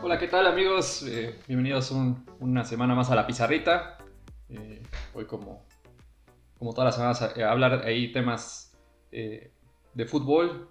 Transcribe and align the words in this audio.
Hola, 0.00 0.16
¿qué 0.16 0.28
tal 0.28 0.46
amigos? 0.46 1.02
Eh, 1.08 1.36
bienvenidos 1.48 1.92
una 2.38 2.64
semana 2.64 2.94
más 2.94 3.10
a 3.10 3.16
la 3.16 3.26
pizarrita. 3.26 3.98
Eh, 4.48 4.80
hoy 5.12 5.24
como, 5.24 5.66
como 6.56 6.72
todas 6.72 6.86
las 6.86 6.94
semanas 6.94 7.36
a, 7.36 7.50
hablar 7.50 7.82
ahí 7.84 8.12
temas 8.12 8.78
eh, 9.10 9.50
de 9.94 10.06
fútbol, 10.06 10.68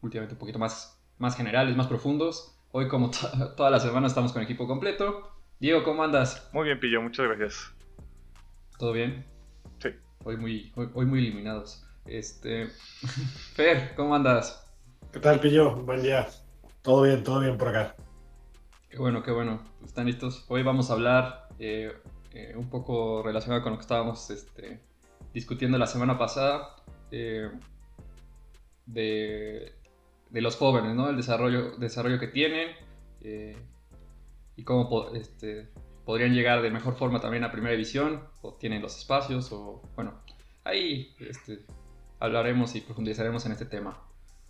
últimamente 0.00 0.34
un 0.34 0.38
poquito 0.40 0.58
más, 0.58 1.00
más 1.18 1.36
generales, 1.36 1.76
más 1.76 1.86
profundos. 1.86 2.58
Hoy 2.72 2.88
como 2.88 3.12
toda 3.56 3.70
la 3.70 3.78
semana 3.78 4.08
estamos 4.08 4.32
con 4.32 4.42
equipo 4.42 4.66
completo. 4.66 5.30
Diego, 5.60 5.84
¿cómo 5.84 6.02
andas? 6.02 6.50
Muy 6.52 6.64
bien, 6.64 6.80
Pillo, 6.80 7.00
muchas 7.02 7.28
gracias. 7.28 7.72
¿Todo 8.78 8.92
bien? 8.92 9.24
Sí. 9.78 9.90
Hoy 10.24 10.36
muy, 10.36 10.72
hoy, 10.74 11.06
muy 11.06 11.20
eliminados. 11.20 11.86
Este, 12.04 12.66
Fer, 13.54 13.94
¿cómo 13.94 14.12
andas? 14.12 14.68
¿Qué 15.12 15.20
tal, 15.20 15.38
Pillo? 15.38 15.76
Buen 15.76 16.02
día. 16.02 16.26
Todo 16.82 17.02
bien, 17.02 17.22
todo 17.22 17.38
bien 17.38 17.56
por 17.56 17.68
acá. 17.68 17.94
Qué 18.90 18.98
bueno, 18.98 19.22
qué 19.22 19.30
bueno. 19.30 19.62
¿Están 19.84 20.06
listos? 20.06 20.44
Hoy 20.48 20.64
vamos 20.64 20.90
a 20.90 20.94
hablar 20.94 21.46
eh, 21.60 21.92
eh, 22.32 22.54
un 22.56 22.68
poco 22.68 23.22
relacionado 23.22 23.62
con 23.62 23.70
lo 23.70 23.78
que 23.78 23.82
estábamos 23.82 24.28
este, 24.30 24.80
discutiendo 25.32 25.78
la 25.78 25.86
semana 25.86 26.18
pasada 26.18 26.74
eh, 27.12 27.52
de, 28.86 29.72
los 30.32 30.56
jóvenes, 30.56 30.96
¿no? 30.96 31.08
El 31.08 31.16
desarrollo, 31.16 31.76
desarrollo 31.76 32.18
que 32.18 32.26
tienen 32.26 32.70
y 34.56 34.64
cómo 34.64 35.10
este, 35.14 35.68
podrían 36.04 36.34
llegar 36.34 36.60
de 36.60 36.72
mejor 36.72 36.96
forma 36.96 37.20
también 37.20 37.44
a 37.44 37.52
primera 37.52 37.70
división, 37.70 38.24
o 38.42 38.54
tienen 38.54 38.82
los 38.82 38.98
espacios, 38.98 39.52
o 39.52 39.82
bueno, 39.94 40.20
ahí 40.64 41.14
este, 41.20 41.64
hablaremos 42.18 42.74
y 42.74 42.80
profundizaremos 42.80 43.46
en 43.46 43.52
este 43.52 43.66
tema. 43.66 44.02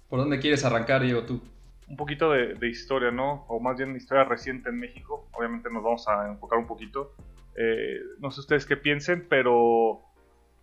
¿Por 0.08 0.18
dónde 0.18 0.38
quieres 0.38 0.64
arrancar, 0.64 1.02
Diego, 1.02 1.24
tú? 1.24 1.42
Un 1.90 1.96
poquito 1.96 2.30
de, 2.30 2.68
historia, 2.68 3.10
¿no? 3.10 3.44
O 3.48 3.58
más 3.58 3.76
bien 3.76 3.96
historia 3.96 4.22
reciente 4.22 4.68
en 4.68 4.78
México. 4.78 5.28
Obviamente 5.32 5.68
nos 5.70 5.82
vamos 5.82 6.06
a 6.06 6.28
enfocar 6.28 6.60
un 6.60 6.68
poquito. 6.68 7.16
Eh, 7.56 7.98
no 8.20 8.30
sé 8.30 8.40
ustedes 8.40 8.64
qué 8.64 8.76
piensen, 8.76 9.26
pero 9.28 10.00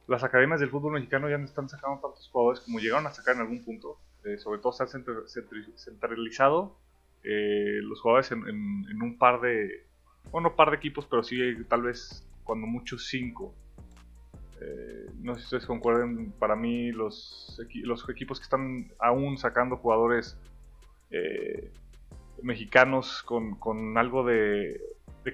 las 0.08 0.24
academias 0.24 0.62
del 0.62 0.70
fútbol 0.70 0.94
mexicano 0.94 1.30
ya 1.30 1.38
no 1.38 1.44
están 1.44 1.68
sacando 1.68 2.00
tantos 2.00 2.30
jugadores 2.30 2.62
como 2.62 2.80
llegaron 2.80 3.08
a 3.08 3.12
sacar 3.12 3.36
en 3.36 3.42
algún 3.42 3.62
punto. 3.62 4.00
Eh, 4.24 4.38
sobre 4.38 4.62
todo 4.62 4.72
se 4.72 4.84
han 4.84 4.90
centralizado 5.76 6.78
eh, 7.24 7.80
los 7.82 8.00
jugadores 8.00 8.32
en, 8.32 9.02
un 9.02 9.18
par 9.18 9.42
de, 9.42 9.86
bueno, 10.32 10.56
par 10.56 10.70
de 10.70 10.78
equipos, 10.78 11.06
pero 11.08 11.24
sí 11.24 11.38
tal 11.68 11.82
vez 11.82 12.26
cuando 12.46 12.68
mucho 12.68 12.98
cinco. 12.98 13.54
no 15.20 15.34
sé 15.36 15.42
si 15.42 15.46
ustedes 15.46 15.66
concuerden, 15.66 16.32
para 16.40 16.56
mí 16.56 16.94
los 16.94 17.60
equipos 18.10 18.40
que 18.40 18.44
están 18.44 18.94
aún 18.98 19.38
sacando 19.38 19.76
jugadores 19.76 20.38
eh, 21.12 21.72
mexicanos 22.42 23.24
con, 23.24 23.98
algo 23.98 24.26
de, 24.26 24.82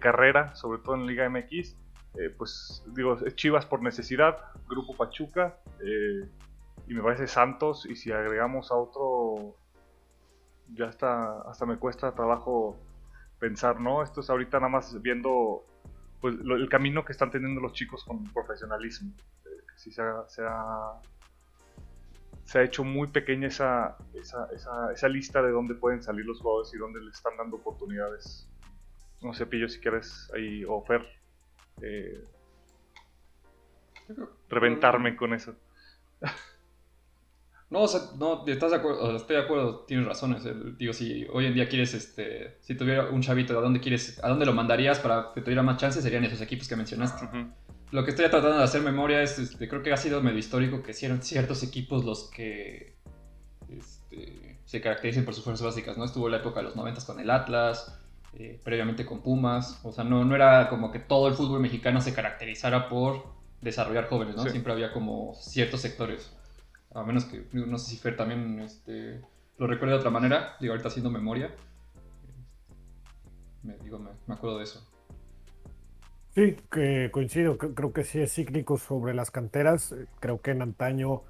carrera, 0.01 0.55
sobre 0.55 0.81
todo 0.81 0.95
en 0.95 1.05
Liga 1.05 1.29
MX. 1.29 1.75
Eh, 2.15 2.29
pues 2.35 2.83
digo, 2.95 3.15
Chivas 3.35 3.67
por 3.67 3.83
necesidad, 3.83 4.39
Grupo 4.67 4.95
Pachuca 4.95 5.59
eh, 5.81 6.27
y 6.87 6.93
me 6.95 7.03
parece 7.03 7.27
Santos. 7.27 7.85
Y 7.85 7.95
si 7.95 8.11
agregamos 8.11 8.71
a 8.71 8.75
otro, 8.75 9.55
ya 10.73 10.87
hasta, 10.87 11.41
hasta 11.43 11.67
me 11.67 11.77
cuesta 11.77 12.15
trabajo 12.15 12.75
pensar, 13.37 13.79
¿no? 13.79 14.01
Esto 14.01 14.21
es 14.21 14.31
ahorita 14.31 14.57
nada 14.57 14.69
más 14.69 14.99
viendo 14.99 15.63
pues, 16.21 16.35
el 16.39 16.69
camino 16.69 17.05
que 17.05 17.11
están 17.11 17.29
teniendo 17.29 17.61
los 17.61 17.73
chicos 17.73 18.03
con 18.03 18.23
profesionalismo. 18.33 19.13
que 19.43 19.77
si 19.77 19.91
se 19.91 20.01
ha 20.01 20.23
se 20.27 20.41
ha 20.41 20.99
hecho 22.55 22.83
muy 22.83 23.07
pequeña 23.07 23.47
esa, 23.47 23.97
esa, 24.13 25.09
lista 25.09 25.41
de 25.41 25.51
dónde 25.51 25.75
pueden 25.75 26.03
salir 26.03 26.25
los 26.25 26.39
jugadores 26.39 26.73
y 26.73 26.77
dónde 26.77 27.01
les 27.01 27.15
están 27.15 27.37
dando 27.37 27.57
oportunidades. 27.57 28.47
No 29.21 29.33
sé, 29.33 29.45
Pillo, 29.45 29.69
si 29.69 29.79
quieres 29.79 30.29
ahí, 30.35 30.63
o 30.65 30.83
Fer, 30.83 31.05
eh, 31.81 32.23
reventarme 34.49 35.15
con 35.15 35.33
eso. 35.33 35.55
No, 37.69 37.81
o 37.81 37.87
sea, 37.87 38.01
no, 38.19 38.45
estás 38.45 38.69
de 38.69 38.77
acuerdo, 38.77 39.15
estoy 39.15 39.35
de 39.35 39.41
acuerdo, 39.41 39.79
tienes 39.87 40.05
razones. 40.05 40.43
digo, 40.77 40.93
si 40.93 41.25
hoy 41.33 41.47
en 41.47 41.55
día 41.55 41.67
quieres, 41.67 41.95
este, 41.95 42.55
si 42.61 42.75
tuviera 42.75 43.09
un 43.09 43.21
chavito, 43.21 43.57
¿a 43.57 43.61
dónde 43.63 43.79
quieres, 43.79 44.23
a 44.23 44.29
dónde 44.29 44.45
lo 44.45 44.53
mandarías 44.53 44.99
para 44.99 45.31
que 45.33 45.41
tuviera 45.41 45.63
más 45.63 45.77
chances? 45.77 46.03
Serían 46.03 46.23
esos 46.23 46.39
equipos 46.39 46.67
que 46.67 46.75
mencionaste 46.75 47.27
lo 47.93 48.03
que 48.03 48.09
estoy 48.09 48.27
tratando 48.27 48.57
de 48.57 48.63
hacer 48.63 48.81
memoria 48.81 49.21
es, 49.21 49.37
este, 49.37 49.69
creo 49.69 49.83
que 49.83 49.93
ha 49.93 49.97
sido 49.97 50.19
medio 50.19 50.39
histórico 50.39 50.81
que 50.81 50.91
hicieron 50.91 51.21
ciertos 51.21 51.61
equipos 51.61 52.03
los 52.03 52.23
que 52.31 52.95
este, 53.69 54.57
se 54.65 54.81
caracterizan 54.81 55.25
por 55.25 55.35
sus 55.35 55.43
fuerzas 55.43 55.63
básicas, 55.63 55.95
¿no? 55.95 56.03
Estuvo 56.03 56.27
la 56.27 56.37
época 56.37 56.61
de 56.61 56.63
los 56.63 56.75
90 56.75 57.05
con 57.05 57.19
el 57.19 57.29
Atlas, 57.29 57.95
eh, 58.33 58.59
previamente 58.63 59.05
con 59.05 59.21
Pumas, 59.21 59.79
o 59.83 59.91
sea, 59.91 60.03
no, 60.03 60.25
no 60.25 60.33
era 60.33 60.69
como 60.69 60.91
que 60.91 60.97
todo 60.97 61.27
el 61.27 61.35
fútbol 61.35 61.59
mexicano 61.59 62.01
se 62.01 62.15
caracterizara 62.15 62.89
por 62.89 63.25
desarrollar 63.61 64.09
jóvenes, 64.09 64.37
¿no? 64.37 64.41
Siempre 64.49 64.73
había 64.73 64.91
como 64.91 65.35
ciertos 65.35 65.81
sectores, 65.81 66.35
a 66.95 67.03
menos 67.03 67.25
que, 67.25 67.45
no 67.53 67.77
sé 67.77 67.91
si 67.91 67.97
Fer 67.97 68.17
también 68.17 68.59
este, 68.61 69.21
lo 69.59 69.67
recuerda 69.67 69.93
de 69.93 69.99
otra 69.99 70.09
manera, 70.09 70.55
digo, 70.59 70.73
ahorita 70.73 70.87
haciendo 70.87 71.11
memoria, 71.11 71.53
me, 73.61 73.77
digo, 73.77 73.99
me 73.99 74.33
acuerdo 74.33 74.57
de 74.57 74.63
eso. 74.63 74.92
Sí, 76.35 76.57
que 76.71 77.09
coincido, 77.11 77.59
creo 77.59 77.93
que 77.93 78.03
sí 78.03 78.19
es 78.19 78.33
cíclico 78.33 78.77
sobre 78.77 79.13
las 79.13 79.29
canteras. 79.29 79.91
Eh, 79.91 80.07
creo 80.19 80.41
que 80.41 80.51
en 80.51 80.63
antaño 80.63 81.21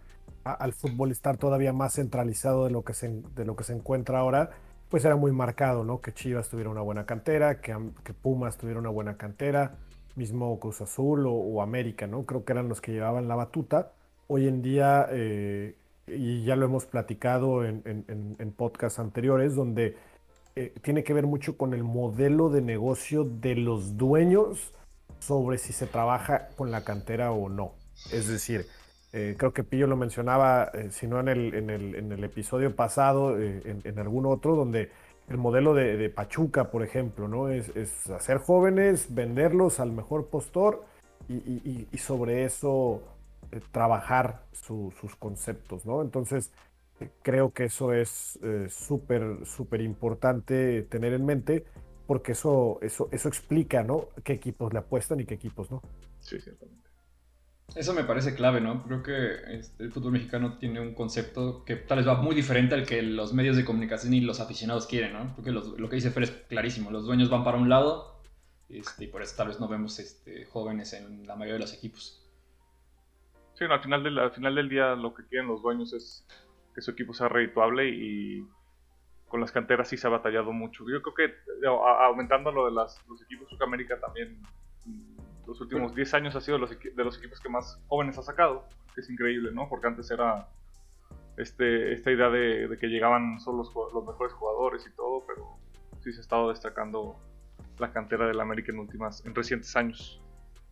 al 0.46 0.74
fútbol 0.74 1.12
estar 1.12 1.38
todavía 1.38 1.74
más 1.74 1.96
centralizado 1.96 2.66
de 2.66 2.72
lo, 2.72 2.84
que 2.84 2.94
se, 2.94 3.10
de 3.36 3.46
lo 3.46 3.56
que 3.56 3.64
se 3.66 3.74
encuentra 3.74 4.20
ahora, 4.20 4.52
pues 4.90 5.04
era 5.06 5.16
muy 5.18 5.32
marcado, 5.32 5.84
¿no? 5.84 6.02
Que 6.02 6.14
Chivas 6.14 6.50
tuviera 6.50 6.70
una 6.70 6.82
buena 6.82 7.06
cantera, 7.06 7.60
que, 7.60 7.76
que 8.04 8.14
Pumas 8.14 8.58
tuviera 8.58 8.80
una 8.80 8.90
buena 8.90 9.18
cantera, 9.18 9.76
mismo 10.16 10.58
Cruz 10.60 10.82
Azul 10.82 11.26
o, 11.28 11.62
América, 11.62 12.08
¿no? 12.08 12.24
Creo 12.24 12.46
que 12.46 12.54
eran 12.54 12.70
los 12.70 12.80
que 12.82 12.94
llevaban 12.94 13.28
la 13.28 13.36
batuta. 13.36 13.92
Hoy 14.28 14.48
en 14.48 14.62
día, 14.62 15.08
eh, 15.12 15.76
y 16.08 16.44
ya 16.46 16.56
lo 16.56 16.66
hemos 16.66 16.86
platicado 16.86 17.66
en, 17.66 17.84
en, 17.86 18.52
podcasts 18.54 19.00
anteriores, 19.00 19.56
donde 19.56 19.98
eh, 20.56 20.74
tiene 20.82 21.04
que 21.04 21.14
ver 21.14 21.26
mucho 21.26 21.58
con 21.58 21.74
el 21.74 21.84
modelo 21.84 22.50
de 22.50 22.62
negocio 22.62 23.26
de 23.26 23.56
los 23.56 23.98
dueños 23.98 24.74
sobre 25.26 25.58
si 25.58 25.74
se 25.74 25.88
trabaja 25.88 26.50
con 26.58 26.72
la 26.72 26.84
cantera 26.84 27.32
o 27.32 27.50
no. 27.50 27.74
Es 28.12 28.28
decir, 28.28 28.66
eh, 29.14 29.36
creo 29.38 29.54
que 29.54 29.64
Pillo 29.64 29.88
lo 29.88 29.96
mencionaba, 29.96 30.72
eh, 30.74 30.90
si 30.92 31.08
no 31.08 31.20
en 31.20 31.28
el, 31.28 31.54
en 31.54 31.70
el, 31.70 31.96
en 31.96 32.12
el 32.12 32.24
episodio 32.24 32.76
pasado, 32.76 33.40
eh, 33.40 33.62
en, 33.84 34.00
algún 34.00 34.26
otro, 34.26 34.56
donde 34.56 34.92
el 35.30 35.38
modelo 35.38 35.74
de, 35.74 36.10
Pachuca, 36.10 36.72
por 36.72 36.84
ejemplo, 36.84 37.28
¿no? 37.28 37.50
Es, 37.50 38.10
hacer 38.10 38.40
jóvenes, 38.40 39.14
venderlos 39.14 39.80
al 39.80 39.92
mejor 39.92 40.28
postor 40.28 40.84
y, 41.30 41.88
sobre 41.98 42.44
eso 42.44 43.02
trabajar 43.72 44.42
sus 44.52 45.16
conceptos, 45.18 45.86
¿no? 45.86 46.02
Entonces, 46.02 46.52
creo 47.22 47.52
que 47.54 47.66
eso 47.66 47.94
es 47.94 48.38
súper, 48.68 49.46
súper 49.46 49.80
importante 49.82 50.82
tener 50.84 51.14
en 51.14 51.26
mente 51.26 51.66
porque 52.08 52.34
eso, 52.34 52.80
eso, 52.82 53.10
eso 53.12 53.28
explica, 53.28 53.84
¿no? 53.84 54.10
Qué 54.24 54.34
equipos 54.34 54.74
le 54.74 54.80
apuestan 54.80 55.20
y 55.20 55.26
qué 55.26 55.36
equipos 55.36 55.72
no. 55.72 55.82
Sí, 56.20 56.40
ciertamente. 56.40 56.90
Eso 57.76 57.94
me 57.94 58.04
parece 58.04 58.36
clave, 58.36 58.62
¿no? 58.62 58.84
Creo 58.84 59.02
que 59.02 59.58
este, 59.58 59.84
el 59.84 59.92
fútbol 59.92 60.12
mexicano 60.12 60.58
tiene 60.58 60.80
un 60.80 60.94
concepto 60.94 61.64
que 61.66 61.76
tal 61.76 62.00
vez 62.00 62.08
va 62.08 62.22
muy 62.22 62.36
diferente 62.36 62.76
al 62.76 62.86
que 62.86 63.02
los 63.02 63.34
medios 63.34 63.58
de 63.58 63.66
comunicación 63.66 64.14
y 64.14 64.22
los 64.22 64.40
aficionados 64.40 64.86
quieren, 64.86 65.14
¿no? 65.14 65.34
Porque 65.36 65.52
lo 65.52 65.90
que 65.90 65.96
dice 65.96 66.12
Fer 66.12 66.24
es 66.24 66.32
clarísimo, 66.32 66.92
los 66.92 67.06
dueños 67.06 67.30
van 67.30 67.44
para 67.44 67.58
un 67.58 67.70
lado 67.70 68.14
este, 68.74 69.06
y 69.06 69.08
por 69.08 69.22
eso 69.22 69.36
tal 69.38 69.50
vez 69.50 69.60
no 69.60 69.68
vemos 69.68 70.00
este, 70.00 70.46
jóvenes 70.46 70.94
en 70.94 71.28
la 71.28 71.36
mayoría 71.36 71.54
de 71.54 71.60
los 71.60 71.74
equipos. 71.74 72.20
Sí, 73.54 73.66
al, 73.70 73.82
final 73.82 74.04
del, 74.04 74.18
al 74.18 74.32
final 74.32 74.56
del 74.56 74.68
día 74.68 74.96
lo 74.96 75.14
que 75.14 75.26
quieren 75.28 75.48
los 75.48 75.62
dueños 75.62 75.94
es 75.94 76.26
que 76.74 76.82
su 76.82 76.92
equipo 76.92 77.14
sea 77.14 77.30
redituable 77.30 77.88
y 77.88 78.48
con 79.34 79.42
las 79.42 79.52
canteras 79.52 79.88
sí 79.88 79.98
se 79.98 80.06
ha 80.06 80.12
batallado 80.12 80.54
mucho. 80.54 80.86
Yo 80.88 81.02
creo 81.02 81.16
que 81.16 81.34
aumentando 82.06 82.52
lo 82.52 82.66
de 82.66 82.72
los 82.72 83.02
equipos 83.24 83.50
América 83.64 84.00
también, 84.00 84.40
mm, 84.86 85.48
los 85.48 85.60
últimos 85.60 85.96
10 85.96 86.14
años 86.14 86.36
ha 86.36 86.42
sido 86.42 86.60
los 86.60 86.70
de 86.70 87.04
los 87.04 87.18
equipos 87.18 87.40
que 87.40 87.50
más 87.50 87.82
jóvenes 87.88 88.16
ha 88.20 88.22
sacado, 88.22 88.68
que 88.94 89.02
es 89.02 89.10
increíble, 89.10 89.50
¿no? 89.52 89.68
Porque 89.68 89.88
antes 89.88 90.12
era 90.12 90.48
este, 91.36 91.94
esta 91.94 92.12
idea 92.12 92.30
de, 92.30 92.78
que 92.80 92.86
llegaban 92.86 93.40
solo 93.40 93.64
los, 93.64 93.74
los, 93.92 94.06
mejores 94.06 94.34
jugadores 94.34 94.86
y 94.86 94.96
todo, 94.96 95.24
pero 95.26 95.58
sí 96.04 96.14
se 96.14 96.20
ha 96.20 96.22
estado 96.22 96.50
destacando 96.50 97.16
la 97.80 97.92
cantera 97.92 98.28
del 98.28 98.40
América 98.40 98.72
en, 98.72 98.78
últimas, 98.78 99.26
en 99.26 99.34
recientes 99.34 99.76
años. 99.76 100.22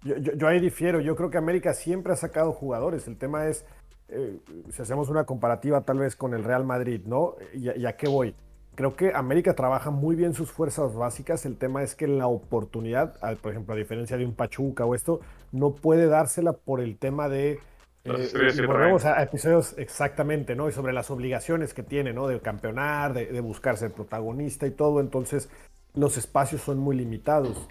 Yo, 0.04 0.48
ahí 0.48 0.60
difiero, 0.60 1.00
yo 1.00 1.16
creo 1.16 1.32
que 1.32 1.40
América 1.40 1.74
siempre 1.74 2.14
ha 2.14 2.16
sacado 2.16 2.52
jugadores, 2.54 3.08
el 3.08 3.18
tema 3.18 3.48
es, 3.48 3.66
eh, 4.10 4.38
si 4.70 4.84
hacemos 4.84 5.10
una 5.10 5.24
comparativa 5.24 5.82
tal 5.82 5.98
vez 5.98 6.16
con 6.16 6.36
el 6.36 6.44
Real 6.44 6.64
Madrid, 6.64 7.02
¿no? 7.08 7.38
¿Y, 7.56 7.88
a 7.88 7.98
qué 7.98 8.08
voy? 8.08 8.36
Creo 8.76 8.96
que 8.96 9.12
América 9.14 9.54
trabaja 9.54 9.92
muy 9.92 10.16
bien 10.16 10.34
sus 10.34 10.50
fuerzas 10.50 10.96
básicas. 10.96 11.46
El 11.46 11.58
tema 11.58 11.84
es 11.84 11.94
que 11.94 12.08
la 12.08 12.28
oportunidad, 12.28 13.20
por 13.42 13.52
ejemplo, 13.52 13.74
a 13.74 13.78
diferencia 13.78 14.18
de 14.18 14.26
un 14.26 14.34
Pachuca 14.34 14.86
o 14.86 14.96
esto, 14.96 15.20
no 15.52 15.76
puede 15.76 16.08
dársela 16.08 16.54
por 16.54 16.80
el 16.80 16.98
tema 16.98 17.28
de. 17.28 17.60
Eh, 18.04 18.30
volvemos 18.66 19.06
a 19.06 19.22
episodios 19.22 19.78
exactamente, 19.78 20.56
¿no? 20.56 20.70
Y 20.70 20.72
sobre 20.72 20.94
las 20.94 21.12
obligaciones 21.12 21.74
que 21.74 21.84
tiene, 21.84 22.14
¿no? 22.14 22.28
De 22.28 22.40
campeonar, 22.40 23.14
de, 23.14 23.40
buscarse 23.42 23.86
el 23.86 23.92
protagonista 23.92 24.66
y 24.66 24.72
todo. 24.72 25.02
Entonces, 25.02 25.50
los 25.94 26.18
espacios 26.18 26.62
son 26.62 26.80
muy 26.80 26.96
limitados. 26.96 27.68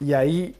Y 0.00 0.12
ahí, 0.12 0.54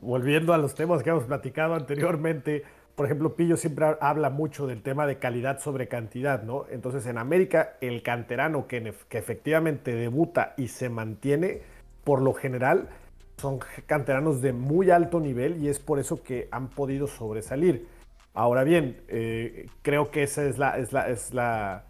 volviendo 0.00 0.52
a 0.52 0.58
los 0.58 0.74
temas 0.74 1.02
que 1.02 1.10
hemos 1.10 1.24
platicado 1.24 1.74
anteriormente, 1.74 2.64
por 2.98 3.06
ejemplo, 3.06 3.36
Pillo 3.36 3.56
siempre 3.56 3.96
habla 4.00 4.28
mucho 4.28 4.66
del 4.66 4.82
tema 4.82 5.06
de 5.06 5.20
calidad 5.20 5.60
sobre 5.60 5.86
cantidad, 5.86 6.42
¿no? 6.42 6.66
Entonces, 6.68 7.06
en 7.06 7.16
América, 7.16 7.76
el 7.80 8.02
canterano 8.02 8.66
que, 8.66 8.92
que 9.08 9.18
efectivamente 9.18 9.94
debuta 9.94 10.54
y 10.56 10.66
se 10.66 10.88
mantiene, 10.88 11.62
por 12.02 12.20
lo 12.20 12.34
general, 12.34 12.88
son 13.36 13.60
canteranos 13.86 14.42
de 14.42 14.52
muy 14.52 14.90
alto 14.90 15.20
nivel 15.20 15.62
y 15.62 15.68
es 15.68 15.78
por 15.78 16.00
eso 16.00 16.24
que 16.24 16.48
han 16.50 16.70
podido 16.70 17.06
sobresalir. 17.06 17.86
Ahora 18.34 18.64
bien, 18.64 19.00
eh, 19.06 19.68
creo 19.82 20.10
que 20.10 20.24
esa 20.24 20.44
es 20.44 20.58
la, 20.58 21.84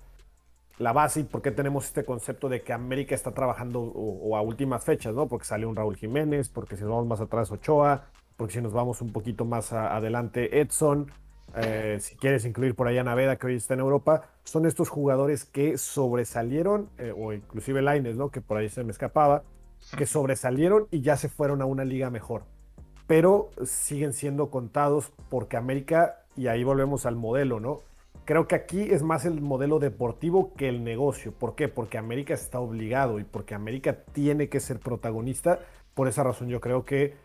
base 0.78 1.20
y 1.20 1.24
por 1.24 1.40
qué 1.40 1.52
tenemos 1.52 1.86
este 1.86 2.04
concepto 2.04 2.50
de 2.50 2.60
que 2.60 2.74
América 2.74 3.14
está 3.14 3.32
trabajando 3.32 3.80
o, 3.80 4.36
a 4.36 4.42
últimas 4.42 4.84
fechas, 4.84 5.14
¿no? 5.14 5.26
Porque 5.26 5.46
sale 5.46 5.64
un 5.64 5.74
Raúl 5.74 5.96
Jiménez, 5.96 6.50
porque 6.50 6.76
si 6.76 6.84
vamos 6.84 7.06
más 7.06 7.22
atrás 7.22 7.50
Ochoa, 7.50 8.04
porque 8.38 8.54
si 8.54 8.62
nos 8.62 8.72
vamos 8.72 9.02
un 9.02 9.12
poquito 9.12 9.44
más 9.44 9.72
adelante 9.72 10.60
Edson, 10.60 11.10
eh, 11.56 11.98
si 12.00 12.14
quieres 12.14 12.44
incluir 12.44 12.76
por 12.76 12.86
allá 12.86 13.02
Naveda 13.02 13.36
que 13.36 13.48
hoy 13.48 13.56
está 13.56 13.74
en 13.74 13.80
Europa, 13.80 14.28
son 14.44 14.64
estos 14.64 14.88
jugadores 14.88 15.44
que 15.44 15.76
sobresalieron, 15.76 16.88
eh, 16.98 17.12
o 17.14 17.32
inclusive 17.32 17.82
Laines, 17.82 18.16
¿no? 18.16 18.30
Que 18.30 18.40
por 18.40 18.56
ahí 18.56 18.68
se 18.68 18.84
me 18.84 18.92
escapaba, 18.92 19.42
que 19.96 20.06
sobresalieron 20.06 20.86
y 20.92 21.00
ya 21.00 21.16
se 21.16 21.28
fueron 21.28 21.62
a 21.62 21.64
una 21.64 21.84
liga 21.84 22.10
mejor. 22.10 22.44
Pero 23.08 23.50
siguen 23.64 24.12
siendo 24.12 24.50
contados 24.50 25.12
porque 25.28 25.56
América, 25.56 26.20
y 26.36 26.46
ahí 26.46 26.62
volvemos 26.62 27.06
al 27.06 27.16
modelo, 27.16 27.58
¿no? 27.58 27.80
Creo 28.24 28.46
que 28.46 28.54
aquí 28.54 28.82
es 28.82 29.02
más 29.02 29.24
el 29.24 29.40
modelo 29.40 29.80
deportivo 29.80 30.54
que 30.54 30.68
el 30.68 30.84
negocio. 30.84 31.32
¿Por 31.32 31.56
qué? 31.56 31.66
Porque 31.66 31.98
América 31.98 32.34
está 32.34 32.60
obligado 32.60 33.18
y 33.18 33.24
porque 33.24 33.56
América 33.56 34.04
tiene 34.12 34.48
que 34.48 34.60
ser 34.60 34.78
protagonista. 34.78 35.58
Por 35.94 36.06
esa 36.06 36.22
razón 36.22 36.48
yo 36.48 36.60
creo 36.60 36.84
que, 36.84 37.16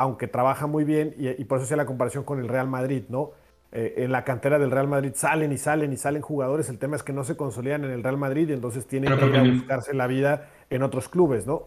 aunque 0.00 0.28
trabaja 0.28 0.66
muy 0.66 0.84
bien, 0.84 1.14
y, 1.18 1.44
por 1.44 1.58
eso 1.58 1.64
hacía 1.64 1.76
la 1.76 1.84
comparación 1.84 2.24
con 2.24 2.40
el 2.40 2.48
Real 2.48 2.66
Madrid, 2.66 3.02
¿no? 3.10 3.32
Eh, 3.70 3.96
en 3.98 4.10
la 4.10 4.24
cantera 4.24 4.58
del 4.58 4.70
Real 4.70 4.88
Madrid 4.88 5.12
salen 5.14 5.52
y 5.52 5.58
salen 5.58 5.92
y 5.92 5.98
salen 5.98 6.22
jugadores. 6.22 6.70
El 6.70 6.78
tema 6.78 6.96
es 6.96 7.02
que 7.02 7.12
no 7.12 7.22
se 7.22 7.36
consolidan 7.36 7.84
en 7.84 7.90
el 7.90 8.02
Real 8.02 8.16
Madrid 8.16 8.48
y 8.48 8.54
entonces 8.54 8.86
tienen 8.86 9.14
que 9.18 9.26
ir 9.26 9.36
a 9.36 9.42
buscarse 9.42 9.92
la 9.92 10.06
vida 10.06 10.48
en 10.70 10.82
otros 10.82 11.10
clubes, 11.10 11.46
¿no? 11.46 11.66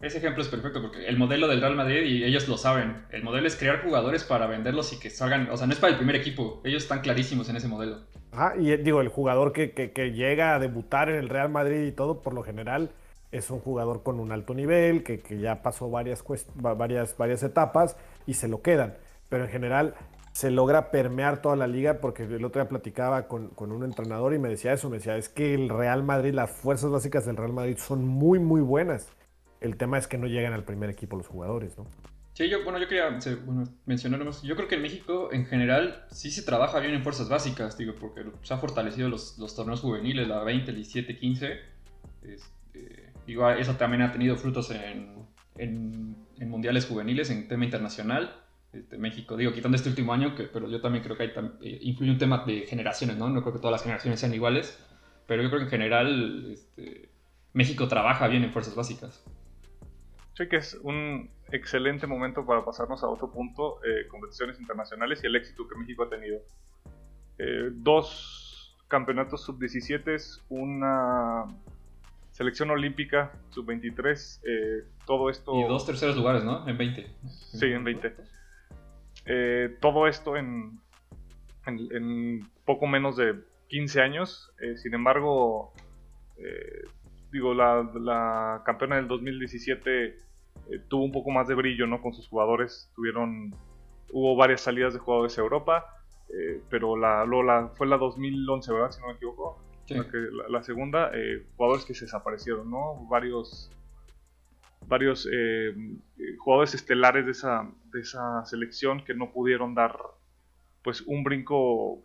Ese 0.00 0.18
ejemplo 0.18 0.42
es 0.42 0.48
perfecto 0.48 0.80
porque 0.80 1.08
el 1.08 1.18
modelo 1.18 1.48
del 1.48 1.60
Real 1.60 1.74
Madrid, 1.74 2.04
y 2.04 2.22
ellos 2.22 2.46
lo 2.46 2.56
saben, 2.56 3.04
el 3.10 3.24
modelo 3.24 3.48
es 3.48 3.56
crear 3.56 3.82
jugadores 3.82 4.22
para 4.22 4.46
venderlos 4.46 4.92
y 4.92 5.00
que 5.00 5.10
salgan, 5.10 5.50
o 5.50 5.56
sea, 5.56 5.66
no 5.66 5.72
es 5.72 5.80
para 5.80 5.90
el 5.92 5.98
primer 5.98 6.14
equipo, 6.14 6.62
ellos 6.64 6.84
están 6.84 7.00
clarísimos 7.00 7.48
en 7.48 7.56
ese 7.56 7.66
modelo. 7.66 7.98
Ah, 8.32 8.52
y 8.56 8.76
digo, 8.76 9.00
el 9.00 9.08
jugador 9.08 9.52
que, 9.52 9.72
que, 9.72 10.12
llega 10.12 10.54
a 10.54 10.60
debutar 10.60 11.10
en 11.10 11.16
el 11.16 11.28
Real 11.28 11.50
Madrid 11.50 11.84
y 11.84 11.90
todo, 11.90 12.22
por 12.22 12.32
lo 12.32 12.44
general, 12.44 12.92
es 13.32 13.50
un 13.50 13.60
jugador 13.60 14.02
con 14.02 14.20
un 14.20 14.32
alto 14.32 14.54
nivel, 14.54 15.02
que, 15.04 15.20
que 15.20 15.38
ya 15.38 15.62
pasó 15.62 15.90
varias, 15.90 16.24
varias, 16.54 17.16
varias 17.16 17.42
etapas 17.42 17.96
y 18.26 18.34
se 18.34 18.48
lo 18.48 18.62
quedan. 18.62 18.96
Pero 19.28 19.44
en 19.44 19.50
general 19.50 19.94
se 20.32 20.50
logra 20.50 20.90
permear 20.90 21.42
toda 21.42 21.56
la 21.56 21.66
liga 21.66 22.00
porque 22.00 22.24
el 22.24 22.44
otro 22.44 22.62
día 22.62 22.68
platicaba 22.68 23.28
con, 23.28 23.48
con, 23.48 23.72
un 23.72 23.84
entrenador 23.84 24.34
y 24.34 24.38
me 24.38 24.48
decía 24.48 24.72
eso, 24.72 24.88
me 24.90 24.98
decía, 24.98 25.16
es 25.16 25.28
que 25.28 25.54
el 25.54 25.68
Real 25.68 26.02
Madrid, 26.02 26.32
las 26.34 26.50
fuerzas 26.50 26.90
básicas 26.90 27.26
del 27.26 27.36
Real 27.36 27.52
Madrid 27.52 27.76
son 27.78 28.06
muy, 28.06 28.38
muy 28.38 28.60
buenas 28.60 29.08
el 29.60 29.76
tema 29.76 29.98
es 29.98 30.06
que 30.06 30.18
no 30.18 30.26
llegan 30.26 30.52
al 30.52 30.64
primer 30.64 30.90
equipo 30.90 31.16
los 31.16 31.26
jugadores, 31.26 31.76
¿no? 31.76 31.86
Sí, 32.32 32.48
yo, 32.48 32.64
bueno, 32.64 32.78
yo 32.78 32.88
quería 32.88 33.18
bueno, 33.44 33.64
mencionar 33.84 34.22
Yo 34.42 34.56
creo 34.56 34.68
que 34.68 34.76
en 34.76 34.82
México, 34.82 35.28
en 35.32 35.44
general, 35.44 36.06
sí 36.10 36.30
se 36.30 36.42
trabaja 36.42 36.80
bien 36.80 36.94
en 36.94 37.02
fuerzas 37.02 37.28
básicas, 37.28 37.76
digo, 37.76 37.94
porque 38.00 38.24
se 38.42 38.54
han 38.54 38.60
fortalecido 38.60 39.08
los, 39.08 39.38
los 39.38 39.54
torneos 39.54 39.80
juveniles, 39.80 40.26
la 40.26 40.42
20, 40.42 40.70
el 40.70 40.76
17, 40.76 41.18
15. 41.18 41.60
Este, 42.22 42.59
igual, 43.26 43.58
eso 43.58 43.74
también 43.74 44.02
ha 44.02 44.12
tenido 44.12 44.36
frutos 44.36 44.70
en, 44.70 45.26
en, 45.56 46.16
mundiales 46.48 46.86
juveniles, 46.86 47.30
en 47.30 47.48
tema 47.48 47.64
internacional. 47.64 48.34
Este, 48.72 48.98
México, 48.98 49.36
digo, 49.36 49.52
quitando 49.52 49.76
este 49.76 49.88
último 49.88 50.12
año, 50.12 50.34
que, 50.34 50.44
pero 50.44 50.68
yo 50.68 50.80
también 50.80 51.02
creo 51.02 51.16
que 51.16 51.24
hay, 51.24 51.32
eh, 51.62 51.78
influye 51.82 52.12
un 52.12 52.18
tema 52.18 52.44
de 52.46 52.66
generaciones, 52.66 53.16
¿no? 53.16 53.28
No 53.28 53.42
creo 53.42 53.54
que 53.54 53.58
todas 53.58 53.72
las 53.72 53.82
generaciones 53.82 54.20
sean 54.20 54.32
iguales, 54.32 54.78
pero 55.26 55.42
yo 55.42 55.48
creo 55.48 55.60
que 55.60 55.64
en 55.64 55.70
general 55.70 56.50
este, 56.52 57.10
México 57.52 57.88
trabaja 57.88 58.28
bien 58.28 58.44
en 58.44 58.52
fuerzas 58.52 58.74
básicas. 58.74 59.24
Sí 60.36 60.48
que 60.48 60.56
es 60.56 60.74
un 60.82 61.30
excelente 61.52 62.06
momento 62.06 62.46
para 62.46 62.64
pasarnos 62.64 63.02
a 63.02 63.08
otro 63.08 63.30
punto, 63.30 63.80
eh, 63.84 64.06
competiciones 64.08 64.58
internacionales 64.60 65.20
y 65.22 65.26
el 65.26 65.36
éxito 65.36 65.68
que 65.68 65.74
México 65.76 66.04
ha 66.04 66.08
tenido. 66.08 66.40
Eh, 67.38 67.70
dos 67.72 68.76
campeonatos 68.88 69.42
sub-17, 69.44 70.42
una 70.50 71.46
selección 72.40 72.70
olímpica 72.70 73.32
sub-23, 73.50 74.40
eh, 74.44 74.84
todo 75.06 75.28
esto... 75.28 75.54
Y 75.54 75.68
dos 75.68 75.84
terceros 75.84 76.16
lugares, 76.16 76.42
¿no? 76.42 76.66
En 76.66 76.78
20. 76.78 77.06
Sí, 77.28 77.66
en 77.66 77.84
20. 77.84 78.16
todo 79.80 80.06
esto 80.06 80.36
en, 80.38 80.80
en, 81.66 82.48
poco 82.64 82.86
menos 82.86 83.16
de 83.16 83.34
15 83.68 84.00
años. 84.00 84.50
sin 84.76 84.94
embargo, 84.94 85.74
digo, 87.30 87.54
la, 87.54 88.62
campeona 88.64 88.96
del 88.96 89.08
2017 89.08 90.06
eh, 90.06 90.16
tuvo 90.88 91.04
un 91.04 91.12
poco 91.12 91.30
más 91.30 91.48
de 91.48 91.54
brillo, 91.54 91.86
¿no? 91.86 92.00
Con 92.00 92.12
sus 92.12 92.28
jugadores, 92.28 92.90
tuvieron, 92.94 93.54
hubo 94.12 94.36
varias 94.36 94.60
salidas 94.60 94.92
de 94.92 95.00
jugadores 95.00 95.36
a 95.38 95.40
Europa, 95.40 95.86
eh, 96.28 96.62
pero 96.68 96.96
la, 96.96 97.24
Lola 97.24 97.70
fue 97.74 97.86
la 97.86 97.96
2011, 97.96 98.72
¿verdad? 98.72 98.90
Si 98.90 99.00
no 99.00 99.08
me 99.08 99.14
equivoco. 99.14 99.58
La, 100.48 100.62
segunda, 100.62 101.10
eh, 101.14 101.44
jugadores 101.56 101.84
que 101.84 101.94
se 101.94 102.04
desaparecieron, 102.04 102.70
¿no? 102.70 103.06
Varios, 103.08 103.70
varios 104.86 105.28
jugadores 106.38 106.74
estelares 106.74 107.24
de 107.26 107.32
esa, 107.32 107.68
de 107.92 108.00
esa 108.00 108.44
selección 108.44 109.04
que 109.04 109.14
no 109.14 109.32
pudieron 109.32 109.74
dar, 109.74 109.96
pues, 110.82 111.00
un 111.02 111.24
brinco 111.24 112.02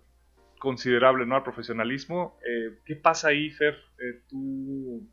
considerable 0.60 1.26
¿no? 1.26 1.36
al 1.36 1.44
profesionalismo. 1.44 2.38
Eh, 2.44 2.80
¿Qué 2.86 2.96
pasa 2.96 3.30
ahí, 3.30 3.52
Fer? 3.52 3.76
Eh, 4.00 4.22
tú 4.28 5.08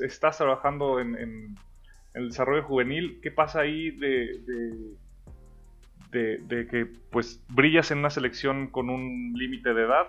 estás 0.00 0.38
trabajando 0.38 1.00
en, 1.00 1.56
el 2.14 2.28
desarrollo 2.28 2.64
juvenil. 2.64 3.20
¿Qué 3.22 3.30
pasa 3.30 3.60
ahí 3.60 3.90
de, 3.92 4.40
de, 6.10 6.66
que 6.66 6.86
pues 7.10 7.42
brillas 7.48 7.90
en 7.90 7.98
una 7.98 8.10
selección 8.10 8.66
con 8.66 8.90
un 8.90 9.32
límite 9.34 9.72
de 9.72 9.82
edad 9.84 10.08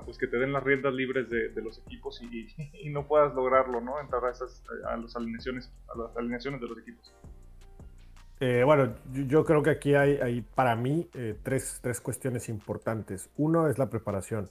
pues 0.00 0.18
que 0.18 0.26
te 0.26 0.38
den 0.38 0.52
las 0.52 0.62
riendas 0.62 0.92
libres 0.92 1.28
de, 1.28 1.62
los 1.62 1.78
equipos 1.78 2.20
y, 2.22 2.90
no 2.90 3.06
puedas 3.06 3.34
lograrlo, 3.34 3.80
¿no? 3.80 4.00
Entrar 4.00 4.24
a, 4.24 4.30
esas, 4.30 4.62
a, 4.88 4.96
las 4.96 5.14
alineaciones, 5.16 5.72
a 5.88 5.98
las 5.98 6.16
alineaciones 6.16 6.60
de 6.60 6.68
los 6.68 6.78
equipos. 6.78 7.14
Eh, 8.40 8.62
bueno, 8.64 8.94
yo, 9.12 9.44
creo 9.44 9.62
que 9.62 9.70
aquí 9.70 9.94
hay, 9.94 10.42
para 10.54 10.74
mí 10.76 11.08
eh, 11.14 11.36
tres, 11.42 11.80
cuestiones 12.02 12.48
importantes. 12.48 13.30
Uno 13.36 13.68
es 13.68 13.78
la 13.78 13.88
preparación. 13.88 14.48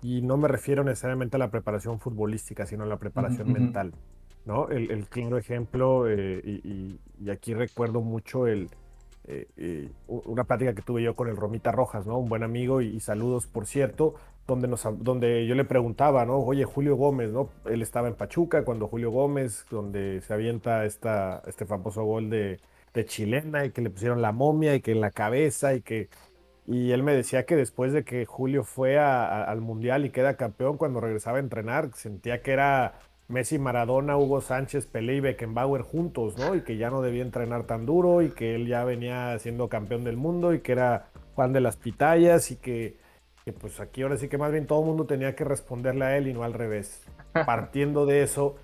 Y 0.00 0.22
no 0.22 0.36
me 0.36 0.46
refiero 0.46 0.84
necesariamente 0.84 1.36
a 1.36 1.38
la 1.40 1.50
preparación 1.50 1.98
futbolística, 1.98 2.64
sino 2.66 2.84
a 2.84 2.86
la 2.86 2.98
preparación 2.98 3.52
mental. 3.52 3.92
¿no? 4.46 4.68
El, 4.68 5.08
claro 5.08 5.36
ejemplo, 5.36 6.08
eh, 6.08 6.40
y, 6.44 7.30
aquí 7.30 7.52
recuerdo 7.52 8.00
mucho 8.00 8.46
el, 8.46 8.70
una 10.06 10.44
plática 10.44 10.74
que 10.74 10.82
tuve 10.82 11.02
yo 11.02 11.14
con 11.14 11.28
el 11.28 11.36
Romita 11.36 11.72
Rojas, 11.72 12.06
¿no? 12.06 12.18
un 12.18 12.28
buen 12.28 12.42
amigo, 12.42 12.80
y, 12.80 12.98
saludos, 13.00 13.46
por 13.46 13.66
cierto, 13.66 14.14
donde, 14.46 14.68
nos, 14.68 14.86
donde 14.98 15.46
yo 15.46 15.54
le 15.54 15.64
preguntaba, 15.64 16.24
¿no? 16.24 16.38
oye, 16.38 16.64
Julio 16.64 16.96
Gómez, 16.96 17.30
¿no? 17.32 17.50
él 17.66 17.82
estaba 17.82 18.08
en 18.08 18.14
Pachuca 18.14 18.64
cuando 18.64 18.88
Julio 18.88 19.10
Gómez, 19.10 19.66
donde 19.70 20.20
se 20.22 20.32
avienta 20.32 20.84
este 20.86 21.66
famoso 21.66 22.04
gol 22.04 22.30
de 22.30 22.58
de 22.94 23.04
chilena 23.04 23.64
y 23.64 23.70
que 23.70 23.82
le 23.82 23.90
pusieron 23.90 24.22
la 24.22 24.32
momia 24.32 24.74
y 24.74 24.80
que 24.80 24.92
en 24.92 25.00
la 25.00 25.10
cabeza 25.10 25.74
y 25.74 25.82
que... 25.82 26.08
Y 26.66 26.92
él 26.92 27.02
me 27.02 27.14
decía 27.14 27.46
que 27.46 27.56
después 27.56 27.94
de 27.94 28.04
que 28.04 28.26
Julio 28.26 28.62
fue 28.62 28.98
al 28.98 29.60
Mundial 29.62 30.04
y 30.04 30.10
queda 30.10 30.36
campeón, 30.36 30.76
cuando 30.76 31.00
regresaba 31.00 31.38
a 31.38 31.40
entrenar, 31.40 31.90
sentía 31.94 32.42
que 32.42 32.52
era 32.52 32.98
Messi, 33.28 33.58
Maradona, 33.58 34.16
Hugo 34.16 34.40
Sánchez, 34.40 34.86
Pelé 34.86 35.16
y 35.16 35.20
Beckenbauer 35.20 35.82
juntos, 35.82 36.38
¿no? 36.38 36.54
Y 36.54 36.62
que 36.62 36.78
ya 36.78 36.88
no 36.88 37.02
debía 37.02 37.22
entrenar 37.22 37.64
tan 37.64 37.84
duro 37.84 38.22
y 38.22 38.30
que 38.30 38.54
él 38.54 38.66
ya 38.66 38.84
venía 38.84 39.38
siendo 39.38 39.68
campeón 39.68 40.02
del 40.02 40.16
mundo 40.16 40.54
y 40.54 40.60
que 40.60 40.72
era 40.72 41.10
Juan 41.34 41.52
de 41.52 41.60
las 41.60 41.76
Pitayas 41.76 42.50
y 42.50 42.56
que, 42.56 42.96
que 43.44 43.52
pues 43.52 43.80
aquí 43.80 44.02
ahora 44.02 44.16
sí 44.16 44.28
que 44.28 44.38
más 44.38 44.50
bien 44.50 44.66
todo 44.66 44.80
el 44.80 44.86
mundo 44.86 45.04
tenía 45.04 45.36
que 45.36 45.44
responderle 45.44 46.06
a 46.06 46.16
él 46.16 46.26
y 46.26 46.32
no 46.32 46.42
al 46.42 46.54
revés. 46.54 47.04
Partiendo 47.46 48.06
de 48.06 48.22
eso, 48.22 48.56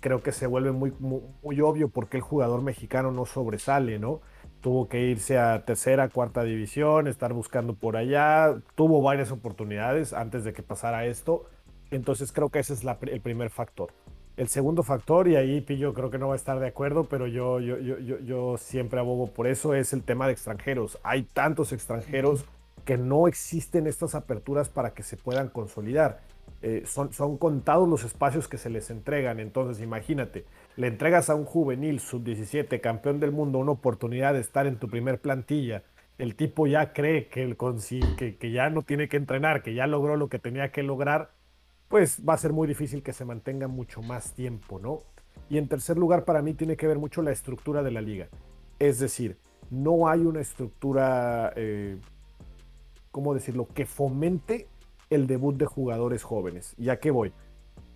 creo 0.00 0.22
que 0.22 0.32
se 0.32 0.46
vuelve 0.46 0.72
muy, 0.72 0.94
muy, 0.98 1.60
obvio 1.60 1.88
porque 1.88 2.16
el 2.16 2.22
jugador 2.22 2.62
mexicano 2.62 3.12
no 3.12 3.26
sobresale, 3.26 3.98
¿no? 3.98 4.22
Tuvo 4.62 4.88
que 4.88 5.02
irse 5.02 5.38
a 5.38 5.64
tercera, 5.66 6.08
cuarta 6.08 6.42
división, 6.42 7.06
estar 7.06 7.34
buscando 7.34 7.74
por 7.74 7.98
allá, 7.98 8.56
tuvo 8.76 9.02
varias 9.02 9.30
oportunidades 9.30 10.14
antes 10.14 10.42
de 10.44 10.54
que 10.54 10.62
pasara 10.62 11.04
esto, 11.04 11.44
entonces 11.90 12.32
creo 12.32 12.48
que 12.48 12.60
ese 12.60 12.72
es 12.72 12.82
el 12.84 13.20
primer 13.20 13.50
factor. 13.50 13.92
El 14.36 14.48
segundo 14.48 14.82
factor, 14.82 15.28
y 15.28 15.36
ahí 15.36 15.62
Pillo 15.62 15.94
creo 15.94 16.10
que 16.10 16.18
no 16.18 16.28
va 16.28 16.34
a 16.34 16.36
estar 16.36 16.60
de 16.60 16.66
acuerdo, 16.66 17.04
pero 17.08 17.26
yo, 17.26 17.58
yo, 17.60 17.78
yo, 17.78 18.18
yo 18.20 18.56
siempre 18.58 19.00
abogo 19.00 19.32
por 19.32 19.46
eso, 19.46 19.74
es 19.74 19.92
el 19.94 20.04
tema 20.04 20.26
de 20.26 20.32
extranjeros. 20.34 20.98
Hay 21.02 21.22
tantos 21.24 21.72
extranjeros 21.72 22.44
que 22.84 22.98
no 22.98 23.28
existen 23.28 23.86
estas 23.86 24.14
aperturas 24.14 24.68
para 24.68 24.92
que 24.94 25.02
se 25.02 25.16
puedan 25.16 25.48
consolidar. 25.48 26.20
eh, 26.62 26.82
son, 26.86 27.12
son 27.12 27.38
contados 27.38 27.88
los 27.88 28.04
espacios 28.04 28.48
que 28.48 28.58
se 28.58 28.70
les 28.70 28.90
entregan. 28.90 29.40
Entonces, 29.40 29.82
imagínate, 29.82 30.46
le 30.76 30.86
entregas 30.88 31.30
a 31.30 31.34
un 31.34 31.44
juvenil 31.44 32.00
sub-17, 32.00 32.80
campeón 32.80 33.20
del 33.20 33.32
mundo, 33.32 33.58
una 33.58 33.72
oportunidad 33.72 34.34
de 34.34 34.40
estar 34.40 34.66
en 34.66 34.78
tu 34.78 34.88
primer 34.90 35.20
plantilla. 35.20 35.84
El 36.18 36.34
tipo 36.36 36.66
ya 36.66 36.92
cree 36.92 37.28
que, 37.28 37.42
el, 37.42 37.56
que, 38.16 38.36
que 38.38 38.50
ya 38.50 38.70
no 38.70 38.82
tiene 38.82 39.08
que 39.08 39.16
entrenar, 39.18 39.62
que 39.62 39.74
ya 39.74 39.86
logró 39.86 40.16
lo 40.16 40.28
que 40.28 40.38
tenía 40.38 40.72
que 40.72 40.82
lograr, 40.82 41.32
pues 41.88 42.20
va 42.28 42.34
a 42.34 42.38
ser 42.38 42.52
muy 42.52 42.66
difícil 42.66 43.02
que 43.02 43.12
se 43.12 43.24
mantenga 43.24 43.68
mucho 43.68 44.02
más 44.02 44.32
tiempo, 44.32 44.78
¿no? 44.78 45.02
Y 45.48 45.58
en 45.58 45.68
tercer 45.68 45.96
lugar, 45.96 46.24
para 46.24 46.42
mí 46.42 46.54
tiene 46.54 46.76
que 46.76 46.86
ver 46.86 46.98
mucho 46.98 47.22
la 47.22 47.30
estructura 47.30 47.82
de 47.82 47.92
la 47.92 48.00
liga. 48.00 48.28
Es 48.78 48.98
decir, 48.98 49.36
no 49.70 50.08
hay 50.08 50.20
una 50.20 50.40
estructura, 50.40 51.52
eh, 51.56 51.98
¿cómo 53.12 53.34
decirlo?, 53.34 53.68
que 53.72 53.86
fomente 53.86 54.66
el 55.10 55.26
debut 55.26 55.56
de 55.56 55.66
jugadores 55.66 56.24
jóvenes. 56.24 56.74
¿Ya 56.78 56.98
qué 56.98 57.12
voy? 57.12 57.32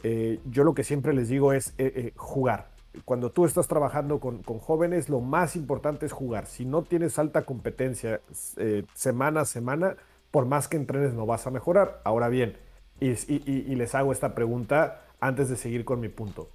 Eh, 0.03 0.41
yo 0.47 0.63
lo 0.63 0.75
que 0.75 0.85
siempre 0.85 1.13
les 1.13 1.29
digo 1.29 1.53
es 1.53 1.75
eh, 1.79 2.13
jugar. 2.17 2.71
Cuando 3.05 3.31
tú 3.31 3.45
estás 3.45 3.69
trabajando 3.69 4.21
con, 4.21 4.43
jóvenes, 4.43 5.09
lo 5.09 5.21
más 5.21 5.57
importante 5.57 6.07
es 6.07 6.13
jugar. 6.13 6.47
Si 6.47 6.65
no 6.65 6.83
tienes 6.83 7.19
alta 7.19 7.43
competencia 7.43 8.21
semana 8.95 9.43
a 9.43 9.45
semana, 9.45 9.97
por 10.31 10.47
más 10.47 10.67
que 10.67 10.77
entrenes 10.77 11.15
no 11.15 11.27
vas 11.27 11.47
a 11.47 11.51
mejorar. 11.51 12.01
Ahora 12.05 12.29
bien, 12.29 12.57
y, 13.01 13.75
les 13.75 13.95
hago 13.95 14.13
esta 14.13 14.35
pregunta 14.35 15.03
antes 15.21 15.49
de 15.49 15.57
seguir 15.57 15.85
con 15.85 16.01
mi 16.01 16.09
punto. 16.09 16.51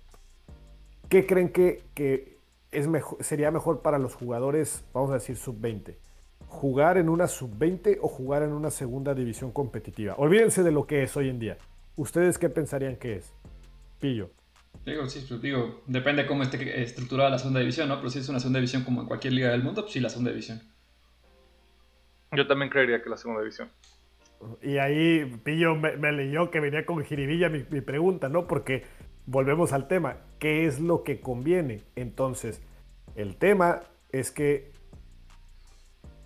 ¿Qué 1.10 1.26
creen 1.26 1.50
que, 1.50 1.84
que 1.94 2.38
es 2.72 2.88
mejor, 2.88 3.24
sería 3.24 3.52
mejor 3.52 3.82
para 3.82 3.98
los 3.98 4.16
jugadores, 4.16 4.84
vamos 4.94 5.12
a 5.12 5.16
decir, 5.16 5.38
sub-20? 5.38 5.96
¿Jugar 6.48 6.98
en 6.98 7.10
una 7.10 7.28
sub-20 7.28 8.00
o 8.02 8.08
jugar 8.08 8.44
en 8.44 8.54
una 8.54 8.72
segunda 8.72 9.14
división 9.14 9.52
competitiva? 9.52 10.16
Olvídense 10.18 10.64
de 10.64 10.72
lo 10.72 10.86
que 10.86 11.04
es 11.04 11.16
hoy 11.18 11.30
en 11.30 11.40
día. 11.40 11.58
¿Ustedes 11.96 12.38
qué 12.38 12.50
pensarían 12.50 12.98
que 12.98 13.18
es? 13.18 13.34
Pillo. 14.00 14.30
Digo, 14.86 15.08
sí, 15.10 15.26
pues, 15.28 15.42
digo, 15.42 15.82
depende 15.88 16.28
cómo 16.28 16.44
esté 16.44 16.82
estructurada 16.82 17.30
la 17.30 17.40
segunda 17.40 17.60
división, 17.60 17.88
¿no? 17.88 17.98
Pero 17.98 18.10
si 18.10 18.20
es 18.20 18.30
una 18.30 18.40
segunda 18.40 18.60
división 18.60 18.84
como 18.84 19.02
en 19.02 19.08
cualquier 19.08 19.34
liga 19.34 19.50
del 19.50 19.64
mundo, 19.64 19.82
pues 19.82 19.94
sí, 19.94 20.00
la 20.00 20.10
segunda 20.10 20.32
división. 20.32 20.62
Yo 22.32 22.46
también 22.48 22.70
creería 22.70 23.02
que 23.02 23.10
la 23.10 23.18
segunda 23.18 23.42
división. 23.42 23.70
Y 24.62 24.78
ahí 24.78 25.40
Pillo 25.44 25.76
me, 25.76 26.12
leyó 26.12 26.52
que 26.52 26.60
venía 26.60 26.86
con 26.86 27.04
jiribilla 27.04 27.50
mi, 27.50 27.66
mi, 27.70 27.82
pregunta, 27.82 28.30
¿no? 28.30 28.48
Porque 28.48 28.84
volvemos 29.26 29.74
al 29.74 29.88
tema, 29.88 30.18
¿qué 30.40 30.66
es 30.66 30.80
lo 30.80 31.04
que 31.04 31.20
conviene? 31.20 31.84
Entonces, 31.96 32.62
el 33.16 33.36
tema 33.38 33.82
es 34.12 34.32
que 34.32 34.72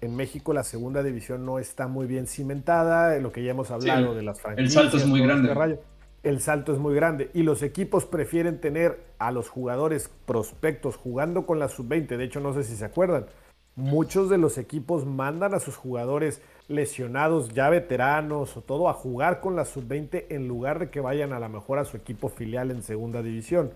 en 0.01 0.15
México 0.15 0.53
la 0.53 0.63
segunda 0.63 1.03
división 1.03 1.45
no 1.45 1.59
está 1.59 1.87
muy 1.87 2.07
bien 2.07 2.27
cimentada, 2.27 3.17
lo 3.19 3.31
que 3.31 3.43
ya 3.43 3.51
hemos 3.51 3.71
hablado 3.71 4.15
de 4.15 4.23
las 4.23 4.41
franquicias. 4.41 4.75
El 4.75 4.91
salto 4.91 4.97
es 4.97 5.05
muy 5.05 5.21
grande. 5.21 5.51
Este 5.51 5.79
el 6.21 6.41
salto 6.41 6.73
es 6.73 6.79
muy 6.79 6.93
grande 6.93 7.31
y 7.33 7.43
los 7.43 7.63
equipos 7.63 8.05
prefieren 8.05 8.59
tener 8.59 8.99
a 9.19 9.31
los 9.31 9.49
jugadores 9.49 10.11
prospectos 10.25 10.97
jugando 10.97 11.45
con 11.45 11.59
la 11.59 11.69
sub-20. 11.69 12.17
De 12.17 12.23
hecho, 12.23 12.41
no 12.41 12.53
sé 12.53 12.63
si 12.63 12.75
se 12.75 12.85
acuerdan, 12.85 13.27
muchos 13.75 14.29
de 14.29 14.37
los 14.37 14.57
equipos 14.57 15.05
mandan 15.05 15.53
a 15.53 15.59
sus 15.59 15.77
jugadores 15.77 16.41
lesionados, 16.69 17.49
ya 17.49 17.69
veteranos 17.69 18.55
o 18.55 18.61
todo, 18.61 18.87
a 18.87 18.93
jugar 18.93 19.41
con 19.41 19.55
la 19.57 19.65
sub-20 19.65 20.27
en 20.29 20.47
lugar 20.47 20.79
de 20.79 20.89
que 20.89 21.01
vayan 21.01 21.33
a 21.33 21.39
la 21.39 21.49
mejor 21.49 21.79
a 21.79 21.85
su 21.85 21.97
equipo 21.97 22.29
filial 22.29 22.71
en 22.71 22.83
segunda 22.83 23.21
división. 23.21 23.71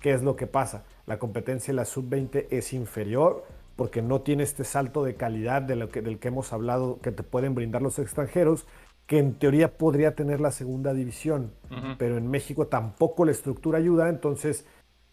¿Qué 0.00 0.12
es 0.12 0.22
lo 0.22 0.36
que 0.36 0.46
pasa? 0.46 0.84
La 1.06 1.18
competencia 1.18 1.72
en 1.72 1.76
la 1.76 1.86
sub-20 1.86 2.46
es 2.50 2.72
inferior 2.74 3.44
porque 3.76 4.02
no 4.02 4.20
tiene 4.20 4.44
este 4.44 4.62
salto 4.62 5.02
de 5.02 5.16
calidad 5.16 5.62
de 5.62 5.76
lo 5.76 5.88
que, 5.88 6.02
del 6.02 6.18
que 6.18 6.28
hemos 6.28 6.52
hablado 6.52 7.00
que 7.00 7.10
te 7.10 7.22
pueden 7.22 7.54
brindar 7.54 7.82
los 7.82 7.98
extranjeros, 7.98 8.66
que 9.06 9.18
en 9.18 9.34
teoría 9.34 9.76
podría 9.76 10.14
tener 10.14 10.40
la 10.40 10.52
segunda 10.52 10.94
división, 10.94 11.52
pero 11.98 12.16
en 12.16 12.30
México 12.30 12.68
tampoco 12.68 13.24
la 13.24 13.32
estructura 13.32 13.78
ayuda, 13.78 14.08
entonces 14.08 14.64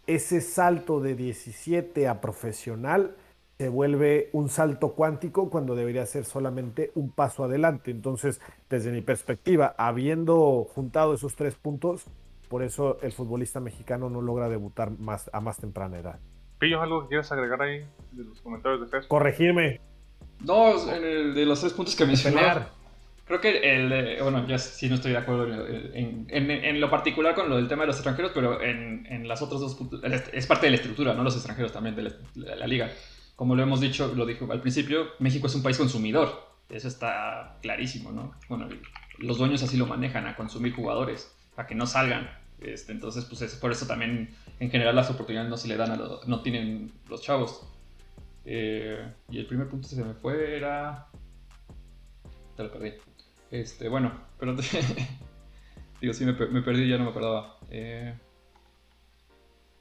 ese 0.08 0.42
salto 0.42 1.00
de 1.00 1.16
17 1.16 2.08
a 2.08 2.22
profesional 2.22 3.16
se 3.62 3.70
vuelve 3.70 4.32
un 4.34 4.50
salto 4.50 4.94
cuántico 4.94 5.52
cuando 5.52 5.76
debería 5.76 6.04
ser 6.08 6.26
solamente 6.26 6.90
un 6.96 7.12
paso 7.12 7.44
adelante. 7.44 7.92
Entonces, 7.92 8.42
desde 8.72 8.92
mi 8.92 9.02
perspectiva, 9.02 9.76
habiendo 9.78 10.64
juntado 10.74 11.14
esos 11.14 11.36
tres 11.36 11.54
puntos, 11.54 12.06
por 12.50 12.64
eso 12.64 12.98
el 13.04 13.12
futbolista 13.12 13.60
mexicano 13.60 14.10
no 14.10 14.20
logra 14.20 14.50
debutar 14.50 14.90
más, 14.98 15.30
a 15.32 15.42
más 15.42 15.58
temprana 15.58 16.00
edad. 16.00 16.20
Pillo, 16.58 16.82
¿algo 16.82 17.04
que 17.04 17.10
quieras 17.10 17.32
agregar 17.32 17.62
ahí 17.62 17.86
de 18.14 18.24
los 18.24 18.42
comentarios 18.42 18.82
de 18.82 18.88
Facebook? 18.88 19.10
Corregirme. 19.10 19.80
No, 20.44 20.72
en 20.92 21.04
el 21.04 21.36
de 21.36 21.46
los 21.46 21.62
tres 21.62 21.74
puntos 21.74 21.96
que 21.96 22.06
mencioné. 22.08 22.42
Creo 23.26 23.42
que 23.42 23.60
el, 23.76 24.24
bueno, 24.24 24.48
ya 24.48 24.58
sí 24.58 24.90
no 24.90 24.96
estoy 24.96 25.12
de 25.12 25.20
acuerdo 25.20 25.46
en, 25.68 26.26
en, 26.30 26.82
lo 26.82 26.90
particular 26.90 27.36
con 27.36 27.48
lo 27.48 27.58
del 27.58 27.68
tema 27.68 27.84
de 27.84 27.88
los 27.88 27.98
extranjeros, 27.98 28.32
pero 28.34 28.60
en, 28.60 29.06
en 29.06 29.28
las 29.28 29.44
otras 29.44 29.62
dos 29.62 29.76
puntos, 29.76 30.02
es 30.34 30.48
parte 30.48 30.66
de 30.66 30.72
la 30.72 30.78
estructura, 30.78 31.14
¿no? 31.14 31.24
Los 31.24 31.36
extranjeros 31.36 31.72
también 31.72 31.96
de 31.96 32.12
la 32.34 32.66
liga 32.66 32.90
como 33.42 33.56
lo 33.56 33.64
hemos 33.64 33.82
dicho, 33.82 34.14
lo 34.14 34.28
dijo 34.28 34.48
al 34.52 34.62
principio, 34.62 35.14
México 35.18 35.48
es 35.48 35.56
un 35.56 35.64
país 35.64 35.76
consumidor. 35.76 36.48
Eso 36.70 36.88
está 36.88 37.58
clarísimo, 37.64 38.12
¿no? 38.12 38.36
Bueno, 38.48 38.70
los 39.18 39.40
dueños 39.40 39.64
así 39.64 39.78
lo 39.78 39.88
manejan, 39.88 40.28
a 40.28 40.36
consumir 40.36 40.76
jugadores, 40.76 41.36
para 41.56 41.68
que 41.68 41.74
no 41.74 41.88
salgan. 41.88 42.30
Este, 42.60 42.92
entonces, 42.92 43.26
pues 43.26 43.42
es 43.42 43.56
por 43.56 43.72
eso 43.72 43.88
también 43.88 44.30
en 44.60 44.70
general 44.70 44.96
las 44.96 45.10
oportunidades 45.10 45.50
no 45.50 45.58
se 45.58 45.70
le 45.70 45.76
dan 45.76 45.90
a 45.90 45.96
los, 45.96 46.28
no 46.28 46.44
tienen 46.44 46.92
los 47.10 47.24
chavos. 47.24 47.68
Eh, 48.46 49.12
y 49.32 49.40
el 49.40 49.48
primer 49.48 49.68
punto 49.68 49.88
se 49.88 50.04
me 50.04 50.14
fue 50.14 50.58
era... 50.58 51.08
Te 52.56 52.62
lo 52.62 52.72
perdí. 52.72 52.92
Este, 53.50 53.90
bueno, 53.90 54.22
pero... 54.40 54.56
digo, 56.00 56.14
sí, 56.14 56.26
me, 56.26 56.34
me, 56.34 56.62
perdí, 56.62 56.88
ya 56.88 57.00
no 57.00 57.06
me 57.06 57.10
acordaba. 57.10 57.58
Eh, 57.72 58.14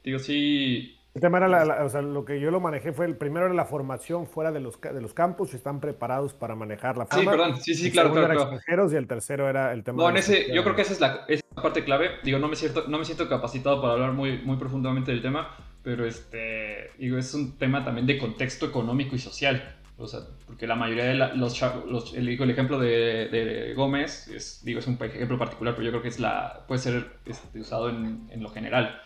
digo, 0.03 0.19
sí, 0.19 0.99
el 1.13 1.21
tema 1.21 1.39
era, 1.39 1.85
o 1.85 1.89
sea, 1.89 2.03
lo 2.03 2.25
que 2.25 2.39
yo 2.39 2.53
lo 2.53 2.61
manejé 2.61 2.93
fue, 2.93 3.05
el 3.05 3.17
primero 3.17 3.47
era 3.47 3.55
la 3.55 3.65
formación 3.65 4.29
fuera 4.29 4.53
de 4.53 4.61
los, 4.61 4.81
de 4.81 5.01
los 5.01 5.13
campos, 5.13 5.51
si 5.51 5.57
están 5.57 5.81
preparados 5.81 6.35
para 6.35 6.55
manejar 6.55 6.97
la 6.97 7.07
fama. 7.07 7.23
Sí, 7.23 7.29
perdón, 7.29 7.61
sí, 7.61 7.75
sí, 7.75 7.91
claro, 7.91 8.13
claro. 8.13 8.33
extranjeros 8.33 8.93
y 8.93 8.97
el 8.97 9.09
tercero 9.09 9.49
era 9.49 9.73
el 9.73 9.83
tema 9.83 10.05
No, 10.05 10.11
en 10.11 10.19
ese, 10.19 10.55
yo 10.55 10.63
creo 10.63 10.77
que 10.77 10.83
esa 10.83 10.93
es 10.93 11.01
la, 11.01 11.27
parte 11.61 11.83
clave. 11.83 12.11
Digo, 12.23 12.39
no 12.39 12.47
me, 12.47 12.55
siento, 12.55 12.85
no 12.87 12.99
me 12.99 13.05
siento 13.05 13.29
capacitado 13.29 13.81
para 13.81 13.95
hablar 13.95 14.13
muy, 14.13 14.39
muy 14.39 14.57
profundamente 14.57 15.11
del 15.11 15.21
tema, 15.21 15.57
pero 15.83 16.07
este, 16.07 16.91
digo, 16.97 17.19
es 17.19 17.35
un 17.35 17.59
tema 17.59 17.85
también 17.85 18.07
de 18.07 18.17
contexto 18.17 18.67
económico 18.67 19.17
y 19.17 19.19
social. 19.19 19.77
O 19.99 20.07
sea, 20.07 20.21
porque 20.47 20.67
la 20.67 20.77
mayoría 20.77 21.05
de 21.05 21.15
los, 21.15 21.61
los 21.87 22.15
el, 22.15 22.29
el, 22.29 22.51
ejemplo 22.51 22.79
de, 22.79 23.29
de, 23.29 23.75
Gómez, 23.75 24.29
es, 24.29 24.65
digo, 24.65 24.79
es 24.79 24.87
un 24.87 24.97
ejemplo 25.03 25.39
particular, 25.39 25.75
pero 25.75 25.85
yo 25.85 25.91
creo 25.91 26.03
que 26.03 26.09
es 26.09 26.21
la, 26.21 26.65
puede 26.69 26.81
ser 26.81 27.17
este, 27.27 27.61
usado 27.61 27.91
en, 27.91 28.29
en 28.31 28.43
lo 28.43 28.49
general. 28.49 29.03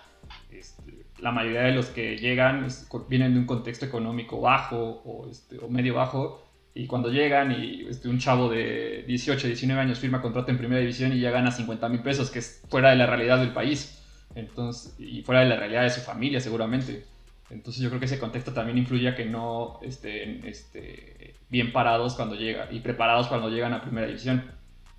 Este, 0.51 0.94
la 1.19 1.31
mayoría 1.31 1.63
de 1.63 1.73
los 1.73 1.87
que 1.87 2.17
llegan 2.19 2.67
vienen 3.09 3.35
de 3.35 3.41
un 3.41 3.47
contexto 3.47 3.87
económico 3.87 4.41
bajo 4.41 5.03
o, 5.05 5.29
este, 5.31 5.59
o 5.59 5.69
medio 5.69 5.95
bajo 5.95 6.43
y 6.75 6.87
cuando 6.87 7.09
llegan 7.09 7.53
y 7.53 7.87
este, 7.89 8.09
un 8.09 8.19
chavo 8.19 8.49
de 8.49 9.05
18, 9.07 9.47
19 9.47 9.81
años 9.81 10.01
firma 10.01 10.21
contrato 10.21 10.51
en 10.51 10.59
primera 10.59 10.81
división 10.81 11.13
y 11.13 11.21
ya 11.21 11.31
gana 11.31 11.53
50 11.53 11.89
mil 11.89 12.01
pesos, 12.01 12.31
que 12.31 12.41
es 12.41 12.63
fuera 12.69 12.91
de 12.91 12.97
la 12.97 13.07
realidad 13.07 13.39
del 13.39 13.53
país 13.53 14.03
entonces, 14.35 14.99
y 14.99 15.23
fuera 15.23 15.43
de 15.43 15.49
la 15.49 15.57
realidad 15.57 15.83
de 15.83 15.91
su 15.91 16.01
familia 16.01 16.41
seguramente. 16.41 17.05
Entonces 17.51 17.83
yo 17.83 17.89
creo 17.91 18.01
que 18.01 18.07
ese 18.07 18.19
contexto 18.19 18.53
también 18.53 18.79
influye 18.79 19.09
a 19.09 19.15
que 19.15 19.25
no 19.25 19.79
estén 19.83 20.45
este, 20.45 21.37
bien 21.49 21.73
parados 21.73 22.15
cuando 22.15 22.35
llegan 22.35 22.75
y 22.75 22.81
preparados 22.81 23.29
cuando 23.29 23.49
llegan 23.49 23.73
a 23.75 23.83
primera 23.83 24.07
división. 24.07 24.51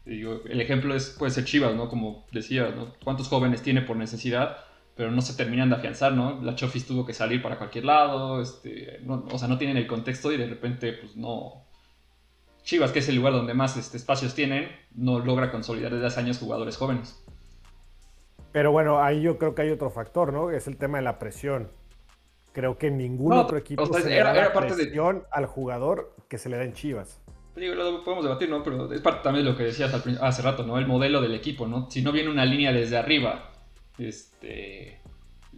el 0.06 0.62
ejemplo 0.62 0.96
es, 0.96 1.10
puede 1.10 1.32
ser 1.32 1.44
Chivas, 1.44 1.76
¿no? 1.76 1.90
Como 1.90 2.26
decía, 2.32 2.72
¿no? 2.74 2.94
¿Cuántos 3.04 3.28
jóvenes 3.28 3.62
tiene 3.62 3.82
por 3.82 3.98
necesidad? 3.98 4.58
Pero 4.96 5.12
no 5.12 5.22
se 5.22 5.34
terminan 5.34 5.70
de 5.70 5.76
afianzar, 5.76 6.14
¿no? 6.14 6.42
La 6.42 6.56
Chofis 6.56 6.88
tuvo 6.88 7.06
que 7.06 7.14
salir 7.14 7.42
para 7.42 7.58
cualquier 7.58 7.86
lado, 7.86 8.42
este, 8.42 9.02
o 9.08 9.38
sea, 9.38 9.48
no 9.48 9.58
tienen 9.58 9.76
el 9.78 9.88
contexto 9.88 10.32
y 10.32 10.38
de 10.38 10.48
repente, 10.48 10.94
pues 10.94 11.18
no. 11.18 11.66
Chivas, 12.64 12.92
que 12.92 13.00
es 13.00 13.10
el 13.10 13.18
lugar 13.18 13.34
donde 13.34 13.54
más 13.54 13.76
este, 13.78 13.98
espacios 13.98 14.34
tienen, 14.34 14.72
no 14.96 15.20
logra 15.20 15.52
consolidar 15.52 15.94
desde 15.94 16.08
hace 16.08 16.22
años 16.22 16.40
jugadores 16.40 16.78
jóvenes. 16.78 17.22
Pero 18.54 18.72
bueno, 18.72 19.04
ahí 19.04 19.22
yo 19.22 19.38
creo 19.38 19.54
que 19.54 19.64
hay 19.64 19.70
otro 19.70 19.90
factor, 19.90 20.32
¿no? 20.32 20.50
Es 20.50 20.66
el 20.68 20.78
tema 20.78 20.98
de 20.98 21.04
la 21.04 21.20
presión. 21.20 21.70
Creo 22.54 22.78
que 22.78 22.90
ningún 22.90 23.34
otro 23.34 23.58
equipo 23.58 23.86
se 23.86 24.10
le 24.10 24.16
da 24.16 24.54
presión 24.54 25.26
al 25.30 25.46
jugador 25.46 26.16
que 26.30 26.38
se 26.38 26.48
le 26.48 26.56
da 26.56 26.64
en 26.64 26.74
Chivas. 26.74 27.22
Digo, 27.54 27.76
lo 27.76 28.02
podemos 28.04 28.24
debatir, 28.24 28.50
¿no? 28.50 28.64
Pero 28.64 28.92
es 28.92 29.02
parte 29.02 29.24
también 29.24 29.46
de 29.46 29.52
lo 29.52 29.58
que 29.58 29.66
decías 29.66 29.94
hace 29.94 30.42
rato, 30.42 30.66
¿no? 30.66 30.78
El 30.78 30.88
modelo 30.88 31.22
del 31.22 31.36
equipo, 31.36 31.68
¿no? 31.68 31.92
Si 31.92 32.02
no 32.02 32.14
viene 32.14 32.30
una 32.30 32.46
línea 32.46 32.72
desde 32.72 32.98
arriba 32.98 33.52
este, 33.98 35.00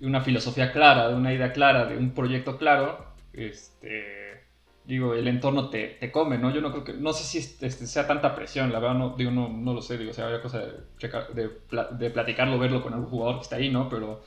una 0.01 0.21
filosofía 0.21 0.71
clara, 0.71 1.09
de 1.09 1.15
una 1.15 1.33
idea 1.33 1.53
clara, 1.53 1.85
de 1.85 1.97
un 1.97 2.11
proyecto 2.11 2.57
claro, 2.57 3.05
este, 3.33 4.43
digo, 4.85 5.13
el 5.13 5.27
entorno 5.27 5.69
te, 5.69 5.97
te 5.99 6.11
come, 6.11 6.37
¿no? 6.37 6.51
Yo 6.51 6.61
no 6.61 6.71
creo 6.71 6.83
que, 6.83 6.93
no 6.93 7.13
sé 7.13 7.23
si 7.23 7.37
este, 7.37 7.69
sea 7.69 8.07
tanta 8.07 8.35
presión, 8.35 8.71
la 8.71 8.79
verdad, 8.79 8.95
no, 8.95 9.15
digo, 9.17 9.31
no, 9.31 9.49
no 9.49 9.73
lo 9.73 9.81
sé, 9.81 9.97
digo, 9.97 10.11
o 10.11 10.13
sea, 10.13 10.27
había 10.27 10.41
cosa 10.41 10.59
de, 11.33 12.09
platicarlo, 12.09 12.57
verlo 12.57 12.81
con 12.81 12.93
algún 12.93 13.09
jugador 13.09 13.37
que 13.37 13.43
está 13.43 13.57
ahí, 13.57 13.69
¿no? 13.69 13.89
Pero, 13.89 14.21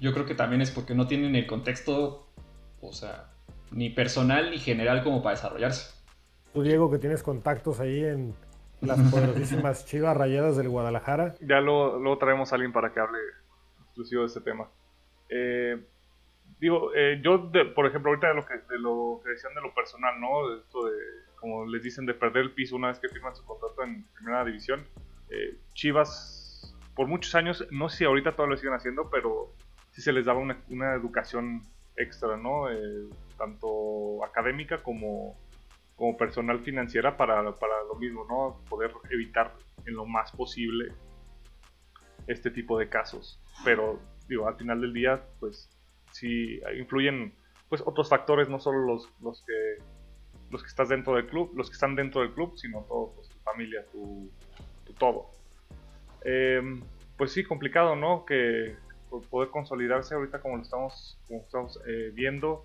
yo 0.00 0.12
creo 0.12 0.26
que 0.26 0.34
también 0.34 0.62
es 0.62 0.70
porque 0.70 0.94
no 0.94 1.06
tienen 1.06 1.36
el 1.36 1.46
contexto, 1.46 2.28
o 2.80 2.92
sea, 2.92 3.30
ni 3.72 3.90
personal 3.90 4.50
ni 4.50 4.58
general 4.58 5.02
como 5.02 5.22
para 5.22 5.34
desarrollarse. 5.34 5.94
Tú, 6.54 6.62
Diego, 6.62 6.90
que 6.90 6.98
tienes 6.98 7.22
contactos 7.22 7.80
ahí 7.80 8.04
en, 8.04 8.34
Las 8.80 9.00
poderosísimas 9.10 9.86
Chivas 9.86 10.16
Rayadas 10.16 10.56
del 10.56 10.68
Guadalajara. 10.68 11.34
Ya 11.40 11.60
luego, 11.60 12.16
traemos 12.18 12.52
a 12.52 12.56
alguien 12.56 12.72
para 12.72 12.92
que 12.92 13.00
hable 13.00 13.18
exclusivo 13.84 14.22
de 14.22 14.28
este 14.28 14.40
tema. 14.40 14.68
Eh, 15.28 15.84
digo, 16.60 16.94
eh, 16.94 17.20
yo, 17.22 17.50
por 17.74 17.86
ejemplo, 17.86 18.10
ahorita 18.10 18.28
de 18.28 18.34
lo, 18.34 18.46
que, 18.46 18.54
de 18.54 18.78
lo 18.78 19.20
que 19.24 19.30
decían 19.30 19.54
de 19.54 19.60
lo 19.62 19.74
personal, 19.74 20.20
¿no? 20.20 20.48
De 20.48 20.58
esto 20.60 20.86
de, 20.86 20.96
como 21.36 21.66
les 21.66 21.82
dicen, 21.82 22.06
de 22.06 22.14
perder 22.14 22.42
el 22.44 22.52
piso 22.52 22.76
una 22.76 22.88
vez 22.88 22.98
que 23.00 23.08
firman 23.08 23.34
su 23.34 23.44
contrato 23.44 23.82
en 23.82 24.04
primera 24.14 24.44
división. 24.44 24.86
Eh, 25.30 25.56
Chivas, 25.74 26.76
por 26.94 27.08
muchos 27.08 27.34
años, 27.34 27.66
no 27.70 27.88
sé 27.88 27.98
si 27.98 28.04
ahorita 28.04 28.32
todavía 28.32 28.54
lo 28.54 28.58
siguen 28.58 28.74
haciendo, 28.74 29.10
pero 29.10 29.52
sí 29.90 30.02
se 30.02 30.12
les 30.12 30.26
daba 30.26 30.38
una, 30.38 30.56
una 30.68 30.94
educación 30.94 31.62
extra, 31.96 32.36
¿no? 32.36 32.66
tanto 33.36 34.24
académica 34.24 34.82
como 34.82 35.36
como 35.98 36.16
personal 36.16 36.60
financiera 36.60 37.16
para, 37.16 37.52
para 37.58 37.82
lo 37.82 37.96
mismo, 37.96 38.24
¿no? 38.28 38.62
Poder 38.70 38.92
evitar 39.10 39.52
en 39.84 39.94
lo 39.94 40.06
más 40.06 40.30
posible 40.30 40.92
este 42.28 42.50
tipo 42.52 42.78
de 42.78 42.88
casos. 42.88 43.42
Pero, 43.64 43.98
digo, 44.28 44.46
al 44.46 44.56
final 44.56 44.80
del 44.80 44.92
día, 44.92 45.24
pues 45.40 45.68
sí 46.12 46.60
influyen 46.78 47.34
pues 47.68 47.82
otros 47.84 48.08
factores, 48.08 48.48
no 48.48 48.60
solo 48.60 48.86
los, 48.86 49.10
los 49.20 49.42
que 49.42 49.82
los 50.50 50.62
que 50.62 50.68
estás 50.68 50.88
dentro 50.88 51.14
del 51.14 51.26
club, 51.26 51.52
los 51.54 51.68
que 51.68 51.74
están 51.74 51.94
dentro 51.94 52.22
del 52.22 52.32
club, 52.32 52.56
sino 52.56 52.82
todo, 52.88 53.12
pues, 53.14 53.28
tu 53.28 53.38
familia, 53.40 53.84
tu, 53.92 54.30
todo. 54.98 55.30
Em, 56.22 56.80
pues 57.16 57.32
sí, 57.32 57.44
complicado, 57.44 57.96
¿no? 57.96 58.24
Que 58.24 58.76
poder 59.30 59.50
consolidarse 59.50 60.14
ahorita 60.14 60.40
como 60.40 60.56
lo 60.56 60.62
estamos, 60.62 61.18
como 61.26 61.40
estamos 61.40 61.80
eh, 61.86 62.12
viendo. 62.14 62.64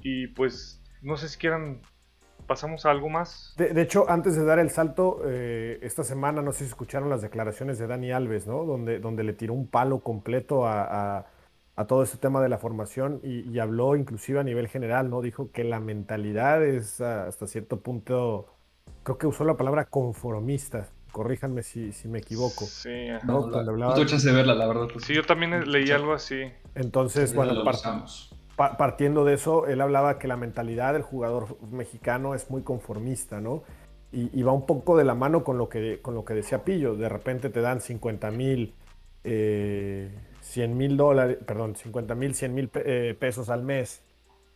Y 0.00 0.28
pues 0.28 0.82
no 1.02 1.16
sé 1.16 1.28
si 1.28 1.38
quieran 1.38 1.80
pasamos 2.48 2.84
a 2.86 2.90
algo 2.90 3.08
más. 3.08 3.54
De, 3.56 3.80
hecho, 3.80 4.10
antes 4.10 4.34
de 4.34 4.44
dar 4.44 4.58
el 4.58 4.70
salto, 4.70 5.20
eh, 5.24 5.78
esta 5.82 6.02
semana 6.02 6.42
no 6.42 6.50
sé 6.50 6.60
si 6.60 6.64
escucharon 6.64 7.08
las 7.08 7.22
declaraciones 7.22 7.78
de 7.78 7.86
Dani 7.86 8.10
Alves, 8.10 8.48
¿no? 8.48 8.64
Donde, 8.64 8.98
donde 8.98 9.22
le 9.22 9.34
tiró 9.34 9.54
un 9.54 9.68
palo 9.68 10.00
completo 10.00 10.66
a, 10.66 11.26
todo 11.86 12.02
este 12.02 12.18
tema 12.18 12.42
de 12.42 12.48
la 12.48 12.58
formación 12.58 13.20
y, 13.22 13.56
habló 13.60 13.94
inclusive 13.94 14.40
a 14.40 14.42
nivel 14.42 14.66
general, 14.66 15.10
¿no? 15.10 15.20
Dijo 15.22 15.52
que 15.52 15.62
la 15.62 15.78
mentalidad 15.78 16.64
es 16.64 17.00
hasta 17.00 17.46
cierto 17.46 17.78
punto, 17.80 18.48
creo 19.04 19.16
que 19.16 19.28
usó 19.28 19.44
la 19.44 19.56
palabra 19.56 19.84
conformista. 19.84 20.88
Corríjanme 21.12 21.62
si, 21.62 21.92
si 21.92 22.08
me 22.08 22.18
equivoco. 22.18 22.64
Sí, 22.64 23.06
no, 23.24 23.46
no, 23.46 23.58
hablaba... 23.58 23.94
de 23.94 24.32
verla, 24.32 24.54
la 24.54 24.66
verdad. 24.66 24.88
Sí, 24.98 25.14
yo 25.14 25.22
también 25.22 25.70
leí 25.70 25.90
algo 25.90 26.12
así. 26.12 26.50
Entonces, 26.74 27.34
bueno, 27.34 27.64
partamos 27.64 28.27
partiendo 28.58 29.24
de 29.24 29.34
eso, 29.34 29.66
él 29.66 29.80
hablaba 29.80 30.18
que 30.18 30.26
la 30.26 30.36
mentalidad 30.36 30.92
del 30.92 31.02
jugador 31.02 31.56
mexicano 31.70 32.34
es 32.34 32.50
muy 32.50 32.62
conformista, 32.62 33.40
¿no? 33.40 33.62
Y, 34.10 34.42
va 34.42 34.52
un 34.52 34.66
poco 34.66 34.96
de 34.96 35.04
la 35.04 35.14
mano 35.14 35.44
con 35.44 35.58
lo 35.58 35.68
que, 35.68 36.00
con 36.00 36.14
lo 36.14 36.24
que 36.24 36.34
decía 36.34 36.64
Pillo. 36.64 36.96
De 36.96 37.08
repente 37.08 37.50
te 37.50 37.60
dan 37.60 37.80
50 37.80 38.30
mil, 38.30 38.74
100 39.22 39.32
eh, 39.32 40.68
mil 40.68 40.96
dólares, 40.96 41.38
perdón, 41.46 41.76
50 41.76 42.14
mil, 42.14 42.34
100 42.34 42.54
mil 42.54 42.70
eh, 42.74 43.14
pesos 43.18 43.50
al 43.50 43.62
mes. 43.62 44.02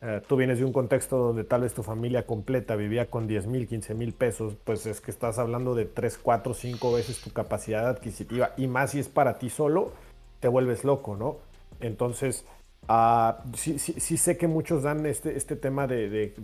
Eh, 0.01 0.21
tú 0.27 0.37
vienes 0.37 0.59
de 0.59 0.65
un 0.65 0.73
contexto 0.73 1.17
donde 1.17 1.45
tal 1.45 1.61
vez 1.61 1.75
tu 1.75 1.83
familia 1.83 2.27
completa 2.27 2.75
vivía 2.75 3.09
con 3.09 3.29
10 3.29 3.47
mil, 3.47 3.69
15 3.69 3.95
mil 3.95 4.15
pesos, 4.15 4.57
pues 4.65 4.87
es 4.87 5.01
que 5.01 5.13
estás 5.13 5.39
hablando 5.39 5.75
de 5.77 5.85
3, 5.85 6.19
4, 6.19 6.55
5 6.55 6.93
veces 6.93 7.21
tu 7.21 7.31
capacidad 7.33 7.89
adquisitiva 7.89 8.53
y 8.57 8.67
más 8.67 8.93
si 8.93 8.99
es 8.99 9.09
para 9.09 9.39
ti 9.39 9.49
solo, 9.49 9.93
te 10.41 10.49
vuelves 10.49 10.83
loco, 10.83 11.15
¿no? 11.15 11.37
Entonces, 11.79 12.45
Ah, 12.89 13.43
sí, 13.55 13.79
sí, 13.79 14.17
sé 14.17 14.37
que 14.37 14.49
muchos 14.49 14.83
dan 14.83 15.07
este, 15.07 15.37
este 15.37 15.55
tema 15.57 15.87
de, 15.87 16.35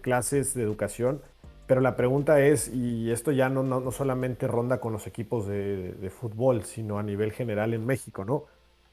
clases 0.00 0.54
de 0.54 0.62
educación, 0.62 1.20
pero 1.66 1.80
la 1.80 1.96
pregunta 1.96 2.40
es, 2.40 2.68
y 2.72 3.10
esto 3.10 3.32
ya 3.32 3.48
no, 3.48 3.62
no, 3.62 3.90
solamente 3.90 4.46
ronda 4.46 4.80
con 4.80 4.92
los 4.92 5.06
equipos 5.06 5.46
de, 5.46 6.10
fútbol, 6.10 6.64
sino 6.64 6.98
a 6.98 7.02
nivel 7.02 7.32
general 7.32 7.74
en 7.74 7.84
México, 7.84 8.24
¿no? 8.24 8.44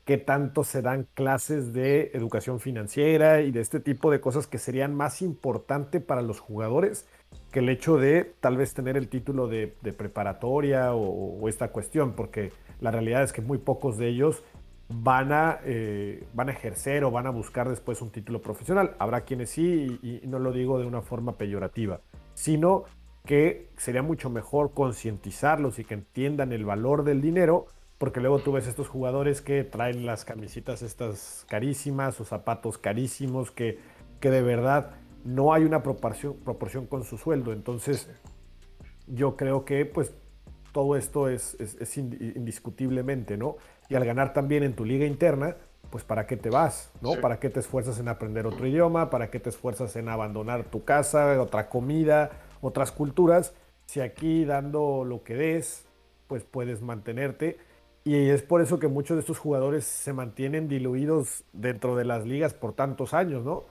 ¿Qué 0.03 0.17
tanto 0.17 0.63
se 0.63 0.81
dan 0.81 1.07
clases 1.13 1.73
de 1.73 2.11
educación 2.13 2.59
financiera 2.59 3.41
y 3.41 3.51
de 3.51 3.59
este 3.59 3.79
tipo 3.81 4.09
de 4.09 4.21
cosas 4.21 4.47
que 4.47 4.57
serían 4.57 4.95
más 4.95 5.21
importante 5.21 5.99
para 5.99 6.21
los 6.21 6.39
jugadores 6.39 7.05
que 7.51 7.59
el 7.59 7.67
hecho 7.67 7.97
de 7.97 8.33
tal 8.39 8.55
vez 8.55 8.73
tener 8.73 8.95
el 8.95 9.09
título 9.09 9.47
de, 9.49 9.67
preparatoria 9.97 10.93
o, 10.95 11.39
o 11.41 11.49
esta 11.49 11.69
cuestión? 11.69 12.13
Porque 12.13 12.51
la 12.79 12.89
realidad 12.91 13.23
es 13.23 13.33
que 13.33 13.41
muy 13.41 13.57
pocos 13.57 13.97
de 13.97 14.07
ellos 14.07 14.43
van 14.89 15.31
a, 15.33 15.59
eh, 15.65 16.27
van 16.33 16.49
a 16.49 16.53
ejercer 16.53 17.03
o 17.03 17.11
van 17.11 17.27
a 17.27 17.29
buscar 17.29 17.69
después 17.69 18.01
un 18.01 18.09
título 18.09 18.41
profesional. 18.41 18.95
Habrá 18.99 19.21
quienes 19.21 19.49
sí, 19.49 19.99
y, 20.01 20.25
no 20.27 20.39
lo 20.39 20.51
digo 20.51 20.79
de 20.79 20.85
una 20.85 21.01
forma 21.01 21.37
peyorativa, 21.37 22.01
sino 22.33 22.85
que 23.25 23.69
sería 23.75 24.01
mucho 24.01 24.29
mejor 24.29 24.71
concientizarlos 24.73 25.79
y 25.79 25.83
que 25.83 25.95
entiendan 25.95 26.53
el 26.53 26.63
valor 26.63 27.03
del 27.03 27.21
dinero, 27.21 27.65
porque 27.97 28.21
luego 28.21 28.39
tú 28.39 28.53
ves 28.53 28.67
estos 28.67 28.87
jugadores 28.87 29.41
que 29.41 29.63
traen 29.63 30.05
las 30.05 30.23
camisitas 30.23 30.81
estas 30.81 31.45
carísimas 31.49 32.21
o 32.21 32.25
zapatos 32.25 32.77
carísimos, 32.77 33.51
que, 33.51 33.79
que 34.21 34.29
de 34.29 34.41
verdad 34.41 34.91
no 35.25 35.53
hay 35.53 35.65
una 35.65 35.83
proporción, 35.83 36.35
proporción 36.45 36.85
con 36.85 37.03
su 37.03 37.17
sueldo. 37.17 37.51
Entonces, 37.51 38.09
yo 39.07 39.35
creo 39.35 39.65
que 39.65 39.85
pues 39.85 40.13
todo 40.71 40.95
esto 40.95 41.29
es, 41.29 41.55
es 41.59 41.97
indiscutiblemente, 41.97 43.37
¿no? 43.37 43.57
Y 43.89 43.95
al 43.95 44.05
ganar 44.05 44.33
también 44.33 44.63
en 44.63 44.73
tu 44.73 44.85
liga 44.85 45.05
interna, 45.05 45.55
pues 45.89 46.03
¿para 46.03 46.27
qué 46.27 46.37
te 46.37 46.49
vas? 46.49 46.91
¿no? 47.01 47.19
¿Para 47.21 47.39
qué 47.39 47.49
te 47.49 47.59
esfuerzas 47.59 47.99
en 47.99 48.07
aprender 48.07 48.45
otro 48.45 48.67
idioma? 48.67 49.09
¿Para 49.09 49.29
qué 49.29 49.39
te 49.39 49.49
esfuerzas 49.49 49.95
en 49.95 50.09
abandonar 50.09 50.65
tu 50.65 50.83
casa, 50.83 51.41
otra 51.41 51.69
comida, 51.69 52.31
otras 52.61 52.91
culturas? 52.91 53.53
Si 53.85 54.01
aquí 54.01 54.45
dando 54.45 55.05
lo 55.05 55.23
que 55.23 55.35
des, 55.35 55.85
pues 56.27 56.43
puedes 56.43 56.81
mantenerte. 56.81 57.57
Y 58.03 58.29
es 58.29 58.41
por 58.41 58.61
eso 58.61 58.79
que 58.79 58.87
muchos 58.87 59.15
de 59.15 59.21
estos 59.21 59.39
jugadores 59.39 59.85
se 59.85 60.13
mantienen 60.13 60.67
diluidos 60.67 61.43
dentro 61.53 61.95
de 61.95 62.05
las 62.05 62.25
ligas 62.25 62.53
por 62.53 62.73
tantos 62.73 63.13
años, 63.13 63.43
¿no? 63.43 63.65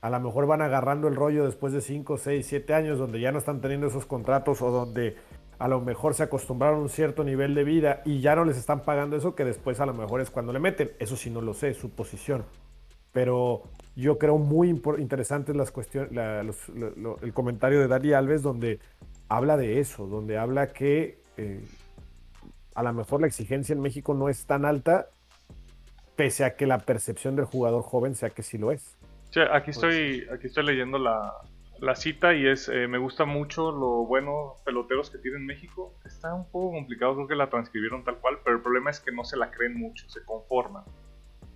A 0.00 0.10
lo 0.10 0.20
mejor 0.20 0.46
van 0.46 0.60
agarrando 0.60 1.08
el 1.08 1.16
rollo 1.16 1.46
después 1.46 1.72
de 1.72 1.80
5, 1.80 2.18
6, 2.18 2.46
7 2.46 2.74
años 2.74 2.98
donde 2.98 3.20
ya 3.20 3.32
no 3.32 3.38
están 3.38 3.62
teniendo 3.62 3.86
esos 3.86 4.04
contratos 4.04 4.60
o 4.60 4.70
donde 4.70 5.16
a 5.58 5.68
lo 5.68 5.80
mejor 5.80 6.14
se 6.14 6.22
acostumbraron 6.22 6.80
a 6.80 6.82
un 6.82 6.88
cierto 6.88 7.24
nivel 7.24 7.54
de 7.54 7.64
vida 7.64 8.02
y 8.04 8.20
ya 8.20 8.34
no 8.34 8.44
les 8.44 8.56
están 8.56 8.80
pagando 8.80 9.16
eso, 9.16 9.34
que 9.34 9.44
después 9.44 9.80
a 9.80 9.86
lo 9.86 9.94
mejor 9.94 10.20
es 10.20 10.30
cuando 10.30 10.52
le 10.52 10.58
meten. 10.58 10.92
Eso 10.98 11.16
sí 11.16 11.30
no 11.30 11.40
lo 11.40 11.54
sé, 11.54 11.74
su 11.74 11.90
posición. 11.90 12.44
Pero 13.12 13.62
yo 13.94 14.18
creo 14.18 14.38
muy 14.38 14.68
interesante 14.98 15.54
las 15.54 15.70
cuestiones, 15.70 16.10
el 17.22 17.32
comentario 17.32 17.80
de 17.80 17.86
Dani 17.86 18.12
Alves 18.12 18.42
donde 18.42 18.80
habla 19.28 19.56
de 19.56 19.78
eso, 19.78 20.06
donde 20.06 20.36
habla 20.36 20.72
que 20.72 21.18
eh, 21.36 21.64
a 22.74 22.82
lo 22.82 22.92
mejor 22.92 23.20
la 23.20 23.28
exigencia 23.28 23.72
en 23.72 23.80
México 23.80 24.14
no 24.14 24.28
es 24.28 24.46
tan 24.46 24.64
alta, 24.64 25.06
pese 26.16 26.44
a 26.44 26.56
que 26.56 26.66
la 26.66 26.78
percepción 26.78 27.36
del 27.36 27.44
jugador 27.44 27.82
joven 27.82 28.16
sea 28.16 28.30
que 28.30 28.42
sí 28.42 28.58
lo 28.58 28.72
es. 28.72 28.96
Sí, 29.30 29.40
aquí 29.40 29.70
estoy, 29.70 30.26
aquí 30.32 30.48
estoy 30.48 30.64
leyendo 30.64 30.98
la, 30.98 31.32
la 31.80 31.94
cita 31.96 32.34
y 32.34 32.46
es, 32.46 32.68
eh, 32.68 32.86
me 32.88 32.98
gusta 32.98 33.24
mucho 33.24 33.72
lo 33.72 34.06
bueno 34.06 34.56
peloteros 34.64 35.10
que 35.10 35.18
tiene 35.18 35.38
México. 35.38 35.94
Está 36.04 36.34
un 36.34 36.50
poco 36.50 36.72
complicado, 36.72 37.14
creo 37.14 37.28
que 37.28 37.34
la 37.34 37.50
transcribieron 37.50 38.04
tal 38.04 38.18
cual, 38.18 38.38
pero 38.44 38.56
el 38.56 38.62
problema 38.62 38.90
es 38.90 39.00
que 39.00 39.12
no 39.12 39.24
se 39.24 39.36
la 39.36 39.50
creen 39.50 39.78
mucho, 39.78 40.08
se 40.08 40.24
conforman. 40.24 40.84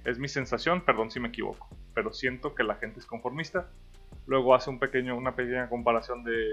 Es 0.04 0.18
mi 0.18 0.28
sensación, 0.28 0.82
perdón 0.82 1.10
si 1.10 1.20
me 1.20 1.28
equivoco, 1.28 1.68
pero 1.94 2.12
siento 2.12 2.54
que 2.54 2.62
la 2.62 2.76
gente 2.76 3.00
es 3.00 3.06
conformista. 3.06 3.68
Luego 4.26 4.54
hace 4.54 4.70
un 4.70 4.78
pequeño, 4.78 5.16
una 5.16 5.34
pequeña 5.34 5.68
comparación 5.68 6.24
de, 6.24 6.46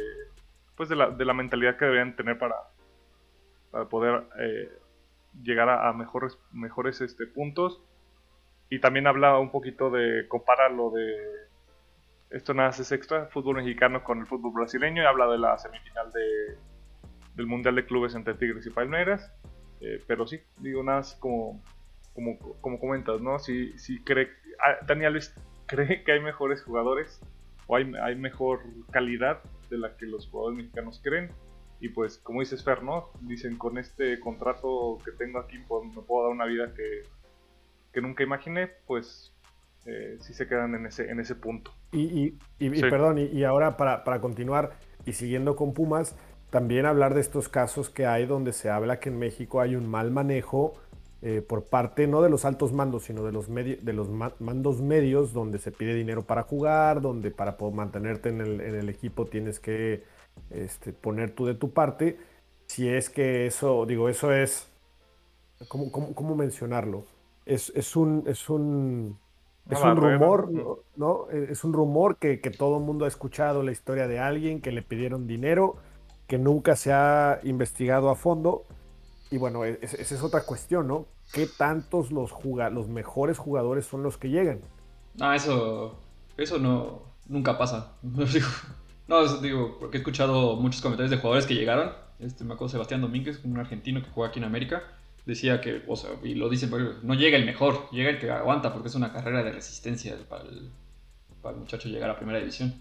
pues 0.76 0.90
de, 0.90 0.96
la, 0.96 1.10
de 1.10 1.26
la 1.26 1.34
mentalidad 1.34 1.78
que 1.78 1.86
deberían 1.86 2.16
tener 2.16 2.38
para, 2.38 2.56
para 3.72 3.86
poder 3.90 4.24
eh, 4.40 4.72
llegar 5.42 5.70
a, 5.70 5.92
mejores, 5.94 6.38
mejores 6.52 7.02
este, 7.02 7.28
puntos. 7.28 7.82
Y 8.70 8.80
también 8.80 9.08
habla 9.08 9.38
un 9.38 9.52
poquito 9.52 9.90
de, 9.90 10.28
compara 10.28 10.70
lo 10.70 10.90
de 10.90 11.45
esto 12.30 12.54
nada 12.54 12.70
es 12.70 12.92
extra, 12.92 13.28
fútbol 13.28 13.58
mexicano 13.58 14.04
con 14.04 14.20
el 14.20 14.26
fútbol 14.26 14.54
brasileño 14.54 15.04
y 15.04 15.06
habla 15.06 15.28
de 15.28 15.38
la 15.38 15.58
semifinal 15.58 16.12
de, 16.12 16.58
del 17.36 17.48
Mundial 17.48 17.76
de 17.76 17.86
Clubes 17.86 18.16
entre 18.16 18.34
Tigres 18.34 18.66
y 18.66 18.72
Palmeiras. 18.72 19.32
Eh, 19.82 20.04
pero 20.08 20.26
sí, 20.26 20.40
digo 20.58 20.84
nada 20.84 21.02
como, 21.20 21.62
como, 22.14 22.40
como 22.62 22.80
comentas, 22.80 23.22
¿no? 23.22 23.40
Si, 23.40 23.78
si 23.78 24.04
cree, 24.04 24.30
ah, 24.66 24.86
Daniel 24.86 25.20
cree 25.68 26.04
que 26.04 26.12
hay 26.12 26.20
mejores 26.20 26.64
jugadores 26.64 27.22
o 27.68 27.76
hay, 27.76 27.92
hay 28.02 28.16
mejor 28.16 28.62
calidad 28.92 29.42
de 29.70 29.78
la 29.78 29.96
que 29.98 30.06
los 30.06 30.28
jugadores 30.28 30.58
mexicanos 30.58 31.02
creen. 31.04 31.32
Y 31.82 31.90
pues, 31.90 32.18
como 32.18 32.40
dices 32.40 32.64
Fer, 32.64 32.84
¿no? 32.84 33.12
Dicen, 33.22 33.58
con 33.58 33.78
este 33.78 34.20
contrato 34.20 34.98
que 35.04 35.12
tengo 35.12 35.40
aquí, 35.40 35.60
pues, 35.68 35.94
me 35.94 36.02
puedo 36.02 36.24
dar 36.24 36.32
una 36.32 36.46
vida 36.46 36.74
que, 36.74 37.04
que 37.92 38.02
nunca 38.02 38.24
imaginé, 38.24 38.68
pues 38.88 39.35
eh, 39.86 40.18
si 40.20 40.34
se 40.34 40.48
quedan 40.48 40.74
en 40.74 40.88
ese, 40.88 41.10
en 41.12 41.20
ese 41.20 41.36
punto. 41.36 41.72
Y, 41.92 42.32
perdón, 42.60 43.20
y, 43.20 43.44
ahora 43.44 43.78
para, 43.78 44.20
continuar 44.20 44.72
y 45.06 45.14
siguiendo 45.14 45.56
con 45.56 45.74
Pumas, 45.74 46.16
también 46.50 46.88
hablar 46.88 47.14
de 47.14 47.22
estos 47.22 47.50
casos 47.50 47.90
que 47.90 48.08
hay 48.08 48.26
donde 48.26 48.52
se 48.52 48.70
habla 48.70 49.00
que 49.00 49.10
en 49.10 49.20
México 49.20 49.62
hay 49.62 49.76
un 49.76 49.88
mal 49.88 50.10
manejo 50.10 50.74
eh, 51.22 51.42
por 51.42 51.66
parte 51.66 52.08
no 52.08 52.22
de 52.22 52.30
los 52.30 52.46
altos 52.46 52.74
mandos, 52.74 53.04
sino 53.04 53.24
de 53.24 53.32
los, 53.32 53.48
de 53.54 53.94
los 53.94 54.10
mandos 54.10 54.82
medios, 54.82 55.34
donde 55.34 55.60
se 55.60 55.72
pide 55.72 55.94
dinero 55.94 56.24
para 56.24 56.44
jugar, 56.44 57.02
donde 57.02 57.30
para 57.30 57.56
poder 57.56 57.76
mantenerte 57.76 58.30
en 58.30 58.42
el, 58.42 58.90
equipo 58.90 59.26
tienes 59.26 59.60
que 59.60 60.04
este, 60.50 60.94
poner 60.94 61.32
tú 61.32 61.46
de 61.46 61.54
tu 61.54 61.72
parte. 61.72 62.18
Si 62.68 62.90
es 62.90 63.10
que 63.10 63.46
eso, 63.46 63.86
digo, 63.86 64.10
eso 64.10 64.34
es, 64.34 64.68
¿cómo, 65.68 65.92
cómo, 65.92 66.36
mencionarlo? 66.36 67.06
Es, 67.46 67.72
es, 67.76 67.96
un, 67.96 68.24
es 68.28 68.50
un, 68.50 69.18
es 69.70 69.82
un 69.82 69.96
rumor, 69.96 70.50
¿no? 70.96 71.30
Es 71.30 71.64
un 71.64 71.74
rumor 71.74 72.18
que, 72.18 72.40
que 72.40 72.52
todo 72.52 72.78
el 72.78 72.84
mundo 72.84 73.06
ha 73.06 73.08
escuchado 73.08 73.64
la 73.64 73.72
historia 73.72 74.08
de 74.08 74.20
alguien 74.20 74.62
que 74.62 74.72
le 74.72 74.82
pidieron 74.82 75.28
dinero, 75.28 75.78
que 76.28 76.38
nunca 76.38 76.76
se 76.76 76.94
ha 76.94 77.40
investigado 77.44 78.10
a 78.10 78.16
fondo. 78.16 78.64
Y 79.32 79.38
bueno, 79.38 79.66
e, 79.66 79.80
esa 79.82 80.16
es 80.16 80.24
otra 80.24 80.42
cuestión, 80.42 80.88
¿no? 80.88 81.06
¿Qué 81.34 81.48
tantos 81.48 82.12
los, 82.12 82.32
los 82.44 82.88
mejores 82.88 83.38
jugadores 83.38 83.86
son 83.86 84.04
los 84.04 84.18
que 84.18 84.30
llegan? 84.30 84.62
No, 85.16 85.34
eso, 85.34 85.96
eso 86.38 86.60
no, 86.60 87.02
nunca 87.28 87.58
pasa. 87.58 87.94
No, 89.08 89.24
digo, 89.38 89.78
porque 89.80 89.98
he 89.98 90.00
escuchado 90.00 90.56
muchos 90.56 90.82
comentarios 90.82 91.12
de 91.12 91.18
jugadores 91.18 91.46
que 91.46 91.54
llegaron. 91.54 91.92
Este, 92.18 92.44
me 92.44 92.56
acuerdo 92.56 92.72
Sebastián 92.72 93.02
Domínguez, 93.02 93.40
un 93.44 93.56
argentino 93.60 94.02
que 94.02 94.10
juega 94.10 94.30
aquí 94.30 94.40
en 94.40 94.46
América, 94.46 94.82
decía 95.26 95.62
que, 95.62 95.84
o 95.88 95.96
sea, 95.96 96.12
y 96.24 96.36
lo 96.36 96.50
dicen, 96.50 96.72
no 97.04 97.14
llega 97.16 97.38
el 97.38 97.46
mejor, 97.46 97.90
llega 97.92 98.12
el 98.12 98.20
que 98.20 98.30
aguanta, 98.30 98.72
porque 98.72 98.90
es 98.90 98.96
una 98.96 99.12
carrera 99.12 99.44
de 99.44 99.52
resistencia 99.52 100.16
para 100.30 100.44
el, 100.44 100.70
para 101.42 101.56
el 101.56 101.62
muchacho 101.62 101.90
llegar 101.90 102.10
a 102.10 102.16
primera 102.16 102.40
división. 102.40 102.74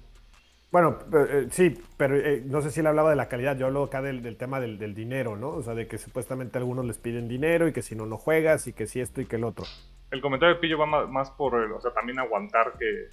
Bueno, 0.71 0.99
eh, 1.13 1.47
sí, 1.53 1.73
pero 1.97 2.17
eh, 2.17 2.43
no 2.45 2.61
sé 2.61 2.73
si 2.73 2.81
él 2.81 2.89
hablaba 2.89 3.11
de 3.11 3.15
la 3.15 3.29
calidad. 3.29 3.57
Yo 3.57 3.67
hablo 3.67 3.85
acá 3.85 4.03
del, 4.03 4.37
tema 4.37 4.59
del, 4.59 4.93
dinero, 4.93 5.37
¿no? 5.37 5.51
O 5.51 5.63
sea, 5.63 5.73
de 5.75 5.87
que 5.87 5.99
supuestamente 5.99 6.59
algunos 6.59 6.85
les 6.85 6.99
piden 6.99 7.29
dinero 7.29 7.69
y 7.69 7.73
que 7.73 7.81
si 7.81 7.95
no, 7.95 8.07
no 8.07 8.19
juegas 8.19 8.67
y 8.67 8.73
que 8.73 8.89
si 8.89 9.01
esto 9.01 9.21
y 9.21 9.27
que 9.27 9.37
el 9.37 9.45
otro. 9.45 9.65
El 10.11 10.21
comentario 10.21 10.57
de 10.57 10.61
Pillo 10.61 10.77
va 10.77 11.07
más, 11.07 11.31
por, 11.31 11.55
o 11.55 11.81
sea, 11.81 11.93
también 11.93 12.19
aguantar 12.19 12.73
que, 12.77 13.09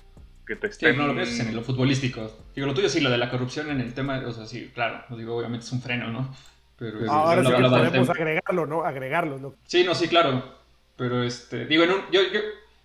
que 0.48 0.56
te 0.56 0.68
estén... 0.68 0.94
Sí, 0.94 0.98
no, 0.98 1.08
lo 1.08 1.14
que 1.14 1.22
es 1.22 1.40
en 1.40 1.56
lo 1.56 1.62
futbolístico. 1.62 2.32
Digo, 2.56 2.66
lo 2.66 2.74
tuyo 2.74 2.90
sí, 2.90 3.00
lo 3.00 3.12
de 3.12 3.20
la 3.20 3.30
corrupción 3.30 3.70
en 3.70 3.80
el 3.80 3.94
tema, 3.94 4.24
o 4.26 4.32
sea, 4.32 4.48
sí, 4.48 4.72
claro, 4.74 5.16
digo, 5.16 5.38
obviamente 5.38 5.64
es 5.64 5.72
un 5.72 5.82
freno, 5.82 6.08
¿no? 6.08 6.34
Pero, 6.82 7.12
Ahora 7.12 7.44
sí 7.44 7.52
podemos 7.52 8.10
agregarlo, 8.10 8.66
¿no? 8.66 8.84
Agregarlo, 8.84 9.38
¿no? 9.38 9.54
Sí, 9.68 9.84
no, 9.84 9.94
sí, 9.94 10.08
claro. 10.08 10.44
Pero, 10.96 11.22
este, 11.22 11.68
digo, 11.68 11.84
en 11.84 11.92
un, 11.92 12.02
yo, 12.12 12.22
yo 12.34 12.40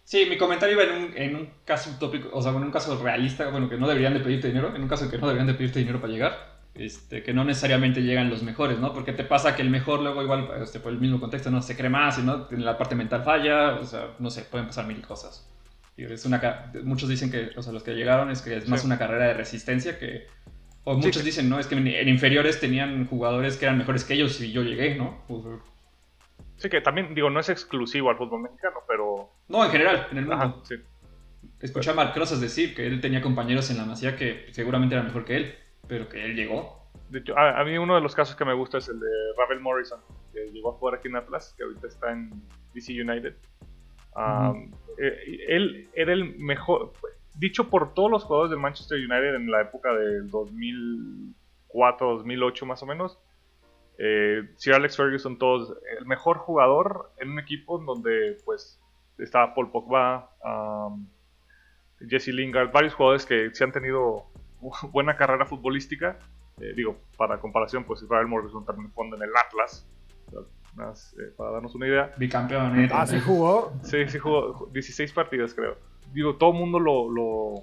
Sí, 0.04 0.26
mi 0.28 0.36
comentario 0.36 0.74
iba 0.74 0.84
en 0.84 1.02
un, 1.02 1.16
en 1.16 1.34
un 1.34 1.50
caso 1.64 1.90
utópico, 1.90 2.28
o 2.30 2.42
sea, 2.42 2.52
en 2.52 2.58
un 2.58 2.70
caso 2.70 3.02
realista, 3.02 3.48
bueno, 3.48 3.70
que 3.70 3.78
no 3.78 3.88
deberían 3.88 4.12
de 4.12 4.20
pedirte 4.20 4.48
dinero, 4.48 4.76
en 4.76 4.82
un 4.82 4.86
caso 4.86 5.10
que 5.10 5.16
no 5.16 5.26
deberían 5.26 5.46
de 5.46 5.54
pedirte 5.54 5.78
dinero 5.78 5.98
para 5.98 6.12
llegar, 6.12 6.58
este, 6.74 7.22
que 7.22 7.32
no 7.32 7.42
necesariamente 7.42 8.02
llegan 8.02 8.28
los 8.28 8.42
mejores, 8.42 8.78
¿no? 8.78 8.92
Porque 8.92 9.14
te 9.14 9.24
pasa 9.24 9.56
que 9.56 9.62
el 9.62 9.70
mejor 9.70 10.02
luego 10.02 10.22
igual, 10.22 10.48
este, 10.62 10.78
por 10.78 10.92
el 10.92 11.00
mismo 11.00 11.18
contexto, 11.18 11.50
no 11.50 11.62
se 11.62 11.74
cree 11.74 11.88
más, 11.88 12.18
¿no? 12.18 12.46
La 12.50 12.76
parte 12.76 12.94
mental 12.94 13.24
falla, 13.24 13.76
o 13.80 13.84
sea, 13.84 14.10
no 14.18 14.28
sé, 14.30 14.42
pueden 14.42 14.66
pasar 14.66 14.86
mil 14.86 15.00
cosas. 15.04 15.48
Y 15.96 16.04
es 16.04 16.24
una, 16.26 16.70
muchos 16.84 17.08
dicen 17.08 17.30
que, 17.30 17.50
o 17.56 17.62
sea, 17.62 17.72
los 17.72 17.82
que 17.82 17.94
llegaron 17.94 18.30
es 18.30 18.42
que 18.42 18.56
es 18.58 18.68
más 18.68 18.84
una 18.84 18.98
carrera 18.98 19.28
de 19.28 19.34
resistencia 19.34 19.98
que... 19.98 20.26
O 20.88 20.94
muchos 20.94 21.24
dicen, 21.24 21.48
no, 21.48 21.58
es 21.58 21.66
que 21.66 21.74
en, 21.74 22.08
inferiores 22.08 22.60
tenían 22.60 23.08
jugadores 23.08 23.56
que 23.56 23.64
eran 23.64 23.76
mejores 23.76 24.04
que 24.04 24.14
ellos 24.14 24.40
y 24.40 24.52
yo 24.52 24.62
llegué, 24.62 24.94
¿no? 24.94 25.18
Sí, 26.58 26.68
que 26.70 26.80
también, 26.80 27.12
digo, 27.12 27.28
no 27.28 27.40
es 27.40 27.48
exclusivo 27.48 28.08
al 28.08 28.16
fútbol 28.16 28.42
mexicano, 28.42 28.76
pero... 28.86 29.28
No, 29.48 29.64
en 29.64 29.70
general, 29.72 30.06
en 30.12 30.18
el 30.18 30.26
mundo. 30.26 30.62
sí. 30.64 30.76
Escuché 31.60 31.90
a 31.90 31.94
Marc 31.94 32.14
decir 32.16 32.72
que 32.76 32.86
él 32.86 33.00
tenía 33.00 33.20
compañeros 33.20 33.68
en 33.70 33.78
la 33.78 33.84
Masía 33.84 34.14
que 34.14 34.46
seguramente 34.52 34.94
eran 34.94 35.08
mejor 35.08 35.24
que 35.24 35.36
él, 35.36 35.54
pero 35.88 36.08
que 36.08 36.24
él 36.24 36.36
llegó. 36.36 36.88
De 37.10 37.18
hecho, 37.18 37.36
a, 37.36 37.64
mí 37.64 37.76
uno 37.78 37.96
de 37.96 38.00
los 38.00 38.14
casos 38.14 38.36
que 38.36 38.44
me 38.44 38.54
gusta 38.54 38.78
es 38.78 38.88
el 38.88 39.00
de 39.00 39.08
Ravel 39.36 39.58
Morrison, 39.58 39.98
que 40.32 40.50
llegó 40.52 40.70
a 40.70 40.74
jugar 40.74 41.00
aquí 41.00 41.08
en 41.08 41.16
Atlas, 41.16 41.52
que 41.56 41.64
ahorita 41.64 41.88
está 41.88 42.12
en 42.12 42.30
DC 42.74 42.92
United. 42.92 43.34
Eh, 44.98 45.44
él 45.48 45.88
era 45.94 46.12
el 46.12 46.38
mejor, 46.38 46.92
dicho 47.36 47.68
por 47.70 47.94
todos 47.94 48.10
los 48.10 48.24
jugadores 48.24 48.50
de 48.50 48.56
Manchester 48.56 48.98
United 48.98 49.34
en 49.34 49.50
la 49.50 49.62
época 49.62 49.92
del 49.94 50.30
2004, 50.30 52.14
2008 52.16 52.66
más 52.66 52.82
o 52.82 52.86
menos, 52.86 53.18
eh, 53.98 54.50
Sir 54.56 54.74
Alex 54.74 54.96
Ferguson, 54.96 55.38
todos, 55.38 55.76
el 55.98 56.06
mejor 56.06 56.38
jugador 56.38 57.12
en 57.18 57.30
un 57.30 57.38
equipo 57.38 57.78
donde 57.78 58.36
pues 58.44 58.80
estaba 59.18 59.54
Paul 59.54 59.70
Pogba, 59.70 60.30
Jesse 62.08 62.28
Lingard, 62.28 62.72
varios 62.72 62.94
jugadores 62.94 63.24
que 63.24 63.50
sí 63.54 63.64
han 63.64 63.72
tenido 63.72 64.26
buena 64.92 65.16
carrera 65.16 65.46
futbolística. 65.46 66.18
Eh, 66.60 66.72
digo, 66.74 66.98
para 67.16 67.38
comparación, 67.38 67.84
pues 67.84 68.02
Israel 68.02 68.26
Morrison 68.26 68.64
también 68.64 68.90
jugando 68.92 69.16
en 69.16 69.22
el 69.22 69.30
Atlas. 69.36 69.86
Eh, 70.78 71.32
para 71.36 71.52
darnos 71.52 71.74
una 71.74 71.86
idea. 71.86 72.12
Bicampeón. 72.18 72.80
¿eh? 72.80 72.88
Ah, 72.92 73.06
sí 73.06 73.18
jugó. 73.20 73.72
Sí, 73.82 74.08
sí 74.08 74.18
jugó 74.18 74.68
16 74.72 75.12
partidos, 75.12 75.54
creo. 75.54 75.76
Digo, 76.16 76.36
todo 76.36 76.52
el 76.52 76.56
mundo 76.56 76.80
lo, 76.80 77.10
lo 77.10 77.54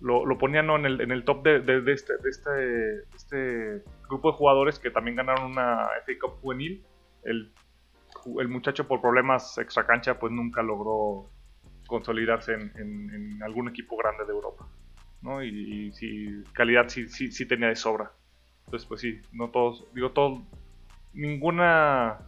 lo, 0.00 0.24
lo 0.24 0.38
ponían 0.38 0.70
en, 0.70 0.86
el, 0.86 1.00
en, 1.00 1.10
el, 1.10 1.24
top 1.24 1.42
de, 1.42 1.56
este, 1.92 2.12
de, 2.18 2.30
este, 2.30 3.16
este, 3.16 3.82
grupo 4.08 4.30
de 4.30 4.36
jugadores 4.36 4.78
que 4.78 4.92
también 4.92 5.16
ganaron 5.16 5.50
una 5.50 5.88
FA 6.06 6.12
Cup 6.20 6.40
juvenil. 6.40 6.84
El, 7.24 7.52
el 8.38 8.48
muchacho 8.48 8.86
por 8.86 9.00
problemas 9.00 9.58
extracancha 9.58 10.20
pues 10.20 10.32
nunca 10.32 10.62
logró 10.62 11.28
consolidarse 11.88 12.54
en, 12.54 12.70
en, 12.76 13.42
algún 13.42 13.68
equipo 13.68 13.96
grande 13.96 14.24
de 14.24 14.30
Europa. 14.30 14.68
¿no? 15.20 15.42
Y, 15.42 15.92
y 16.00 16.44
calidad 16.52 16.88
sí, 16.88 17.08
sí, 17.08 17.32
sí, 17.32 17.44
tenía 17.48 17.66
de 17.66 17.74
sobra. 17.74 18.12
Entonces 18.66 18.86
pues 18.86 19.00
sí, 19.00 19.20
no 19.32 19.50
todos, 19.50 19.84
digo 19.94 20.12
todo, 20.12 20.46
ninguna 21.12 22.18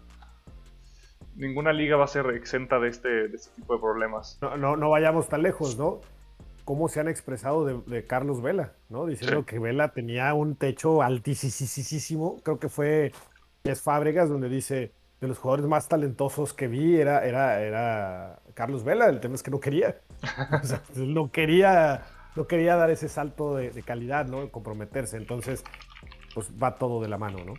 ninguna 1.36 1.72
liga 1.72 1.96
va 1.96 2.04
a 2.04 2.08
ser 2.08 2.26
exenta 2.34 2.78
de 2.78 2.88
este, 2.88 3.28
de 3.28 3.36
este 3.36 3.54
tipo 3.56 3.74
de 3.74 3.80
problemas. 3.80 4.38
No, 4.40 4.56
no, 4.56 4.76
no 4.76 4.90
vayamos 4.90 5.28
tan 5.28 5.42
lejos, 5.42 5.78
¿no? 5.78 6.00
cómo 6.70 6.88
se 6.88 7.00
han 7.00 7.08
expresado 7.08 7.64
de, 7.64 8.06
Carlos 8.06 8.42
Vela, 8.42 8.74
¿no? 8.90 9.04
Diciendo 9.04 9.44
que 9.44 9.58
Vela 9.58 9.88
tenía 9.88 10.32
un 10.34 10.54
techo 10.54 11.02
altísimo. 11.02 12.36
Creo 12.44 12.60
que 12.60 12.68
fue 12.68 13.10
es 13.64 13.82
Fábregas 13.82 14.28
donde 14.28 14.48
dice 14.48 14.92
de 15.20 15.28
los 15.28 15.38
jugadores 15.38 15.66
más 15.66 15.88
talentosos 15.88 16.54
que 16.54 16.68
vi 16.68 16.96
era, 16.96 17.24
era, 17.26 17.60
era 17.60 18.38
Carlos 18.54 18.84
Vela. 18.84 19.06
El 19.06 19.18
tema 19.18 19.34
es 19.34 19.42
que 19.42 19.50
no 19.50 19.58
quería. 19.58 20.00
o 20.62 20.64
sea, 20.64 20.80
no 20.94 21.32
quería, 21.32 22.04
no 22.36 22.46
quería 22.46 22.76
dar 22.76 22.90
ese 22.90 23.08
salto 23.08 23.56
de, 23.56 23.82
calidad, 23.82 24.26
¿no? 24.26 24.48
Comprometerse. 24.50 25.16
Entonces, 25.16 25.64
pues 26.34 26.50
va 26.62 26.76
todo 26.76 27.02
de 27.02 27.08
la 27.08 27.18
mano, 27.18 27.44
¿no? 27.44 27.54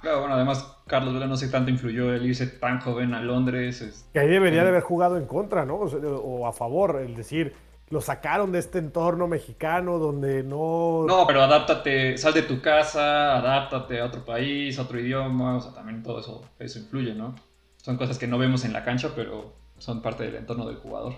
Claro, 0.00 0.20
bueno, 0.20 0.34
además 0.34 0.76
Carlos 0.86 1.14
Vela 1.14 1.26
no 1.26 1.36
sé 1.36 1.48
tanto 1.48 1.70
influyó 1.70 2.14
el 2.14 2.24
irse 2.24 2.46
tan 2.46 2.80
joven 2.80 3.14
a 3.14 3.20
Londres. 3.20 4.08
Que 4.12 4.20
ahí 4.20 4.28
debería 4.28 4.62
de 4.62 4.68
haber 4.68 4.82
jugado 4.82 5.16
en 5.16 5.26
contra, 5.26 5.64
¿no? 5.64 5.76
o 5.76 6.46
a 6.46 6.52
favor, 6.52 7.00
el 7.00 7.14
decir, 7.14 7.54
lo 7.90 8.00
sacaron 8.00 8.52
de 8.52 8.58
este 8.58 8.78
entorno 8.78 9.28
mexicano 9.28 9.98
donde 9.98 10.42
no... 10.42 11.04
No, 11.06 11.26
pero 11.26 11.42
adáptate, 11.42 12.18
sal 12.18 12.34
de 12.34 12.42
tu 12.42 12.60
casa, 12.60 13.38
adáptate 13.38 14.00
a 14.00 14.04
otro 14.04 14.24
país, 14.24 14.78
a 14.78 14.82
otro 14.82 15.00
idioma, 15.00 15.56
o 15.56 15.60
sea, 15.60 15.72
también 15.72 16.02
todo 16.02 16.20
eso, 16.20 16.44
eso 16.58 16.78
influye, 16.78 17.14
¿no? 17.14 17.34
Son 17.76 17.96
cosas 17.96 18.18
que 18.18 18.26
no 18.26 18.38
vemos 18.38 18.64
en 18.64 18.72
la 18.72 18.84
cancha, 18.84 19.12
pero 19.16 19.54
son 19.78 20.02
parte 20.02 20.24
del 20.24 20.36
entorno 20.36 20.66
del 20.66 20.76
jugador. 20.76 21.14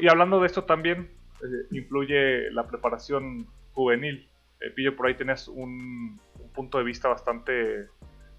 Y, 0.00 0.08
hablando 0.08 0.40
de 0.40 0.46
esto 0.46 0.64
también, 0.64 1.10
eh, 1.42 1.66
influye 1.70 2.50
la 2.50 2.66
preparación 2.66 3.46
juvenil. 3.72 4.28
Eh, 4.60 4.70
Pillo, 4.74 4.94
por 4.94 5.06
ahí 5.06 5.14
tienes 5.14 5.48
un, 5.48 6.20
un 6.29 6.29
punto 6.50 6.78
de 6.78 6.84
vista 6.84 7.08
bastante 7.08 7.88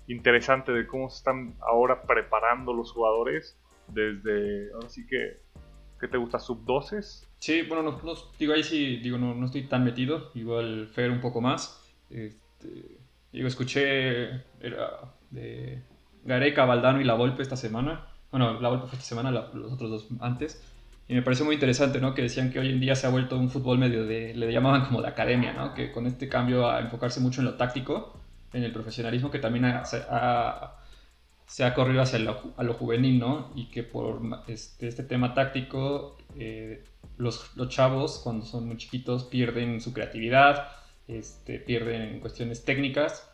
interesante 0.08 0.72
de 0.72 0.88
cómo 0.88 1.10
se 1.10 1.18
están 1.18 1.56
ahora 1.62 2.02
preparando 2.04 2.74
los 2.74 2.92
jugadores 2.92 3.58
desde, 3.88 4.72
ahora 4.74 4.88
que 5.10 5.42
¿Qué 6.02 6.08
te 6.08 6.18
gusta? 6.18 6.40
¿Sub-12? 6.40 7.28
Sí, 7.38 7.62
bueno, 7.62 7.84
no, 7.84 8.16
digo 8.40 8.54
ahí 8.54 8.64
sí, 8.64 8.98
digo, 8.98 9.20
no, 9.20 9.36
no, 9.36 9.46
estoy 9.46 9.68
tan 9.68 9.84
metido, 9.84 10.32
igual 10.34 10.88
Fer 10.88 11.12
un 11.12 11.22
poco 11.22 11.42
más. 11.42 11.80
Este, 12.10 12.98
digo, 13.32 13.48
escuché 13.48 14.44
era 14.60 15.14
de 15.30 15.84
Gareca, 16.24 16.66
Valdano 16.66 17.00
y 17.02 17.04
La 17.04 17.14
Volpe 17.14 17.44
esta 17.44 17.56
semana. 17.56 18.08
Bueno, 18.32 18.60
La 18.60 18.70
Volpe 18.70 18.88
fue 18.88 18.98
esta 18.98 19.08
semana, 19.08 19.30
los 19.30 19.74
otros 19.74 19.92
dos 19.92 20.08
antes. 20.22 20.71
Y 21.12 21.14
me 21.14 21.24
pareció 21.24 21.44
muy 21.44 21.56
interesante, 21.56 22.00
¿no? 22.00 22.14
Que 22.14 22.22
decían 22.22 22.54
que 22.54 22.60
hoy 22.60 22.70
en 22.70 22.80
día 22.80 22.96
se 22.96 23.06
ha 23.06 23.10
vuelto 23.10 23.38
un 23.38 23.50
fútbol 23.50 23.78
medio 23.78 24.06
de, 24.06 24.34
le 24.34 24.50
llamaban 24.50 24.86
como 24.86 25.02
de 25.02 25.10
academia, 25.10 25.52
¿no? 25.52 25.74
Que 25.74 25.92
con 25.92 26.08
este 26.08 26.30
cambio 26.30 26.70
a 26.70 26.80
enfocarse 26.80 27.20
mucho 27.20 27.42
en 27.42 27.48
lo 27.48 27.56
táctico, 27.56 28.18
en 28.54 28.64
el 28.64 28.72
profesionalismo, 28.72 29.30
que 29.30 29.40
también 29.40 29.66
ha, 29.66 29.84
ha 30.10 30.78
se 31.46 31.66
ha 31.66 31.74
corrido 31.74 32.02
hacia 32.02 32.18
lo, 32.20 32.74
juvenil, 32.76 33.20
¿no? 33.20 33.52
Y 33.56 33.66
que 33.66 33.84
por 33.84 34.22
este, 34.48 34.88
este 34.88 35.04
tema 35.04 35.34
táctico, 35.34 36.16
eh, 36.40 36.86
los, 37.18 37.52
chavos, 37.68 38.22
cuando 38.24 38.46
son 38.46 38.68
muy 38.68 38.78
chiquitos, 38.78 39.26
pierden 39.26 39.82
su 39.82 39.92
creatividad, 39.92 40.70
este, 41.10 41.60
pierden 41.60 42.22
cuestiones 42.22 42.64
técnicas. 42.64 43.30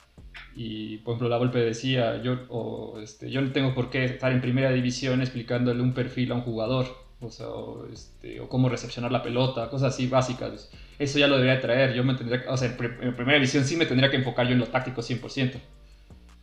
Y, 0.56 0.98
por 0.98 1.12
ejemplo, 1.12 1.30
la 1.30 1.38
Volpe 1.38 1.60
decía, 1.60 2.24
yo, 2.24 2.96
este, 3.04 3.30
yo 3.30 3.40
no 3.40 3.52
tengo 3.52 3.76
por 3.76 3.92
qué 3.92 4.06
estar 4.06 4.32
en 4.32 4.42
primera 4.42 4.72
división 4.72 5.22
explicándole 5.22 5.84
un 5.84 5.94
perfil 5.94 6.32
a 6.32 6.36
un 6.36 6.42
jugador, 6.42 7.07
o, 7.20 7.32
sea, 7.32 7.48
o, 7.48 7.88
este, 7.92 8.40
o 8.40 8.48
cómo 8.48 8.70
recepcionar 8.70 9.12
la 9.12 9.24
pelota, 9.24 9.70
cosas 9.70 9.94
así 9.94 10.08
básicas. 10.08 10.70
Eso 11.00 11.20
ya 11.20 11.28
lo 11.28 11.38
debería 11.38 11.60
traer. 11.60 11.94
Yo 11.94 12.04
me 12.04 12.16
tendría, 12.16 12.44
o 12.48 12.58
sea, 12.58 12.70
en, 12.70 12.78
primera 12.78 13.34
división 13.34 13.64
sí 13.64 13.76
me 13.76 13.86
tendría 13.86 14.10
que 14.12 14.18
enfocar 14.18 14.46
yo 14.48 14.54
en 14.54 14.60
lo 14.60 14.68
táctico 14.68 15.02
100%. 15.02 15.60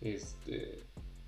Este, 0.00 0.82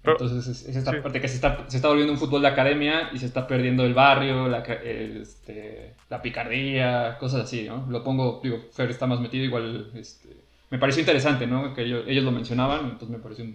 Entonces 0.05 0.47
es, 0.49 0.77
esta 0.77 1.01
parte 1.01 1.21
que 1.21 1.29
se 1.29 1.37
está, 1.37 1.65
se 1.69 1.77
está 1.77 1.89
volviendo 1.89 2.13
un 2.13 2.19
fútbol 2.19 2.43
de 2.43 2.49
academia 2.49 3.11
y 3.13 3.19
se 3.19 3.27
está 3.27 3.47
perdiendo 3.47 3.85
el 3.85 3.95
barrio, 3.95 4.49
la, 4.49 4.59
este, 4.59 5.95
la 6.11 6.21
picardía, 6.21 7.17
cosas 7.19 7.45
así, 7.45 7.65
¿no? 7.65 7.87
Lo 7.89 8.03
pongo, 8.03 8.41
digo, 8.43 8.59
Fer 8.73 8.91
está 8.91 9.07
más 9.07 9.21
metido, 9.21 9.45
igual 9.45 9.91
este, 9.95 10.29
me 10.71 10.79
pareció 10.79 11.01
interesante, 11.01 11.47
¿no? 11.47 11.73
Que 11.75 11.83
ellos, 11.83 12.05
ellos 12.07 12.25
lo 12.25 12.33
mencionaban, 12.33 12.85
entonces 12.85 13.09
me 13.09 13.19
pareció 13.19 13.47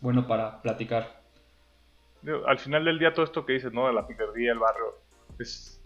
bueno 0.00 0.26
para 0.26 0.62
platicar. 0.62 1.17
Al 2.46 2.58
final 2.58 2.84
del 2.84 2.98
día 2.98 3.12
todo 3.12 3.24
esto 3.24 3.46
que 3.46 3.54
dices, 3.54 3.72
¿no? 3.72 3.86
De 3.86 3.92
la 3.92 4.06
picardía, 4.06 4.52
el 4.52 4.58
barrio, 4.58 4.96
es 5.38 5.78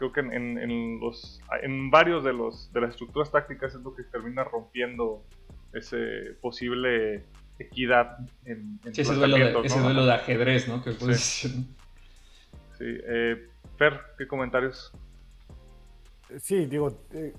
creo 0.00 0.12
que 0.12 0.20
en, 0.20 0.56
en, 0.56 0.98
los, 0.98 1.42
en 1.62 1.90
varios 1.90 2.24
de, 2.24 2.32
los, 2.32 2.72
de 2.72 2.80
las 2.80 2.90
estructuras 2.90 3.30
tácticas 3.30 3.74
es 3.74 3.82
lo 3.82 3.94
que 3.94 4.02
termina 4.04 4.44
rompiendo 4.44 5.22
ese 5.74 6.38
posible 6.40 7.22
equidad 7.58 8.16
en, 8.46 8.80
en 8.86 8.94
sí, 8.94 9.02
ese, 9.02 9.14
duelo 9.14 9.36
de, 9.36 9.66
ese 9.66 9.78
duelo 9.78 10.06
de 10.06 10.14
ajedrez, 10.14 10.68
¿no? 10.68 10.82
Que 10.82 10.94
sí. 10.94 11.48
sí. 12.78 12.84
Eh, 12.84 13.46
Fer, 13.76 14.00
¿qué 14.16 14.26
comentarios? 14.26 14.90
Sí, 16.40 16.64
digo, 16.64 16.96
eh, 17.12 17.34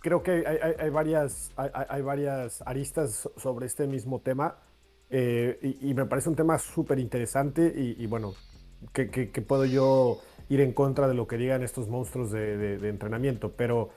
creo 0.00 0.22
que 0.22 0.44
hay, 0.46 0.74
hay, 0.78 0.90
varias, 0.90 1.50
hay, 1.56 2.02
varias 2.02 2.62
aristas 2.62 3.28
sobre 3.36 3.66
este 3.66 3.88
mismo 3.88 4.20
tema 4.20 4.58
eh, 5.16 5.78
y, 5.80 5.94
me 5.94 6.06
parece 6.06 6.28
un 6.28 6.34
tema 6.34 6.58
súper 6.58 6.98
interesante 6.98 7.72
y, 7.72 8.04
bueno, 8.08 8.34
que, 8.92 9.08
que, 9.08 9.42
puedo 9.42 9.64
yo 9.64 10.18
ir 10.48 10.60
en 10.60 10.72
contra 10.72 11.06
de 11.06 11.14
lo 11.14 11.28
que 11.28 11.36
digan 11.36 11.62
estos 11.62 11.86
monstruos 11.86 12.32
de, 12.32 12.56
de, 12.56 12.88
entrenamiento, 12.88 13.52
pero 13.52 13.90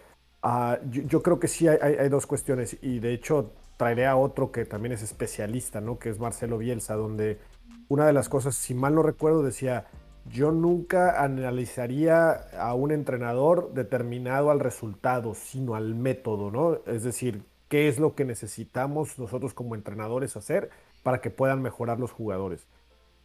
uh, 0.44 0.76
yo, 0.92 1.02
yo, 1.08 1.24
creo 1.24 1.40
que 1.40 1.48
sí 1.48 1.68
hay, 1.68 2.08
dos 2.10 2.28
cuestiones 2.28 2.78
y 2.84 3.00
de 3.00 3.14
hecho 3.14 3.52
traeré 3.78 4.06
a 4.06 4.16
otro 4.16 4.52
que 4.52 4.66
también 4.66 4.92
es 4.94 5.02
especialista, 5.02 5.82
¿no? 5.82 5.98
Que 5.98 6.10
es 6.10 6.20
Marcelo 6.20 6.60
Bielsa, 6.60 6.94
donde 6.94 7.40
una 7.88 8.06
de 8.06 8.14
las 8.14 8.30
cosas, 8.30 8.56
si 8.56 8.76
mal 8.76 8.94
no 8.94 9.02
recuerdo, 9.02 9.42
decía, 9.42 9.88
yo 10.28 10.52
nunca 10.52 11.24
analizaría 11.24 12.30
a 12.60 12.76
un 12.76 12.92
entrenador 12.92 13.74
determinado 13.74 14.52
al 14.52 14.60
resultado, 14.60 15.34
sino 15.34 15.74
al 15.74 15.96
método, 15.96 16.52
¿no? 16.52 16.78
Es 16.86 17.02
decir, 17.02 17.42
qué 17.70 17.88
es 17.88 17.98
lo 17.98 18.14
que 18.14 18.24
necesitamos 18.24 19.18
nosotros 19.18 19.56
como 19.56 19.74
entrenadores 19.74 20.38
hacer 20.38 20.70
para 21.08 21.22
que 21.22 21.30
puedan 21.30 21.62
mejorar 21.62 22.02
los 22.02 22.12
jugadores. 22.12 22.68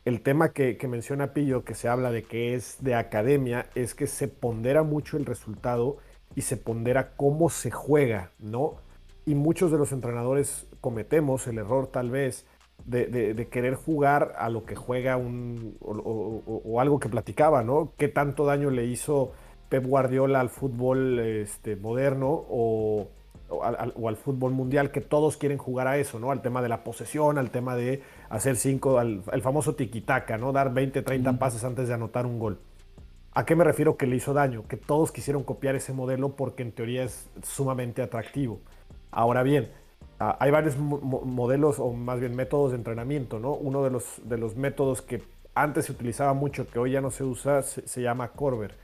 El 0.04 0.20
tema 0.20 0.52
que, 0.52 0.78
menciona 0.88 1.32
Pillo, 1.32 1.64
que 1.64 1.74
se 1.74 1.88
habla 1.88 2.12
de 2.12 2.22
que 2.22 2.54
es 2.54 2.76
de 2.78 2.94
academia, 2.94 3.66
es 3.74 3.96
que 3.96 4.06
se 4.06 4.28
pondera 4.28 4.84
mucho 4.84 5.16
el 5.16 5.26
resultado 5.26 5.96
y 6.36 6.42
se 6.42 6.56
pondera 6.56 7.16
cómo 7.16 7.50
se 7.50 7.72
juega, 7.72 8.30
¿no? 8.38 8.76
y 9.26 9.34
muchos 9.34 9.72
de 9.72 9.78
los 9.78 9.90
entrenadores 9.90 10.68
cometemos 10.80 11.48
el 11.48 11.58
error 11.58 11.88
tal 11.88 12.08
vez 12.12 12.46
de, 12.84 13.48
querer 13.50 13.74
jugar 13.74 14.34
a 14.38 14.48
lo 14.48 14.64
que 14.64 14.76
juega 14.76 15.16
un 15.16 15.76
o, 15.80 16.80
algo 16.80 17.00
que 17.00 17.08
platicaba, 17.08 17.64
¿no? 17.64 17.94
¿Qué 17.98 18.06
tanto 18.06 18.44
daño 18.46 18.70
le 18.70 18.84
hizo 18.84 19.32
Pep 19.68 19.84
Guardiola 19.84 20.38
al 20.38 20.50
fútbol 20.50 21.18
este, 21.18 21.74
moderno 21.74 22.28
o, 22.48 23.08
al, 23.62 24.16
fútbol 24.16 24.52
mundial 24.52 24.90
que 24.90 25.00
todos 25.00 25.36
quieren 25.36 25.58
jugar 25.58 25.88
a 25.88 25.98
eso, 25.98 26.18
¿no? 26.18 26.30
Al 26.30 26.42
tema 26.42 26.62
de 26.62 26.68
la 26.68 26.84
posesión, 26.84 27.38
al 27.38 27.50
tema 27.50 27.76
de 27.76 28.02
hacer 28.30 28.56
cinco, 28.56 28.98
al, 28.98 29.22
famoso 29.42 29.74
tiquitaca, 29.74 30.38
¿no? 30.38 30.52
Dar 30.52 30.72
20, 30.72 31.02
30 31.02 31.38
pases 31.38 31.64
antes 31.64 31.88
de 31.88 31.94
anotar 31.94 32.26
un 32.26 32.38
gol. 32.38 32.58
¿A 33.34 33.44
qué 33.44 33.56
me 33.56 33.64
refiero 33.64 33.96
que 33.96 34.06
le 34.06 34.16
hizo 34.16 34.34
daño? 34.34 34.64
Que 34.68 34.76
todos 34.76 35.12
quisieron 35.12 35.42
copiar 35.42 35.74
ese 35.74 35.92
modelo 35.92 36.36
porque 36.36 36.62
en 36.62 36.72
teoría 36.72 37.04
es 37.04 37.28
sumamente 37.42 38.02
atractivo. 38.02 38.60
Ahora 39.10 39.42
bien, 39.42 39.70
hay 40.18 40.50
varios 40.50 40.76
modelos 40.78 41.78
o 41.78 41.92
más 41.92 42.20
bien 42.20 42.36
métodos 42.36 42.72
de 42.72 42.78
entrenamiento, 42.78 43.38
¿no? 43.38 43.54
Uno 43.54 43.82
de 43.82 43.90
los, 43.90 44.20
de 44.24 44.38
los 44.38 44.56
métodos 44.56 45.02
que 45.02 45.22
antes 45.54 45.86
se 45.86 45.92
utilizaba 45.92 46.32
mucho, 46.32 46.66
que 46.66 46.78
hoy 46.78 46.92
ya 46.92 47.00
no 47.00 47.10
se 47.10 47.24
usa, 47.24 47.62
se, 47.62 48.02
llama 48.02 48.28
Corber. 48.28 48.74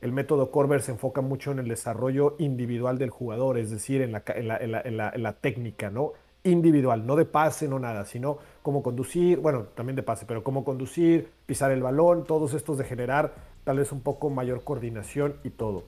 El 0.00 0.12
método 0.12 0.50
Corber 0.50 0.80
se 0.80 0.92
enfoca 0.92 1.22
mucho 1.22 1.50
en 1.50 1.58
el 1.58 1.68
desarrollo 1.68 2.36
individual 2.38 2.98
del 2.98 3.10
jugador, 3.10 3.58
es 3.58 3.70
decir, 3.70 4.00
en 4.00 4.12
la, 4.12 5.32
técnica, 5.40 5.90
¿no? 5.90 6.12
Individual, 6.44 7.04
no 7.04 7.16
de 7.16 7.24
pase, 7.24 7.66
no 7.66 7.80
nada, 7.80 8.04
sino 8.04 8.38
cómo 8.62 8.82
conducir, 8.82 9.40
bueno, 9.40 9.64
también 9.74 9.96
de 9.96 10.04
pase, 10.04 10.24
pero 10.24 10.44
cómo 10.44 10.64
conducir, 10.64 11.32
pisar 11.46 11.72
el 11.72 11.82
balón, 11.82 12.24
todos 12.24 12.54
estos 12.54 12.78
de 12.78 12.84
generar 12.84 13.34
tal 13.64 13.78
vez 13.78 13.90
un 13.90 14.00
poco 14.02 14.30
mayor 14.30 14.62
coordinación 14.62 15.36
y 15.42 15.50
todo. 15.50 15.84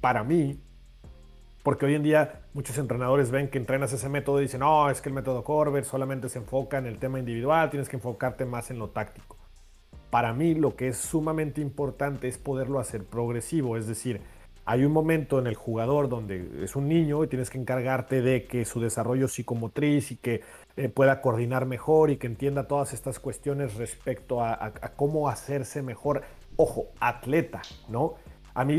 Para 0.00 0.22
mí, 0.22 0.60
porque 1.64 1.84
hoy 1.84 1.96
en 1.96 2.04
día 2.04 2.42
muchos 2.54 2.78
entrenadores 2.78 3.32
ven 3.32 3.48
que 3.50 3.58
entrenas 3.58 3.92
ese 3.92 4.08
método 4.08 4.38
y 4.38 4.42
dicen, 4.42 4.60
no, 4.60 4.88
es 4.88 5.00
que 5.00 5.08
el 5.08 5.16
método 5.16 5.42
Corber 5.42 5.84
solamente 5.84 6.28
se 6.28 6.38
enfoca 6.38 6.78
en 6.78 6.86
el 6.86 6.98
tema 6.98 7.18
individual, 7.18 7.70
tienes 7.70 7.88
que 7.88 7.96
enfocarte 7.96 8.44
más 8.44 8.70
en 8.70 8.78
lo 8.78 8.90
táctico. 8.90 9.37
Para 10.10 10.32
mí 10.32 10.54
lo 10.54 10.76
que 10.76 10.88
es 10.88 10.96
sumamente 10.96 11.60
importante 11.60 12.28
es 12.28 12.38
poderlo 12.38 12.78
hacer 12.78 13.04
progresivo, 13.04 13.76
es 13.76 13.86
decir, 13.86 14.20
hay 14.64 14.84
un 14.84 14.92
momento 14.92 15.38
en 15.38 15.46
el 15.46 15.54
jugador 15.54 16.08
donde 16.10 16.62
es 16.62 16.76
un 16.76 16.88
niño 16.88 17.24
y 17.24 17.26
tienes 17.26 17.48
que 17.48 17.58
encargarte 17.58 18.20
de 18.20 18.46
que 18.46 18.66
su 18.66 18.80
desarrollo 18.80 19.26
psicomotriz 19.26 20.12
y 20.12 20.16
que 20.16 20.42
eh, 20.76 20.90
pueda 20.90 21.22
coordinar 21.22 21.64
mejor 21.64 22.10
y 22.10 22.18
que 22.18 22.26
entienda 22.26 22.68
todas 22.68 22.92
estas 22.92 23.18
cuestiones 23.18 23.76
respecto 23.76 24.42
a 24.44 24.72
cómo 24.96 25.30
hacerse 25.30 25.82
mejor, 25.82 26.22
ojo, 26.56 26.88
atleta, 27.00 27.62
¿no? 27.88 28.16
a 28.58 28.64
mí, 28.64 28.74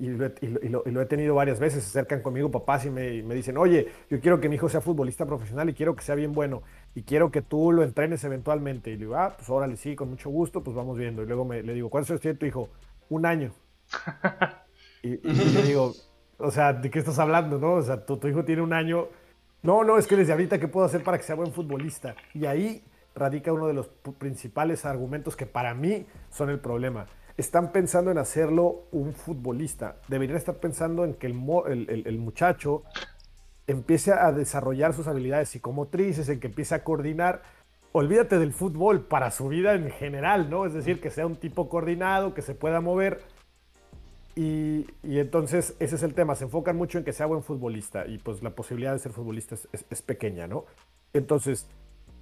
y, 0.00 0.08
lo, 0.08 1.00
he 1.00 1.06
tenido 1.06 1.36
varias 1.36 1.60
veces, 1.60 1.84
se 1.84 1.90
acercan 1.90 2.22
conmigo 2.22 2.50
papás 2.50 2.86
y 2.86 2.90
me, 2.90 3.22
dicen, 3.36 3.56
oye, 3.56 3.86
yo 4.10 4.20
quiero 4.20 4.40
que 4.40 4.48
mi 4.48 4.56
hijo 4.56 4.68
sea 4.68 4.80
futbolista 4.80 5.24
profesional 5.24 5.68
y 5.68 5.74
quiero 5.74 5.94
que 5.94 6.02
sea 6.02 6.16
bien 6.16 6.32
bueno 6.32 6.64
y 6.96 7.02
quiero 7.02 7.30
que 7.30 7.42
tú 7.42 7.72
lo 7.72 7.82
entrenes 7.82 8.24
eventualmente. 8.24 8.88
Y 8.88 8.94
le 8.94 9.00
digo, 9.00 9.16
ah, 9.16 9.34
pues 9.36 9.50
órale, 9.50 9.76
sí, 9.76 9.94
con 9.94 10.08
mucho 10.08 10.30
gusto, 10.30 10.64
pues 10.64 10.74
vamos 10.74 10.96
viendo. 10.96 11.22
Y 11.22 11.26
luego 11.26 11.44
me, 11.44 11.62
le 11.62 11.74
digo, 11.74 11.90
¿cuántos 11.90 12.10
años 12.10 12.22
tiene 12.22 12.38
tu 12.38 12.46
hijo? 12.46 12.70
Un 13.10 13.26
año. 13.26 13.52
y, 15.02 15.18
le 15.18 15.62
digo, 15.62 15.92
o 16.38 16.50
sea, 16.50 16.72
¿de 16.72 16.90
qué 16.90 16.98
estás 16.98 17.18
hablando, 17.18 17.58
no? 17.58 17.74
O 17.74 17.82
sea, 17.82 18.02
tu, 18.06 18.16
tu 18.16 18.28
hijo 18.28 18.46
tiene 18.46 18.62
un 18.62 18.72
año. 18.72 19.08
No, 19.62 19.84
no, 19.84 19.98
es 19.98 20.06
que 20.06 20.16
desde 20.16 20.32
ahorita, 20.32 20.58
¿qué 20.58 20.68
puedo 20.68 20.86
hacer 20.86 21.02
para 21.02 21.18
que 21.18 21.24
sea 21.24 21.34
buen 21.34 21.52
futbolista? 21.52 22.16
Y 22.32 22.46
ahí 22.46 22.82
radica 23.14 23.52
uno 23.52 23.66
de 23.66 23.74
los 23.74 23.88
principales 24.18 24.86
argumentos 24.86 25.36
que 25.36 25.44
para 25.44 25.74
mí 25.74 26.06
son 26.30 26.48
el 26.48 26.60
problema 26.60 27.06
están 27.36 27.70
pensando 27.70 28.10
en 28.10 28.18
hacerlo 28.18 28.86
un 28.92 29.12
futbolista. 29.12 29.96
Deberían 30.08 30.38
estar 30.38 30.56
pensando 30.56 31.04
en 31.04 31.14
que 31.14 31.26
el, 31.26 31.34
muchacho 32.18 32.84
empiece 33.66 34.12
a 34.12 34.32
desarrollar 34.32 34.94
sus 34.94 35.06
habilidades 35.06 35.48
psicomotrices, 35.48 36.28
en 36.28 36.40
que 36.40 36.48
empiece 36.48 36.74
a 36.74 36.84
coordinar. 36.84 37.42
Olvídate 37.92 38.38
del 38.38 38.52
fútbol 38.52 39.06
para 39.06 39.30
su 39.30 39.48
vida 39.48 39.74
en 39.74 39.90
general, 39.90 40.50
¿no? 40.50 40.66
Es 40.66 40.74
decir, 40.74 41.00
que 41.00 41.10
sea 41.10 41.26
un 41.26 41.36
tipo 41.36 41.68
coordinado, 41.68 42.34
que 42.34 42.42
se 42.42 42.54
pueda 42.54 42.80
mover. 42.80 43.20
Y, 44.34 44.86
entonces 45.02 45.74
ese 45.80 45.96
es 45.96 46.02
el 46.02 46.12
tema, 46.12 46.34
se 46.34 46.44
enfocan 46.44 46.76
mucho 46.76 46.98
en 46.98 47.04
que 47.04 47.14
sea 47.14 47.24
buen 47.24 47.42
futbolista 47.42 48.06
y 48.06 48.18
pues 48.18 48.42
la 48.42 48.50
posibilidad 48.50 48.92
de 48.92 48.98
ser 48.98 49.12
futbolista 49.12 49.54
es, 49.54 49.86
es 49.88 50.02
pequeña, 50.02 50.46
¿no? 50.46 50.66
Entonces, 51.14 51.66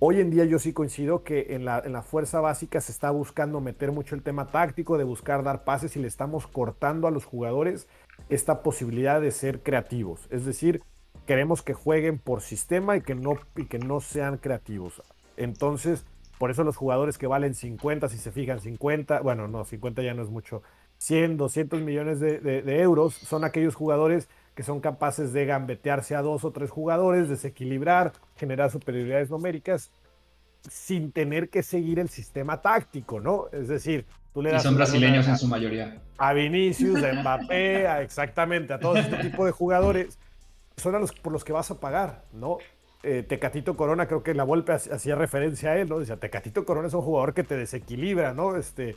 Hoy 0.00 0.20
en 0.20 0.30
día 0.30 0.44
yo 0.44 0.58
sí 0.58 0.72
coincido 0.72 1.22
que 1.22 1.54
en 1.54 1.64
la, 1.64 2.02
fuerza 2.02 2.40
básica 2.40 2.80
se 2.80 2.92
está 2.92 3.10
buscando 3.10 3.60
meter 3.60 3.92
mucho 3.92 4.14
el 4.14 4.22
tema 4.22 4.48
táctico, 4.48 4.98
de 4.98 5.04
buscar 5.04 5.42
dar 5.44 5.64
pases 5.64 5.96
y 5.96 6.00
le 6.00 6.08
estamos 6.08 6.46
cortando 6.46 7.06
a 7.06 7.10
los 7.10 7.24
jugadores 7.24 7.88
esta 8.28 8.62
posibilidad 8.62 9.20
de 9.20 9.30
ser 9.30 9.62
creativos. 9.62 10.26
Es 10.30 10.44
decir, 10.44 10.82
queremos 11.26 11.62
que 11.62 11.74
jueguen 11.74 12.18
por 12.18 12.40
sistema 12.42 12.96
y 12.96 13.00
que 13.00 13.14
no, 13.14 13.36
y 13.56 13.66
que 13.66 13.78
no 13.78 14.00
sean 14.00 14.38
creativos. 14.38 15.02
Entonces, 15.36 16.04
por 16.38 16.50
eso 16.50 16.64
los 16.64 16.76
jugadores 16.76 17.18
que 17.18 17.26
valen 17.26 17.54
50, 17.54 18.08
si 18.08 18.18
se 18.18 18.32
fijan, 18.32 18.60
50, 18.60 19.20
bueno, 19.20 19.48
no, 19.48 19.64
50 19.64 20.02
ya 20.02 20.14
no 20.14 20.22
es 20.22 20.28
mucho, 20.28 20.62
100, 20.98 21.36
200 21.36 21.80
millones 21.80 22.20
de, 22.20 22.38
de 22.40 22.80
euros, 22.80 23.14
son 23.14 23.44
aquellos 23.44 23.74
jugadores 23.74 24.28
que 24.54 24.62
son 24.62 24.80
capaces 24.80 25.32
de 25.32 25.46
gambetearse 25.46 26.14
a 26.14 26.22
dos 26.22 26.44
o 26.44 26.52
tres 26.52 26.70
jugadores, 26.70 27.28
desequilibrar, 27.28 28.12
generar 28.36 28.70
superioridades 28.70 29.30
numéricas 29.30 29.90
sin 30.70 31.12
tener 31.12 31.50
que 31.50 31.62
seguir 31.62 31.98
el 31.98 32.08
sistema 32.08 32.62
táctico, 32.62 33.20
¿no? 33.20 33.46
Es 33.52 33.68
decir, 33.68 34.06
tú 34.32 34.42
le 34.42 34.50
das... 34.50 34.62
Y 34.62 34.66
son 34.66 34.76
brasileños 34.76 35.28
en 35.28 35.36
su 35.36 35.46
mayoría. 35.46 36.00
A 36.16 36.32
Vinicius, 36.32 37.02
a 37.02 37.12
Mbappé, 37.12 37.86
a, 37.86 38.02
exactamente, 38.02 38.72
a 38.72 38.78
todo 38.78 38.96
este 38.96 39.16
tipo 39.18 39.44
de 39.44 39.52
jugadores, 39.52 40.18
son 40.76 40.94
a 40.94 40.98
los 40.98 41.12
por 41.12 41.32
los 41.32 41.44
que 41.44 41.52
vas 41.52 41.70
a 41.70 41.80
pagar, 41.80 42.24
¿no? 42.32 42.58
Eh, 43.02 43.22
Tecatito 43.22 43.76
Corona, 43.76 44.06
creo 44.06 44.22
que 44.22 44.34
la 44.34 44.44
Volpe 44.44 44.72
hacía 44.72 45.14
referencia 45.14 45.70
a 45.70 45.78
él, 45.78 45.88
¿no? 45.88 45.98
Decía, 45.98 46.16
Tecatito 46.16 46.64
Corona 46.64 46.88
es 46.88 46.94
un 46.94 47.02
jugador 47.02 47.34
que 47.34 47.44
te 47.44 47.56
desequilibra, 47.56 48.32
¿no? 48.32 48.56
Este, 48.56 48.96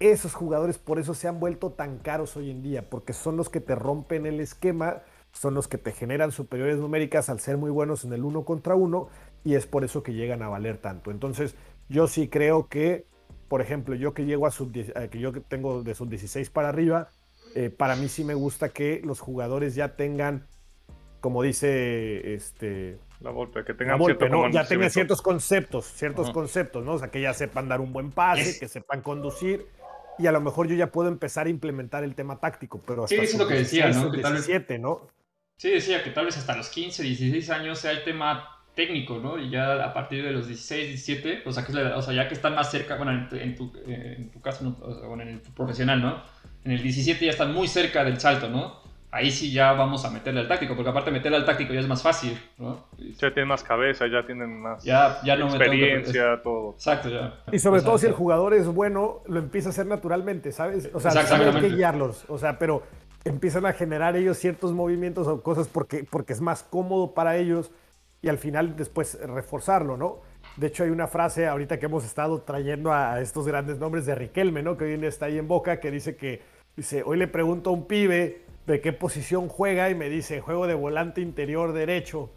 esos 0.00 0.34
jugadores 0.34 0.78
por 0.78 0.98
eso 0.98 1.14
se 1.14 1.28
han 1.28 1.38
vuelto 1.38 1.70
tan 1.70 1.98
caros 1.98 2.36
hoy 2.36 2.50
en 2.50 2.62
día, 2.62 2.88
porque 2.88 3.12
son 3.12 3.36
los 3.36 3.48
que 3.50 3.60
te 3.60 3.74
rompen 3.74 4.26
el 4.26 4.40
esquema, 4.40 5.02
son 5.32 5.54
los 5.54 5.68
que 5.68 5.78
te 5.78 5.92
generan 5.92 6.32
superiores 6.32 6.78
numéricas 6.78 7.28
al 7.28 7.40
ser 7.40 7.56
muy 7.56 7.70
buenos 7.70 8.04
en 8.04 8.12
el 8.12 8.24
uno 8.24 8.44
contra 8.44 8.74
uno, 8.74 9.08
y 9.44 9.54
es 9.54 9.66
por 9.66 9.84
eso 9.84 10.02
que 10.02 10.14
llegan 10.14 10.42
a 10.42 10.48
valer 10.48 10.78
tanto. 10.78 11.10
Entonces, 11.10 11.54
yo 11.88 12.08
sí 12.08 12.28
creo 12.28 12.68
que, 12.68 13.06
por 13.48 13.60
ejemplo, 13.60 13.94
yo 13.94 14.14
que 14.14 14.24
llego 14.24 14.46
a 14.46 14.50
sub 14.50 14.72
eh, 14.74 15.08
que 15.10 15.18
yo 15.18 15.32
tengo 15.42 15.82
de 15.82 15.94
sub 15.94 16.08
16 16.08 16.50
para 16.50 16.70
arriba, 16.70 17.08
eh, 17.54 17.70
para 17.70 17.96
mí 17.96 18.08
sí 18.08 18.24
me 18.24 18.34
gusta 18.34 18.70
que 18.70 19.02
los 19.04 19.20
jugadores 19.20 19.74
ya 19.74 19.94
tengan, 19.94 20.46
como 21.22 21.42
dice 21.42 22.34
este 22.34 22.98
La 23.20 23.30
Volpe, 23.30 23.64
que 23.64 23.74
tengan 23.74 23.98
cierto 23.98 24.28
¿no? 24.28 24.50
Ya 24.50 24.66
tenga 24.66 24.90
ciertos 24.90 25.22
conceptos, 25.22 25.86
ciertos 25.86 26.30
conceptos, 26.30 26.84
¿no? 26.84 26.94
O 26.94 26.98
sea, 26.98 27.08
que 27.08 27.22
ya 27.22 27.32
sepan 27.32 27.68
dar 27.68 27.80
un 27.80 27.92
buen 27.92 28.10
pase, 28.10 28.58
que 28.58 28.68
sepan 28.68 29.00
conducir. 29.00 29.66
Y 30.18 30.26
a 30.26 30.32
lo 30.32 30.40
mejor 30.42 30.66
yo 30.66 30.74
ya 30.74 30.88
puedo 30.88 31.08
empezar 31.08 31.46
a 31.46 31.48
implementar 31.48 32.04
el 32.04 32.14
tema 32.14 32.38
táctico, 32.38 32.82
pero 32.84 33.04
hasta 33.04 33.16
Sí, 33.16 33.22
eso 33.22 33.34
es 33.34 33.38
lo 33.38 33.48
que 33.48 33.54
decía, 33.54 33.88
¿no? 33.88 34.10
Que 34.10 34.18
17, 34.18 34.78
¿no? 34.78 35.06
Sí, 35.56 35.70
decía 35.70 36.02
que 36.02 36.10
tal 36.10 36.26
vez 36.26 36.36
hasta 36.36 36.56
los 36.56 36.68
15, 36.68 37.02
16 37.04 37.50
años 37.50 37.78
sea 37.78 37.92
el 37.92 38.02
tema 38.02 38.58
técnico, 38.74 39.18
¿no? 39.18 39.38
Y 39.38 39.48
ya 39.48 39.84
a 39.84 39.94
partir 39.94 40.24
de 40.24 40.32
los 40.32 40.48
16, 40.48 40.88
17, 40.88 41.42
o 41.46 41.52
sea, 41.52 41.64
que 41.64 41.72
o 41.72 42.02
sea 42.02 42.14
ya 42.14 42.26
que 42.26 42.34
están 42.34 42.56
más 42.56 42.70
cerca, 42.70 42.96
bueno, 42.96 43.12
en 43.12 43.28
tu, 43.56 43.72
en 43.86 44.30
tu, 44.32 44.40
caso, 44.40 44.76
o 44.82 45.14
en 45.14 45.28
el 45.28 45.40
profesional, 45.54 46.02
¿no? 46.02 46.22
En 46.64 46.72
el 46.72 46.82
17 46.82 47.24
ya 47.24 47.30
están 47.30 47.54
muy 47.54 47.68
cerca 47.68 48.02
del 48.02 48.18
salto, 48.18 48.48
¿no? 48.48 48.81
Ahí 49.14 49.30
sí 49.30 49.52
ya 49.52 49.74
vamos 49.74 50.06
a 50.06 50.10
meterle 50.10 50.40
al 50.40 50.48
táctico, 50.48 50.74
porque 50.74 50.88
aparte 50.88 51.10
meterle 51.10 51.36
al 51.36 51.44
táctico 51.44 51.74
ya 51.74 51.80
es 51.80 51.86
más 51.86 52.02
fácil, 52.02 52.40
¿no? 52.56 52.86
Ya 52.96 53.30
tienen 53.30 53.46
más 53.46 53.62
cabeza, 53.62 54.06
ya 54.06 54.24
tienen 54.24 54.58
más 54.58 54.82
ya, 54.82 55.20
ya 55.22 55.36
no 55.36 55.48
experiencia, 55.48 56.40
todo. 56.42 56.72
Exacto, 56.72 57.10
ya. 57.10 57.34
Y 57.52 57.58
sobre 57.58 57.82
todo 57.82 57.98
si 57.98 58.06
el 58.06 58.14
jugador 58.14 58.54
es 58.54 58.66
bueno, 58.66 59.20
lo 59.26 59.38
empieza 59.38 59.68
a 59.68 59.72
hacer 59.72 59.84
naturalmente, 59.84 60.50
¿sabes? 60.50 60.88
O 60.94 60.98
sea, 60.98 61.12
hay 61.12 61.60
que 61.60 61.68
guiarlos, 61.68 62.24
o 62.26 62.38
sea, 62.38 62.58
pero 62.58 62.84
empiezan 63.24 63.66
a 63.66 63.74
generar 63.74 64.16
ellos 64.16 64.38
ciertos 64.38 64.72
movimientos 64.72 65.28
o 65.28 65.42
cosas 65.42 65.68
porque, 65.68 66.06
porque 66.08 66.32
es 66.32 66.40
más 66.40 66.62
cómodo 66.62 67.12
para 67.12 67.36
ellos 67.36 67.70
y 68.22 68.30
al 68.30 68.38
final 68.38 68.76
después 68.76 69.20
reforzarlo, 69.20 69.98
¿no? 69.98 70.20
De 70.56 70.68
hecho, 70.68 70.84
hay 70.84 70.90
una 70.90 71.06
frase 71.06 71.46
ahorita 71.46 71.78
que 71.78 71.84
hemos 71.84 72.06
estado 72.06 72.40
trayendo 72.40 72.94
a, 72.94 73.20
estos 73.20 73.46
grandes 73.46 73.78
nombres 73.78 74.06
de 74.06 74.14
Riquelme, 74.14 74.62
¿no? 74.62 74.78
Que 74.78 74.84
hoy 74.84 75.04
está 75.04 75.26
ahí 75.26 75.36
en 75.36 75.48
boca, 75.48 75.80
que 75.80 75.90
dice 75.90 76.16
que, 76.16 76.40
dice, 76.76 77.02
hoy 77.04 77.18
le 77.18 77.28
pregunto 77.28 77.68
a 77.68 77.72
un 77.74 77.86
pibe 77.86 78.42
de 78.66 78.80
qué 78.80 78.92
posición 78.92 79.48
juega 79.48 79.90
y 79.90 79.94
me 79.94 80.08
dice, 80.08 80.40
juego 80.40 80.66
de 80.66 80.74
volante 80.74 81.20
interior 81.20 81.72
derecho. 81.72 82.30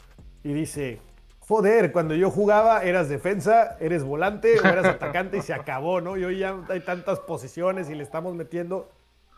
Y 0.43 0.53
dice, 0.53 0.99
joder, 1.39 1.91
cuando 1.91 2.15
yo 2.15 2.31
jugaba 2.31 2.83
eras 2.83 3.09
defensa, 3.09 3.77
eres 3.79 4.03
volante 4.03 4.59
o 4.59 4.65
eras 4.65 4.85
atacante 4.95 5.37
y 5.37 5.41
se 5.41 5.53
acabó, 5.53 6.01
¿no? 6.01 6.17
Y 6.17 6.23
hoy 6.23 6.39
ya 6.39 6.55
hay 6.69 6.81
tantas 6.81 7.19
posiciones 7.19 7.89
y 7.89 7.95
le 7.95 8.03
estamos 8.03 8.35
metiendo 8.35 8.89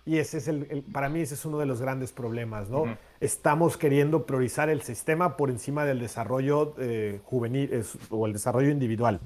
y 0.08 0.20
ese 0.20 0.38
es 0.38 0.48
el, 0.48 0.86
para 0.94 1.10
mí 1.10 1.20
ese 1.20 1.34
es 1.34 1.44
uno 1.44 1.60
de 1.60 1.66
los 1.66 1.82
grandes 1.82 2.14
problemas, 2.14 2.70
¿no? 2.70 2.86
Estamos 3.20 3.76
queriendo 3.76 4.26
priorizar 4.26 4.70
el 4.70 4.82
sistema 4.82 5.36
por 5.36 5.50
encima 5.50 5.84
del 5.84 6.00
desarrollo 6.00 6.76
eh, 6.80 7.20
juvenil 7.26 7.84
o 8.10 8.26
el 8.26 8.32
desarrollo 8.32 8.70
individual. 8.70 9.20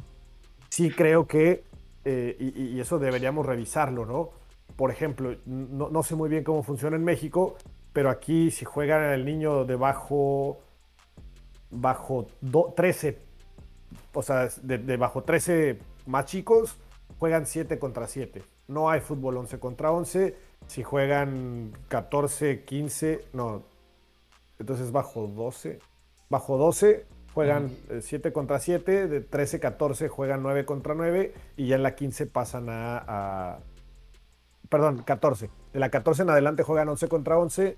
Sí 0.69 0.89
creo 0.89 1.27
que, 1.27 1.63
eh, 2.03 2.35
y, 2.39 2.79
eso 2.79 2.97
deberíamos 2.97 3.45
revisarlo, 3.45 4.07
¿no? 4.07 4.31
Por 4.75 4.91
ejemplo, 4.91 5.35
no, 5.45 6.03
sé 6.03 6.15
muy 6.15 6.29
bien 6.29 6.43
cómo 6.43 6.63
funciona 6.63 6.95
en 6.95 7.03
México, 7.03 7.55
pero 7.93 8.09
aquí 8.09 8.51
si 8.51 8.65
juega 8.65 9.13
el 9.13 9.25
niño 9.25 9.65
de 9.65 9.75
bajo, 9.75 10.59
bajo 11.69 12.27
13, 12.75 13.17
o 14.13 14.23
sea, 14.23 14.49
de, 14.61 14.77
de 14.77 14.97
bajo 14.97 15.23
13 15.23 15.79
más 16.07 16.25
chicos, 16.25 16.77
juegan 17.19 17.45
7 17.45 17.79
contra 17.79 18.07
7. 18.07 18.41
No 18.67 18.89
hay 18.89 19.01
fútbol 19.01 19.37
11 19.37 19.59
contra 19.59 19.91
11 19.91 20.35
si 20.67 20.83
juegan 20.83 21.73
14, 21.89 22.63
15, 22.63 23.25
no, 23.33 23.63
entonces 24.59 24.91
bajo 24.91 25.27
12. 25.27 25.79
Bajo 26.29 26.57
12 26.57 27.05
juegan 27.33 27.71
7 27.99 28.31
contra 28.31 28.59
7, 28.59 29.07
de 29.07 29.21
13, 29.21 29.59
14 29.59 30.07
juegan 30.07 30.41
9 30.43 30.65
contra 30.65 30.93
9 30.93 31.33
y 31.57 31.67
ya 31.67 31.75
en 31.75 31.83
la 31.83 31.95
15 31.95 32.25
pasan 32.27 32.67
a, 32.69 33.59
perdón, 34.71 35.03
14. 35.05 35.49
De 35.73 35.79
la 35.79 35.89
14 35.89 36.23
en 36.23 36.29
adelante 36.29 36.63
juegan 36.63 36.87
11 36.89 37.07
contra 37.09 37.37
11. 37.37 37.77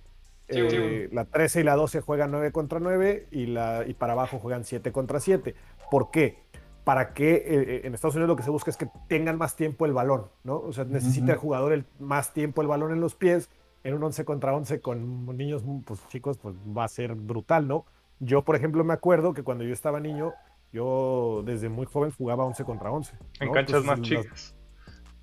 Eh, 0.50 1.10
la 1.12 1.26
13 1.26 1.62
y 1.62 1.64
la 1.64 1.76
12 1.76 2.02
juegan 2.02 2.30
9 2.32 2.52
contra 2.52 2.80
9 2.80 3.28
y, 3.32 3.48
la, 3.48 3.84
y 3.88 3.96
para 3.96 4.14
abajo 4.14 4.38
juegan 4.38 4.64
7 4.64 4.92
contra 4.92 5.20
7. 5.20 5.56
¿Por 5.90 6.12
qué? 6.12 6.44
para 6.84 7.14
que 7.14 7.36
eh, 7.36 7.44
eh, 7.48 7.82
en 7.86 7.94
Estados 7.94 8.16
Unidos 8.16 8.28
lo 8.28 8.36
que 8.36 8.44
se 8.44 8.50
busca 8.50 8.70
es 8.70 8.76
que 8.76 8.90
tengan 9.08 9.38
más 9.38 9.56
tiempo 9.56 9.86
el 9.86 9.94
balón, 9.94 10.28
¿no? 10.44 10.58
O 10.58 10.74
sea, 10.74 10.84
necesita 10.84 11.32
el 11.32 11.38
jugador 11.38 11.72
el, 11.72 11.86
más 11.98 12.34
tiempo 12.34 12.62
el 12.62 12.68
balón 12.68 12.92
en 12.92 13.00
los 13.00 13.16
pies. 13.16 13.50
En 13.86 13.94
un 13.94 14.04
11 14.04 14.26
contra 14.26 14.54
11 14.54 14.82
con 14.82 15.26
niños 15.38 15.64
pues, 15.86 16.06
chicos, 16.10 16.38
pues 16.38 16.56
va 16.56 16.84
a 16.84 16.88
ser 16.90 17.16
brutal, 17.16 17.70
¿no? 17.70 17.86
Yo, 18.20 18.44
por 18.44 18.58
ejemplo, 18.58 18.84
me 18.84 18.94
acuerdo 18.94 19.34
que 19.34 19.44
cuando 19.44 19.64
yo 19.64 19.74
estaba 19.74 20.02
niño, 20.02 20.34
yo 20.74 21.42
desde 21.46 21.70
muy 21.70 21.86
joven 21.86 22.12
jugaba 22.12 22.44
11 22.44 22.66
contra 22.66 22.92
11. 22.92 23.18
En 23.40 23.52
canchas 23.52 23.84
más 23.86 24.02
chicas. 24.02 24.56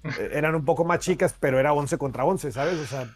Eh, 0.05 0.31
eran 0.33 0.55
un 0.55 0.65
poco 0.65 0.85
más 0.85 1.01
chicas, 1.01 1.37
pero 1.39 1.59
era 1.59 1.73
11 1.73 1.99
contra 1.99 2.25
11, 2.25 2.53
¿sabes? 2.53 2.79
O 2.79 2.87
sea, 2.87 3.09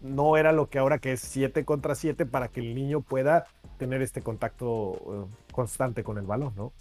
no 0.00 0.36
era 0.36 0.52
lo 0.52 0.68
que 0.68 0.78
ahora 0.78 0.98
que 0.98 1.12
es 1.12 1.20
7 1.20 1.64
contra 1.64 1.94
7 1.94 2.26
para 2.26 2.48
que 2.48 2.60
el 2.60 2.74
niño 2.74 3.00
pueda 3.00 3.46
tener 3.78 4.02
este 4.02 4.22
contacto 4.22 5.28
constante 5.52 6.04
con 6.04 6.18
el 6.18 6.24
balón, 6.24 6.54
¿no? 6.56 6.72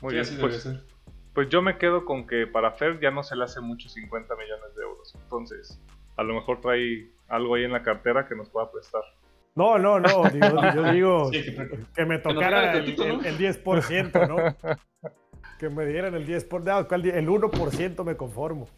Muy 0.00 0.14
bien, 0.14 0.26
pues, 0.40 0.68
pues, 1.34 1.48
yo 1.48 1.60
me 1.60 1.76
quedo 1.76 2.04
con 2.04 2.26
que 2.26 2.46
para 2.46 2.70
Fer 2.72 3.00
ya 3.00 3.10
no 3.10 3.22
se 3.22 3.34
le 3.34 3.44
hace 3.44 3.60
mucho 3.60 3.88
50 3.88 4.34
millones 4.36 4.76
de 4.76 4.82
euros. 4.82 5.14
Entonces, 5.22 5.80
a 6.16 6.22
lo 6.22 6.34
mejor 6.34 6.60
trae 6.60 7.10
algo 7.28 7.56
ahí 7.56 7.64
en 7.64 7.72
la 7.72 7.82
cartera 7.82 8.26
que 8.26 8.36
nos 8.36 8.48
pueda 8.48 8.70
prestar. 8.70 9.02
No, 9.54 9.76
no, 9.76 9.98
no. 9.98 10.30
yo 10.74 10.92
digo 10.92 11.30
que, 11.94 12.04
me 12.04 12.18
tocara 12.18 12.74
el, 12.74 12.96
10%, 12.96 14.28
¿no? 14.28 14.72
que 15.58 15.68
me 15.68 15.84
dieran 15.86 16.14
el 16.14 16.26
10%. 16.26 17.14
el 17.14 17.28
1% 17.28 18.04
me 18.04 18.16
conformo. 18.16 18.68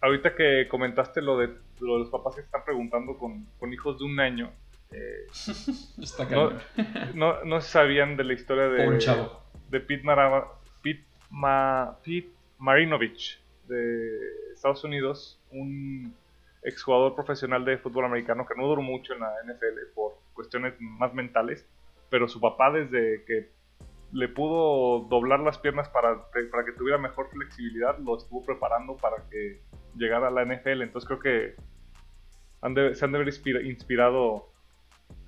Ahorita 0.00 0.34
que 0.34 0.68
comentaste 0.68 1.22
lo 1.22 1.38
de, 1.38 1.50
los 1.80 2.10
papás 2.10 2.34
que 2.34 2.42
están 2.42 2.64
preguntando 2.64 3.16
con, 3.16 3.46
hijos 3.72 3.98
de 3.98 4.04
un 4.04 4.20
año, 4.20 4.50
eh, 4.90 5.26
no, 6.30 6.52
no, 7.14 7.44
no, 7.44 7.60
sabían 7.60 8.16
de 8.16 8.24
la 8.24 8.34
historia 8.34 8.64
de, 8.68 8.86
un 8.86 8.98
chavo 8.98 9.42
de 9.70 9.80
Pete, 9.80 10.04
Marinovich 12.58 13.40
de 13.66 14.52
Estados 14.52 14.84
Unidos, 14.84 15.40
un 15.50 16.14
exjugador 16.62 17.14
profesional 17.14 17.64
de 17.64 17.78
fútbol 17.78 18.04
americano 18.04 18.46
que 18.46 18.54
no 18.54 18.66
duró 18.66 18.82
mucho 18.82 19.14
en 19.14 19.20
la 19.20 19.32
NFL 19.44 19.94
por 19.94 20.18
cuestiones 20.34 20.74
más 20.78 21.14
mentales, 21.14 21.66
pero 22.10 22.28
su 22.28 22.40
papá 22.40 22.70
desde 22.70 23.24
que 23.24 23.50
le 24.12 24.28
pudo 24.28 25.06
doblar 25.08 25.40
las 25.40 25.58
piernas 25.58 25.88
para, 25.88 26.30
para 26.50 26.64
que 26.64 26.72
tuviera 26.72 26.98
mejor 26.98 27.30
flexibilidad, 27.30 27.98
lo 27.98 28.16
estuvo 28.18 28.44
preparando 28.44 28.96
para 28.96 29.28
que 29.30 29.62
llegara 29.96 30.28
a 30.28 30.30
la 30.30 30.44
NFL. 30.44 30.82
Entonces 30.82 31.08
creo 31.08 31.18
que 31.18 31.56
se 32.94 33.04
han 33.04 33.12
de 33.12 33.18
haber 33.18 33.28
inspirado 33.64 34.52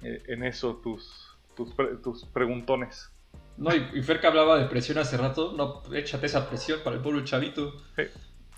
eh, 0.03 0.23
en 0.29 0.45
eso 0.45 0.77
tus, 0.77 1.37
tus, 1.57 1.75
tus 2.03 2.27
preguntones. 2.27 3.11
No, 3.57 3.75
y, 3.75 4.03
Fer 4.03 4.21
que 4.21 4.27
hablaba 4.27 4.59
de 4.59 4.67
presión 4.67 4.99
hace 4.99 5.17
rato, 5.17 5.55
no, 5.57 5.83
échate 5.95 6.27
esa 6.27 6.49
presión 6.49 6.81
para 6.85 6.97
el 6.97 7.03
pueblo 7.03 7.25
chavito. 7.25 7.73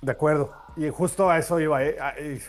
De 0.00 0.12
acuerdo. 0.12 0.52
Y 0.76 0.88
justo 0.88 1.30
a 1.30 1.38
eso 1.38 1.60
iba. 1.60 1.84
¿eh? 1.84 2.40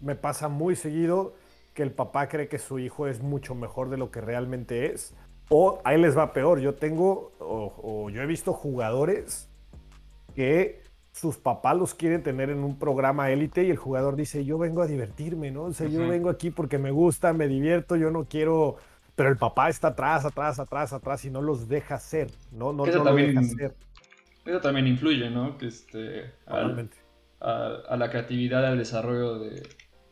Me 0.00 0.16
pasa 0.16 0.48
muy 0.48 0.74
seguido 0.74 1.34
que 1.74 1.82
el 1.82 1.92
papá 1.92 2.28
cree 2.28 2.48
que 2.48 2.58
su 2.58 2.78
hijo 2.78 3.06
es 3.06 3.22
mucho 3.22 3.54
mejor 3.54 3.90
de 3.90 3.96
lo 3.96 4.10
que 4.10 4.20
realmente 4.20 4.92
es. 4.92 5.14
O 5.50 5.80
ahí 5.84 6.00
les 6.00 6.16
va 6.16 6.32
peor. 6.32 6.60
Yo 6.60 6.74
tengo, 6.74 7.32
o, 7.38 8.08
yo 8.10 8.22
he 8.22 8.26
visto 8.26 8.52
jugadores 8.52 9.48
que 10.34 10.80
sus 11.12 11.36
papás 11.36 11.76
los 11.76 11.92
quieren 11.92 12.22
tener 12.22 12.50
en 12.50 12.64
un 12.64 12.78
programa 12.78 13.30
élite 13.30 13.64
y 13.64 13.70
el 13.70 13.76
jugador 13.76 14.16
dice, 14.16 14.44
yo 14.44 14.58
vengo 14.58 14.80
a 14.80 14.86
divertirme, 14.86 15.50
¿no? 15.50 15.64
O 15.64 15.72
sea, 15.72 15.88
yo 15.88 16.08
vengo 16.08 16.30
aquí 16.30 16.50
porque 16.50 16.78
me 16.78 16.92
gusta, 16.92 17.32
me 17.32 17.48
divierto, 17.48 17.96
yo 17.96 18.10
no 18.10 18.24
quiero 18.24 18.76
pero 19.20 19.28
el 19.28 19.36
papá 19.36 19.68
está 19.68 19.88
atrás, 19.88 20.24
atrás, 20.24 20.58
atrás, 20.58 20.94
atrás 20.94 21.24
y 21.26 21.30
no 21.30 21.42
los 21.42 21.68
deja 21.68 21.96
hacer, 21.96 22.30
¿no? 22.52 22.72
No, 22.72 22.86
eso 22.86 23.02
también, 23.02 23.34
deja 23.34 23.40
hacer. 23.40 23.74
Eso 24.46 24.60
también 24.62 24.86
influye, 24.86 25.28
¿no? 25.28 25.58
Que 25.58 25.66
este, 25.66 26.32
a, 26.46 27.96
la 27.98 28.08
creatividad, 28.08 28.64
al 28.64 28.78
desarrollo 28.78 29.38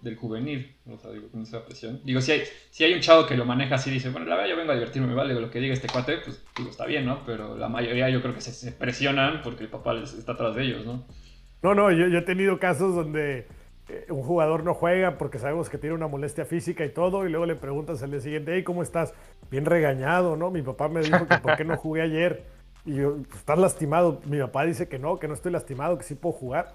del 0.01 0.17
juvenil, 0.17 0.77
o 0.87 0.97
sea, 0.99 1.11
digo, 1.11 1.29
con 1.29 1.43
esa 1.43 1.65
presión. 1.65 2.01
Digo, 2.05 2.21
si 2.21 2.33
hay, 2.33 2.43
si 2.71 2.85
hay 2.85 2.95
un 2.95 3.01
chavo 3.01 3.27
que 3.27 3.37
lo 3.37 3.45
maneja 3.45 3.75
así 3.75 3.91
dice, 3.91 4.11
bueno, 4.11 4.27
la 4.27 4.37
verdad 4.37 4.51
yo 4.51 4.57
vengo 4.57 4.73
a 4.73 4.75
divertirme, 4.75 5.09
me 5.09 5.15
vale 5.15 5.35
lo 5.35 5.51
que 5.51 5.61
diga 5.61 5.75
este 5.75 5.89
cuate, 5.89 6.19
pues 6.19 6.45
digo, 6.57 6.71
está 6.71 6.87
bien, 6.87 7.05
¿no? 7.05 7.25
Pero 7.27 7.57
la 7.57 7.69
mayoría 7.69 8.09
yo 8.09 8.23
creo 8.23 8.35
que 8.35 8.41
se, 8.41 8.73
presionan 8.73 9.43
porque 9.43 9.65
el 9.65 9.71
papá 9.71 9.99
está 10.01 10.33
atrás 10.33 10.55
de 10.55 10.65
ellos, 10.65 10.87
¿no? 10.87 11.05
No, 11.63 11.75
no, 11.75 11.91
yo, 11.91 12.07
yo 12.07 12.19
he 12.19 12.23
tenido 12.23 12.59
casos 12.61 12.95
donde 12.95 13.47
eh, 13.89 14.07
un 14.11 14.23
jugador 14.23 14.65
no 14.65 14.75
juega 14.75 15.17
porque 15.17 15.39
sabemos 15.39 15.71
que 15.71 15.79
tiene 15.79 15.95
una 15.95 16.09
molestia 16.09 16.45
física 16.45 16.85
y 16.85 16.91
todo, 16.91 17.27
y 17.27 17.31
luego 17.31 17.47
le 17.47 17.57
preguntas 17.57 18.03
al 18.03 18.11
día 18.11 18.21
siguiente, 18.21 18.53
hey, 18.55 18.63
¿cómo 18.63 18.83
estás? 18.83 19.15
Bien 19.51 19.65
regañado, 19.65 20.37
¿no? 20.37 20.51
Mi 20.51 20.61
papá 20.63 20.89
me 20.89 21.01
dijo 21.01 21.27
que 21.27 21.39
por 21.39 21.57
qué 21.57 21.65
no 21.65 21.77
jugué 21.77 22.03
ayer. 22.03 22.45
Y 22.85 22.97
yo, 22.97 23.17
pues, 23.17 23.41
¿estás 23.41 23.59
lastimado? 23.59 24.21
Mi 24.27 24.39
papá 24.39 24.65
dice 24.65 24.89
que 24.89 24.99
no, 24.99 25.19
que 25.19 25.27
no 25.27 25.35
estoy 25.35 25.53
lastimado, 25.53 25.97
que 25.97 26.05
sí 26.05 26.15
puedo 26.15 26.35
jugar. 26.35 26.75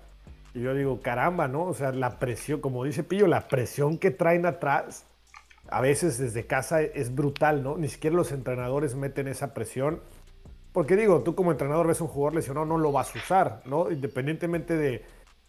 Y 0.53 0.61
yo 0.61 0.73
digo, 0.73 1.01
caramba, 1.01 1.47
¿no? 1.47 1.63
O 1.63 1.73
sea, 1.73 1.91
la 1.91 2.19
presión, 2.19 2.61
como 2.61 2.83
dice 2.83 3.03
Pillo, 3.03 3.27
la 3.27 3.47
presión 3.47 3.97
que 3.97 4.11
traen 4.11 4.45
atrás, 4.45 5.05
a 5.69 5.81
veces 5.81 6.17
desde 6.17 6.45
casa 6.45 6.81
es 6.81 7.13
brutal, 7.15 7.63
¿no? 7.63 7.77
Ni 7.77 7.87
siquiera 7.87 8.15
los 8.15 8.31
entrenadores 8.31 8.95
meten 8.95 9.27
esa 9.27 9.53
presión. 9.53 10.01
Porque 10.71 10.95
digo, 10.95 11.21
tú 11.21 11.35
como 11.35 11.51
entrenador 11.51 11.87
ves 11.87 12.01
un 12.01 12.07
jugador 12.07 12.35
lesionado, 12.35 12.65
no 12.65 12.77
lo 12.77 12.91
vas 12.91 13.15
a 13.15 13.19
usar, 13.19 13.61
¿no? 13.65 13.91
Independientemente 13.91 14.75
de 14.75 15.03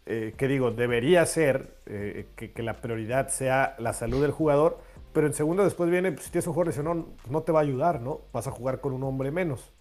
eh, 0.06 0.34
que 0.36 0.48
digo, 0.48 0.70
debería 0.70 1.24
ser 1.24 1.78
eh, 1.86 2.26
que, 2.36 2.62
la 2.62 2.74
prioridad 2.74 3.28
sea 3.28 3.74
la 3.78 3.94
salud 3.94 4.20
del 4.20 4.32
jugador, 4.32 4.78
pero 5.14 5.26
en 5.26 5.32
segundo 5.32 5.64
después 5.64 5.90
viene, 5.90 6.12
pues, 6.12 6.26
si 6.26 6.30
tienes 6.30 6.46
un 6.46 6.52
jugador 6.52 6.84
no, 6.84 7.06
no 7.30 7.42
te 7.42 7.52
va 7.52 7.60
a 7.60 7.62
ayudar, 7.62 8.02
¿no? 8.02 8.20
Vas 8.32 8.46
a 8.46 8.50
jugar 8.50 8.80
con 8.80 8.92
un 8.92 9.02
hombre 9.02 9.30
menos. 9.30 9.72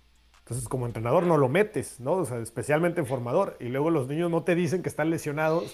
Entonces, 0.44 0.68
como 0.68 0.86
entrenador 0.86 1.24
no 1.24 1.38
lo 1.38 1.48
metes, 1.48 2.00
¿no? 2.02 2.14
O 2.14 2.26
sea, 2.26 2.40
especialmente 2.40 3.00
en 3.00 3.08
formador. 3.08 3.56
Y 3.62 3.70
luego 3.70 3.90
los 3.90 4.08
niños 4.08 4.30
no 4.30 4.44
te 4.44 4.56
dicen 4.56 4.84
que 4.84 4.90
están 4.90 5.10
lesionados 5.10 5.74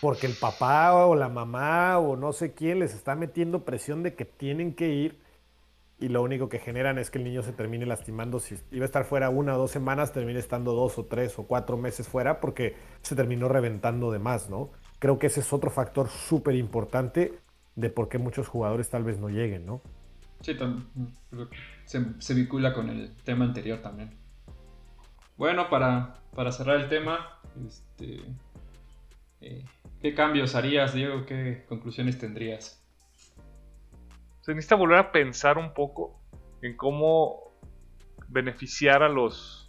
porque 0.00 0.26
el 0.26 0.34
papá 0.34 0.94
o 0.94 1.14
la 1.14 1.28
mamá 1.28 1.98
o 1.98 2.16
no 2.16 2.32
sé 2.32 2.52
quién 2.52 2.80
les 2.80 2.94
está 2.94 3.14
metiendo 3.14 3.64
presión 3.64 4.02
de 4.02 4.14
que 4.14 4.24
tienen 4.26 4.74
que 4.74 4.88
ir 4.88 5.18
y 5.98 6.08
lo 6.08 6.22
único 6.22 6.48
que 6.48 6.58
generan 6.58 6.98
es 6.98 7.10
que 7.10 7.18
el 7.18 7.24
niño 7.24 7.42
se 7.42 7.52
termine 7.52 7.84
lastimando. 7.84 8.40
Si 8.40 8.56
iba 8.70 8.84
a 8.84 8.86
estar 8.86 9.04
fuera 9.04 9.28
una 9.28 9.54
o 9.54 9.58
dos 9.58 9.70
semanas, 9.70 10.12
termine 10.12 10.38
estando 10.38 10.72
dos 10.72 10.98
o 10.98 11.04
tres 11.04 11.38
o 11.38 11.44
cuatro 11.44 11.76
meses 11.76 12.08
fuera 12.08 12.40
porque 12.40 12.74
se 13.02 13.14
terminó 13.14 13.48
reventando 13.48 14.10
de 14.10 14.18
más, 14.18 14.48
¿no? 14.48 14.70
Creo 14.98 15.18
que 15.18 15.26
ese 15.26 15.40
es 15.40 15.52
otro 15.52 15.70
factor 15.70 16.08
súper 16.08 16.56
importante 16.56 17.38
de 17.76 17.90
por 17.90 18.08
qué 18.08 18.18
muchos 18.18 18.48
jugadores 18.48 18.88
tal 18.88 19.04
vez 19.04 19.18
no 19.18 19.28
lleguen, 19.28 19.66
¿no? 19.66 19.82
Sí, 20.40 20.54
se, 21.90 22.04
se 22.20 22.34
vincula 22.34 22.72
con 22.72 22.88
el 22.88 23.16
tema 23.24 23.44
anterior 23.44 23.80
también. 23.80 24.16
Bueno, 25.36 25.68
para, 25.68 26.22
para 26.36 26.52
cerrar 26.52 26.76
el 26.76 26.88
tema, 26.88 27.40
este, 27.66 28.22
eh, 29.40 29.64
¿qué 30.00 30.14
cambios 30.14 30.54
harías, 30.54 30.94
Diego? 30.94 31.26
¿Qué 31.26 31.64
conclusiones 31.68 32.16
tendrías? 32.16 32.76
se 34.42 34.54
necesita 34.54 34.76
volver 34.76 34.98
a 34.98 35.12
pensar 35.12 35.58
un 35.58 35.74
poco 35.74 36.20
en 36.62 36.76
cómo 36.76 37.52
beneficiar 38.28 39.02
a 39.02 39.08
los 39.08 39.68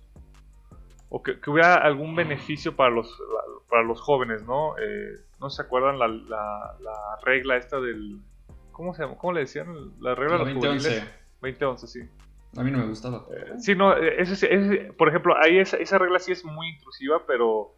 o 1.09 1.23
que, 1.23 1.37
hubiera 1.47 1.75
algún 1.75 2.15
beneficio 2.15 2.75
para 2.75 2.91
los 2.91 3.19
para 3.67 3.81
los 3.81 3.99
jóvenes, 3.99 4.43
¿no? 4.43 4.77
Eh, 4.77 5.25
¿No 5.39 5.49
se 5.49 5.63
acuerdan 5.63 5.97
la, 5.97 6.07
la, 6.07 7.17
regla 7.25 7.57
esta 7.57 7.79
del 7.81 8.21
¿cómo 8.71 8.93
se 8.93 9.01
llama? 9.01 9.17
¿Cómo 9.17 9.33
le 9.33 9.41
decían? 9.41 9.73
La 9.99 10.13
regla 10.13 10.37
de 10.37 10.45
los 10.45 10.53
2011. 10.53 11.20
2011, 11.41 11.87
sí. 11.87 11.99
A 12.57 12.63
mí 12.63 12.71
no 12.71 12.79
me 12.79 12.87
gustaba. 12.87 13.25
Eh, 13.35 13.53
sí, 13.59 13.75
no, 13.75 13.95
ese, 13.95 14.93
por 14.97 15.07
ejemplo, 15.09 15.35
ahí 15.37 15.57
esa, 15.57 15.77
esa 15.77 15.97
regla 15.97 16.19
sí 16.19 16.31
es 16.31 16.43
muy 16.43 16.69
intrusiva, 16.69 17.25
pero 17.25 17.73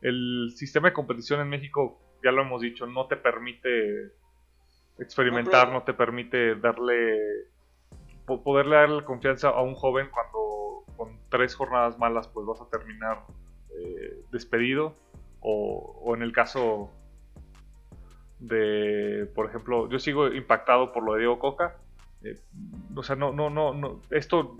el 0.00 0.52
sistema 0.54 0.88
de 0.88 0.94
competición 0.94 1.40
en 1.40 1.48
México, 1.48 2.00
ya 2.24 2.32
lo 2.32 2.42
hemos 2.42 2.62
dicho, 2.62 2.86
no 2.86 3.06
te 3.06 3.16
permite 3.16 4.12
experimentar 4.98 5.70
no, 5.70 5.82
te 5.82 5.94
permite 5.94 6.56
darle 6.56 7.18
poderle 8.26 8.76
darle 8.76 9.04
confianza 9.04 9.50
a 9.50 9.62
un 9.62 9.74
joven 9.74 10.08
cuando 10.10 10.84
con 10.96 11.18
tres 11.28 11.54
jornadas 11.54 11.98
malas 11.98 12.28
pues 12.28 12.46
vas 12.46 12.60
a 12.60 12.68
terminar 12.70 13.24
eh, 13.78 14.22
despedido 14.32 14.94
o, 15.40 16.12
en 16.16 16.22
el 16.22 16.32
caso 16.32 16.90
de 18.40 19.30
por 19.34 19.48
ejemplo 19.48 19.88
yo 19.88 19.98
sigo 19.98 20.28
impactado 20.28 20.92
por 20.92 21.04
lo 21.04 21.14
de 21.14 21.20
Diego 21.20 21.38
Coca 21.38 21.76
eh, 22.30 22.40
o 22.94 23.02
sea 23.02 23.16
no 23.16 23.32
no 23.32 23.50
no 23.50 23.74
no 23.74 24.00
esto 24.10 24.56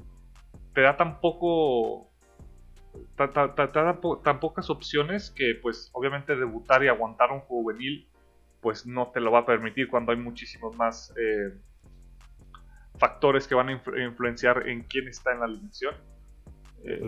te 0.74 0.82
da 0.82 0.96
tan 0.96 1.20
poco 1.20 2.10
tan, 3.16 3.32
tan 4.22 4.40
pocas 4.40 4.70
opciones 4.70 5.30
que 5.30 5.58
pues 5.60 5.90
obviamente 5.92 6.36
debutar 6.36 6.84
y 6.84 6.88
aguantar 6.88 7.32
un 7.32 7.40
juvenil 7.40 8.08
pues 8.60 8.86
no 8.86 9.10
te 9.12 9.20
lo 9.20 9.30
va 9.30 9.40
a 9.40 9.46
permitir 9.46 9.88
cuando 9.88 10.12
hay 10.12 10.18
muchísimos 10.18 10.76
más 10.76 11.12
eh, 11.16 11.54
factores 12.98 13.46
que 13.46 13.54
van 13.54 13.68
a 13.68 13.72
influenciar 13.72 14.68
en 14.68 14.82
quién 14.82 15.08
está 15.08 15.32
en 15.32 15.40
la 15.40 15.46
alineación. 15.46 15.94
Eh, 16.84 17.00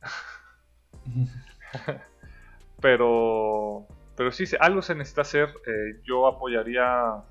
pero, 2.80 3.86
pero 4.16 4.32
sí, 4.32 4.44
algo 4.60 4.82
se 4.82 4.94
necesita 4.94 5.22
hacer. 5.22 5.48
Eh, 5.66 6.00
yo 6.04 6.26
apoyaría, 6.26 7.22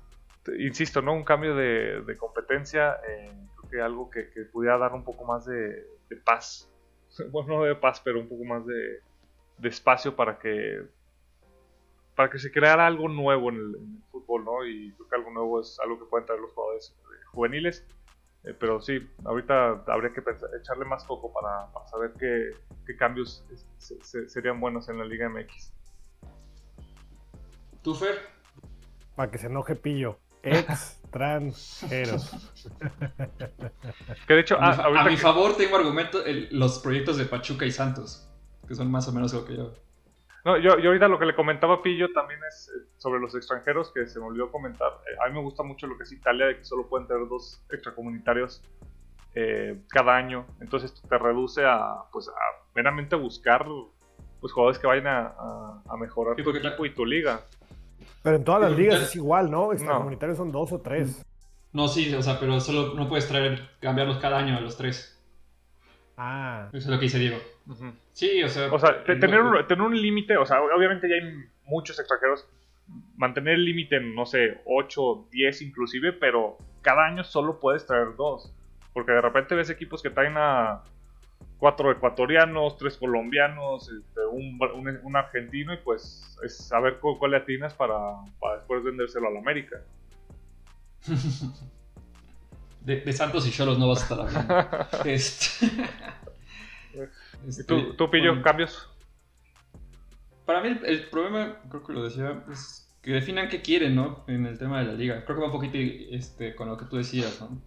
insisto, 0.58 1.02
¿no? 1.02 1.12
un 1.14 1.24
cambio 1.24 1.54
de, 1.54 2.16
competencia. 2.18 2.98
creo 3.02 3.70
que 3.70 3.80
algo 3.80 4.10
que, 4.10 4.24
pudiera 4.52 4.78
dar 4.78 4.92
un 4.92 5.04
poco 5.04 5.24
más 5.24 5.46
de, 5.46 5.86
paz. 6.24 6.68
Bueno, 7.30 7.58
no 7.58 7.64
de 7.64 7.74
paz, 7.74 8.00
pero 8.02 8.18
un 8.18 8.28
poco 8.28 8.42
más 8.44 8.64
de, 8.64 9.00
de 9.58 9.68
espacio 9.68 10.16
para 10.16 10.38
que 10.38 10.82
para 12.14 12.30
que 12.30 12.38
se 12.38 12.52
creara 12.52 12.86
algo 12.86 13.08
nuevo 13.08 13.50
en 13.50 13.56
el, 13.56 13.76
fútbol, 14.10 14.44
¿no? 14.44 14.66
Y 14.66 14.92
creo 14.92 15.08
que 15.08 15.16
algo 15.16 15.30
nuevo 15.30 15.60
es 15.60 15.78
algo 15.80 15.98
que 15.98 16.04
pueden 16.06 16.26
traer 16.26 16.40
los 16.40 16.52
jugadores 16.52 16.94
eh, 17.00 17.24
juveniles. 17.32 17.86
Eh, 18.44 18.54
pero 18.58 18.80
sí, 18.80 19.08
ahorita 19.24 19.84
habría 19.86 20.12
que 20.12 20.22
echarle 20.58 20.84
más 20.84 21.06
foco 21.06 21.32
para, 21.32 21.68
saber 21.86 22.12
qué, 22.18 22.96
cambios 22.96 23.44
serían 23.78 24.60
buenos 24.60 24.88
en 24.88 24.98
la 24.98 25.04
Liga 25.04 25.28
MX. 25.28 25.72
¿Tú, 27.82 27.94
Fer? 27.94 28.18
Para 29.16 29.30
que 29.30 29.38
se 29.38 29.46
enoje 29.46 29.74
Pillo. 29.74 30.18
Extranjeros. 30.42 32.30
que 34.26 34.34
de 34.34 34.40
hecho, 34.40 34.56
a, 34.60 34.70
ah, 34.70 35.04
mi, 35.08 35.16
favor 35.16 35.56
tengo 35.56 35.76
argumento 35.76 36.18
los 36.50 36.78
proyectos 36.80 37.16
de 37.16 37.26
Pachuca 37.26 37.64
y 37.64 37.70
Santos, 37.70 38.28
que 38.66 38.74
son 38.74 38.90
más 38.90 39.06
o 39.08 39.12
menos 39.12 39.32
lo 39.32 39.44
que 39.44 39.56
yo. 39.56 39.72
No, 40.44 40.58
yo, 40.58 40.76
yo 40.78 40.88
ahorita 40.88 41.06
lo 41.06 41.20
que 41.20 41.26
le 41.26 41.36
comentaba 41.36 41.74
a 41.74 41.82
Pillo 41.82 42.12
también 42.12 42.40
es 42.48 42.68
eh, 42.68 42.88
sobre 42.96 43.20
los 43.20 43.34
extranjeros, 43.36 43.92
que 43.92 44.06
se 44.08 44.18
me 44.18 44.26
olvidó 44.26 44.50
comentar. 44.50 44.88
Eh, 45.06 45.16
a 45.24 45.28
mí 45.28 45.34
me 45.34 45.40
gusta 45.40 45.62
mucho 45.62 45.86
lo 45.86 45.96
que 45.96 46.02
es 46.02 46.10
Italia, 46.10 46.46
de 46.46 46.58
que 46.58 46.64
solo 46.64 46.88
pueden 46.88 47.06
tener 47.06 47.28
dos 47.28 47.64
extracomunitarios 47.70 48.60
eh, 49.34 49.80
cada 49.88 50.16
año. 50.16 50.46
Entonces 50.60 50.92
esto 50.92 51.06
te 51.08 51.16
reduce 51.16 51.64
a, 51.64 52.04
pues, 52.10 52.28
a 52.28 52.32
meramente 52.74 53.14
buscar 53.14 53.64
pues, 54.40 54.52
jugadores 54.52 54.80
que 54.80 54.86
vayan 54.88 55.06
a, 55.06 55.96
mejorar 55.96 56.34
tu 56.34 56.50
equipo 56.50 56.84
y 56.86 56.90
tu 56.90 57.06
liga. 57.06 57.42
Pero 58.22 58.36
en 58.36 58.44
todas 58.44 58.62
las 58.62 58.72
ligas 58.72 59.02
es 59.02 59.16
igual, 59.16 59.50
¿no? 59.50 59.72
Extracomunitarios 59.72 60.38
son 60.38 60.52
dos 60.52 60.72
o 60.72 60.80
tres. 60.80 61.24
No, 61.72 61.88
sí, 61.88 62.14
o 62.14 62.22
sea, 62.22 62.38
pero 62.38 62.60
solo 62.60 62.94
no 62.94 63.08
puedes 63.08 63.26
traer, 63.26 63.70
cambiarlos 63.80 64.18
cada 64.18 64.38
año 64.38 64.56
a 64.56 64.60
los 64.60 64.76
tres. 64.76 65.18
Ah. 66.16 66.68
Eso 66.68 66.78
es 66.78 66.86
lo 66.86 66.98
que 66.98 67.06
dice 67.06 67.18
Diego. 67.18 67.38
Sí, 68.12 68.42
o 68.42 68.48
sea. 68.48 68.72
O 68.72 68.78
sea, 68.78 69.04
tener, 69.04 69.40
un, 69.40 69.66
tener 69.66 69.82
un 69.82 70.00
límite, 70.00 70.36
o 70.36 70.44
sea, 70.44 70.60
obviamente 70.62 71.08
ya 71.08 71.14
hay 71.14 71.44
muchos 71.64 71.98
extranjeros. 71.98 72.46
Mantener 73.16 73.54
el 73.54 73.64
límite 73.64 73.96
en, 73.96 74.14
no 74.14 74.26
sé, 74.26 74.60
8, 74.66 75.28
10 75.30 75.62
inclusive, 75.62 76.12
pero 76.12 76.58
cada 76.82 77.06
año 77.06 77.24
solo 77.24 77.58
puedes 77.58 77.86
traer 77.86 78.16
dos. 78.16 78.52
Porque 78.92 79.12
de 79.12 79.20
repente 79.20 79.54
ves 79.54 79.70
equipos 79.70 80.02
que 80.02 80.10
traen 80.10 80.34
a 80.36 80.82
cuatro 81.62 81.92
ecuatorianos, 81.92 82.76
tres 82.76 82.96
colombianos, 82.96 83.88
este, 83.88 84.26
un, 84.26 84.58
un, 85.04 85.14
argentino 85.14 85.72
y 85.72 85.76
pues 85.76 86.36
es 86.42 86.56
saber 86.56 86.98
cuál 86.98 87.30
le 87.30 87.36
atinas 87.36 87.72
para, 87.72 87.96
para 88.40 88.56
después 88.56 88.82
vendérselo 88.82 89.28
a 89.28 89.30
la 89.30 89.38
América. 89.38 89.80
de, 92.80 93.12
Santos 93.12 93.46
y 93.46 93.52
Cholos 93.52 93.78
no 93.78 93.86
vas 93.86 94.00
a 94.00 94.02
estar 94.02 94.20
hablando. 94.26 94.88
este... 95.04 95.68
este 97.46 97.62
¿Tú, 97.62 97.94
tú 97.94 98.10
pillo 98.10 98.42
cambios? 98.42 98.90
Para 100.44 100.62
mí 100.62 100.80
el, 100.82 101.08
problema, 101.10 101.60
creo 101.68 101.84
que 101.84 101.92
lo 101.92 102.02
decía, 102.02 102.42
es 102.50 102.92
que 103.02 103.12
definan 103.12 103.48
qué 103.48 103.62
quieren, 103.62 103.94
¿no? 103.94 104.24
En 104.26 104.46
el 104.46 104.58
tema 104.58 104.80
de 104.80 104.86
la 104.86 104.94
liga. 104.94 105.24
Creo 105.24 105.36
que 105.36 105.42
va 105.42 105.46
un 105.46 105.52
poquito 105.52 105.78
este, 105.78 106.56
con 106.56 106.66
lo 106.66 106.76
que 106.76 106.86
tú 106.86 106.96
decías, 106.96 107.40
¿no? 107.40 107.62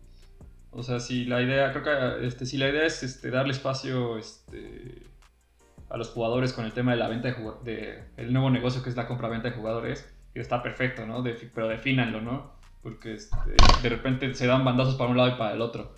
O 0.75 0.83
sea, 0.83 0.99
si 0.99 1.25
la 1.25 1.41
idea, 1.41 1.71
creo 1.71 1.83
que 1.83 2.27
este, 2.27 2.45
si 2.45 2.57
la 2.57 2.69
idea 2.69 2.85
es 2.85 3.01
este, 3.01 3.31
darle 3.31 3.53
espacio 3.53 4.17
este, 4.17 5.03
a 5.89 5.97
los 5.97 6.09
jugadores 6.09 6.53
con 6.53 6.65
el 6.65 6.73
tema 6.73 6.91
de 6.91 6.97
la 6.97 7.07
venta 7.07 7.29
de, 7.29 7.35
de 7.63 8.03
el 8.17 8.33
nuevo 8.33 8.49
negocio 8.49 8.83
que 8.83 8.89
es 8.89 8.95
la 8.95 9.07
compra-venta 9.07 9.49
de 9.49 9.55
jugadores, 9.55 10.13
está 10.33 10.61
perfecto, 10.61 11.05
¿no? 11.05 11.23
pero 11.53 11.69
defínanlo, 11.69 12.19
¿no? 12.21 12.55
porque 12.85 13.15
este, 13.15 13.37
de 13.81 13.89
repente 13.89 14.31
se 14.35 14.45
dan 14.45 14.63
bandazos 14.63 14.93
para 14.93 15.09
un 15.09 15.17
lado 15.17 15.29
y 15.29 15.39
para 15.39 15.55
el 15.55 15.61
otro. 15.61 15.91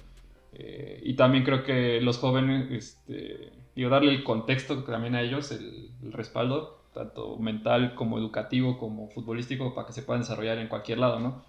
Eh, 0.54 1.02
y 1.04 1.16
también 1.16 1.44
creo 1.44 1.66
que 1.66 2.00
los 2.00 2.18
jóvenes, 2.18 2.72
este, 2.72 3.52
darle 3.76 4.14
el 4.14 4.24
contexto 4.24 4.86
también 4.86 5.14
a 5.14 5.22
ellos, 5.22 5.52
el, 5.52 5.92
respaldo, 6.14 6.80
tanto 6.94 7.36
mental 7.40 7.94
como 7.94 8.18
educativo 8.18 8.78
como 8.78 9.10
futbolístico, 9.10 9.76
para 9.76 9.88
que 9.88 9.92
se 9.92 10.02
puedan 10.02 10.22
desarrollar 10.22 10.60
en 10.60 10.70
cualquier 10.70 11.00
lado, 11.00 11.20
¿no? 11.20 11.44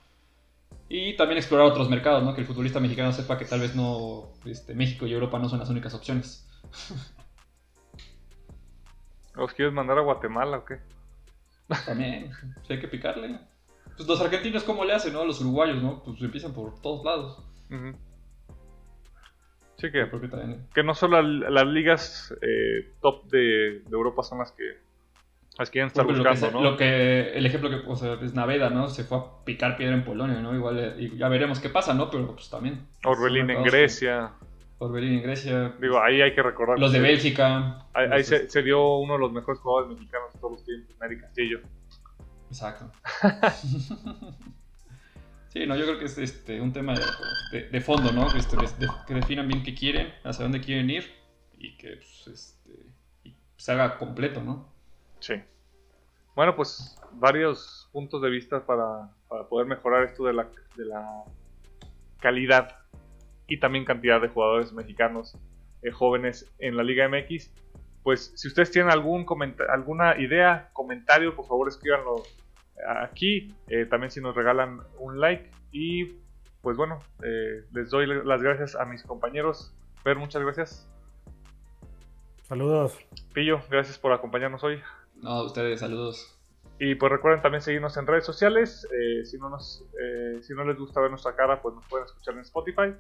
Y 0.89 1.17
también 1.17 1.39
explorar 1.39 1.67
otros 1.67 1.91
mercados, 1.91 2.23
¿no? 2.23 2.35
Que 2.35 2.41
el 2.41 2.47
futbolista 2.47 2.81
mexicano 2.81 3.13
sepa 3.13 3.37
que 3.37 3.45
tal 3.45 3.61
vez 3.61 3.75
no, 3.75 4.33
este, 4.47 4.75
México 4.75 5.07
y 5.07 5.13
Europa 5.13 5.39
no 5.39 5.49
son 5.49 5.59
las 5.59 5.69
únicas 5.69 5.93
opciones. 5.95 6.49
¿Los 9.35 9.53
quieres 9.53 9.75
mandar 9.75 9.99
a 9.99 10.03
Guatemala 10.03 10.59
o 10.59 10.65
qué? 10.65 10.79
También, 11.85 12.31
si 12.67 12.73
hay 12.73 12.81
que 12.81 12.89
picarle. 12.89 13.39
Pues 13.97 14.09
los 14.09 14.21
argentinos, 14.21 14.65
¿cómo 14.65 14.85
le 14.85 14.95
hacen, 14.95 15.13
no? 15.13 15.25
Los 15.25 15.41
uruguayos, 15.41 15.83
¿no? 15.83 16.03
Pues 16.03 16.21
empiezan 16.23 16.55
por 16.55 16.81
todos 16.81 17.05
lados. 17.05 17.45
Sí, 19.77 19.93
que, 19.93 20.11
que 20.75 20.83
no 20.83 20.95
solo 20.95 21.23
las 21.23 21.67
ligas 21.67 22.35
eh, 22.43 22.95
top 23.01 23.27
de, 23.27 23.83
Europa 23.91 24.23
son 24.23 24.39
las 24.39 24.53
que 24.53 24.65
las 25.59 25.71
quieren 25.71 25.89
estar 25.89 26.07
buscando, 26.07 26.53
¿no? 26.53 26.63
Lo 26.63 26.77
que, 26.77 27.33
el 27.33 27.45
ejemplo 27.45 27.69
que, 27.69 27.83
o 27.85 27.97
sea, 27.97 28.15
es 28.23 28.33
Naveda, 28.33 28.71
¿no? 28.71 28.89
Se 28.89 29.03
fue 29.03 29.19
a 29.19 29.45
picar 29.45 29.77
piedra 29.77 29.95
en 29.97 30.05
Polonia, 30.05 30.41
¿no? 30.41 30.55
Igual, 30.55 30.95
y 30.99 31.17
ya 31.17 31.29
veremos 31.29 31.59
qué 31.59 31.69
pasa, 31.69 31.95
¿no? 31.95 32.11
Pero 32.11 32.33
pues 32.33 32.49
también. 32.49 32.87
Orbelín 33.05 33.51
en 33.51 33.65
Grecia. 33.65 34.31
Orbelín 34.79 35.15
en 35.15 35.23
Grecia. 35.23 35.75
Digo, 35.81 36.01
ahí 36.01 36.23
hay 36.23 36.33
que 36.33 36.43
recordar. 36.43 36.79
Los 36.79 36.93
de 36.93 37.01
Bélgica. 37.01 37.85
Ahí, 37.93 38.23
se, 38.23 38.63
dio 38.63 38.99
uno 38.99 39.15
de 39.15 39.19
los 39.19 39.33
mejores 39.33 39.61
jugadores 39.61 39.99
mexicanos 39.99 40.33
de 40.33 40.39
todos 40.39 40.53
los 40.53 40.65
tiempos, 40.65 40.95
Neri 41.01 41.21
Castillo. 41.21 41.61
Exacto. 42.49 42.93
sí, 45.49 45.67
no, 45.67 45.75
yo 45.75 45.87
creo 45.87 45.99
que 45.99 46.05
es 46.05 46.19
este, 46.19 46.61
un 46.61 46.73
tema 46.73 46.95
de, 47.51 47.81
fondo, 47.81 48.13
¿no? 48.13 48.29
Que, 48.31 48.39
este, 48.39 48.57
que, 49.09 49.15
definan 49.15 49.49
bien 49.49 49.65
qué 49.65 49.75
quieren, 49.75 50.15
hacia 50.23 50.45
dónde 50.45 50.61
quieren 50.61 50.89
ir 50.89 51.13
y 51.59 51.77
que 51.77 51.97
pues, 51.97 52.29
este, 52.29 52.71
se 53.57 53.73
haga 53.73 53.99
completo, 53.99 54.41
¿no? 54.41 54.78
Sí. 55.21 55.35
Bueno, 56.35 56.55
pues 56.55 57.01
varios 57.13 57.89
puntos 57.93 58.23
de 58.23 58.31
vista 58.31 58.65
para, 58.65 59.11
poder 59.49 59.67
mejorar 59.67 60.05
esto 60.05 60.25
de 60.25 60.33
la, 60.33 60.49
de 60.77 60.85
la 60.85 61.25
calidad 62.21 62.77
y 63.47 63.59
también 63.59 63.85
cantidad 63.85 64.21
de 64.21 64.29
jugadores 64.29 64.73
mexicanos 64.73 65.37
eh, 65.83 65.91
jóvenes 65.91 66.51
en 66.59 66.77
la 66.77 66.83
Liga 66.83 67.09
MX. 67.09 67.51
Pues 68.03 68.33
si 68.37 68.49
ustedes 68.49 68.71
tienen 68.71 68.91
algún 68.91 69.27
alguna 69.69 70.19
idea, 70.19 70.71
comentario, 70.73 71.35
por 71.35 71.47
favor 71.47 71.69
escríbanlo 71.69 72.23
aquí. 72.87 73.55
Eh, 73.69 73.87
también 73.87 74.11
si 74.11 74.21
nos 74.21 74.35
regalan 74.35 74.81
un 74.99 75.21
like. 75.21 75.51
Y 75.73 76.17
pues 76.63 76.77
bueno, 76.77 76.99
eh, 77.23 77.65
les 77.73 77.91
doy 77.91 78.07
las 78.07 78.43
gracias 78.43 78.77
a 78.77 78.85
mis 78.85 79.03
compañeros. 79.03 79.75
Fer, 80.03 80.17
muchas 80.17 80.43
gracias. 80.43 80.89
Saludos. 82.43 82.99
Pillo, 83.35 83.61
gracias 83.71 83.99
por 83.99 84.13
acompañarnos 84.13 84.65
hoy. 84.65 84.81
No, 85.23 85.45
ustedes, 85.45 85.81
saludos. 85.81 86.39
Y 86.81 86.95
pues 86.95 87.11
recuerden 87.11 87.43
también 87.43 87.61
seguirnos 87.61 87.97
en 87.97 88.07
redes 88.07 88.25
sociales. 88.25 88.87
Eh, 88.93 89.25
si, 89.25 89.37
no 89.37 89.49
nos, 89.49 89.85
eh, 90.01 90.41
si 90.43 90.55
no 90.55 90.65
les 90.65 90.79
gusta 90.79 91.01
ver 91.01 91.11
nuestra 91.11 91.35
cara, 91.35 91.61
pues 91.61 91.75
nos 91.75 91.87
pueden 91.87 92.07
escuchar 92.07 92.35
en 92.35 92.41
Spotify. 92.41 92.95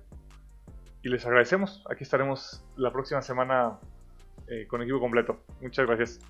Y 1.02 1.08
les 1.08 1.24
agradecemos. 1.24 1.84
Aquí 1.88 2.02
estaremos 2.02 2.64
la 2.76 2.92
próxima 2.92 3.22
semana 3.22 3.78
eh, 4.48 4.66
con 4.66 4.82
equipo 4.82 4.98
completo. 4.98 5.38
Muchas 5.60 5.86
gracias. 5.86 6.20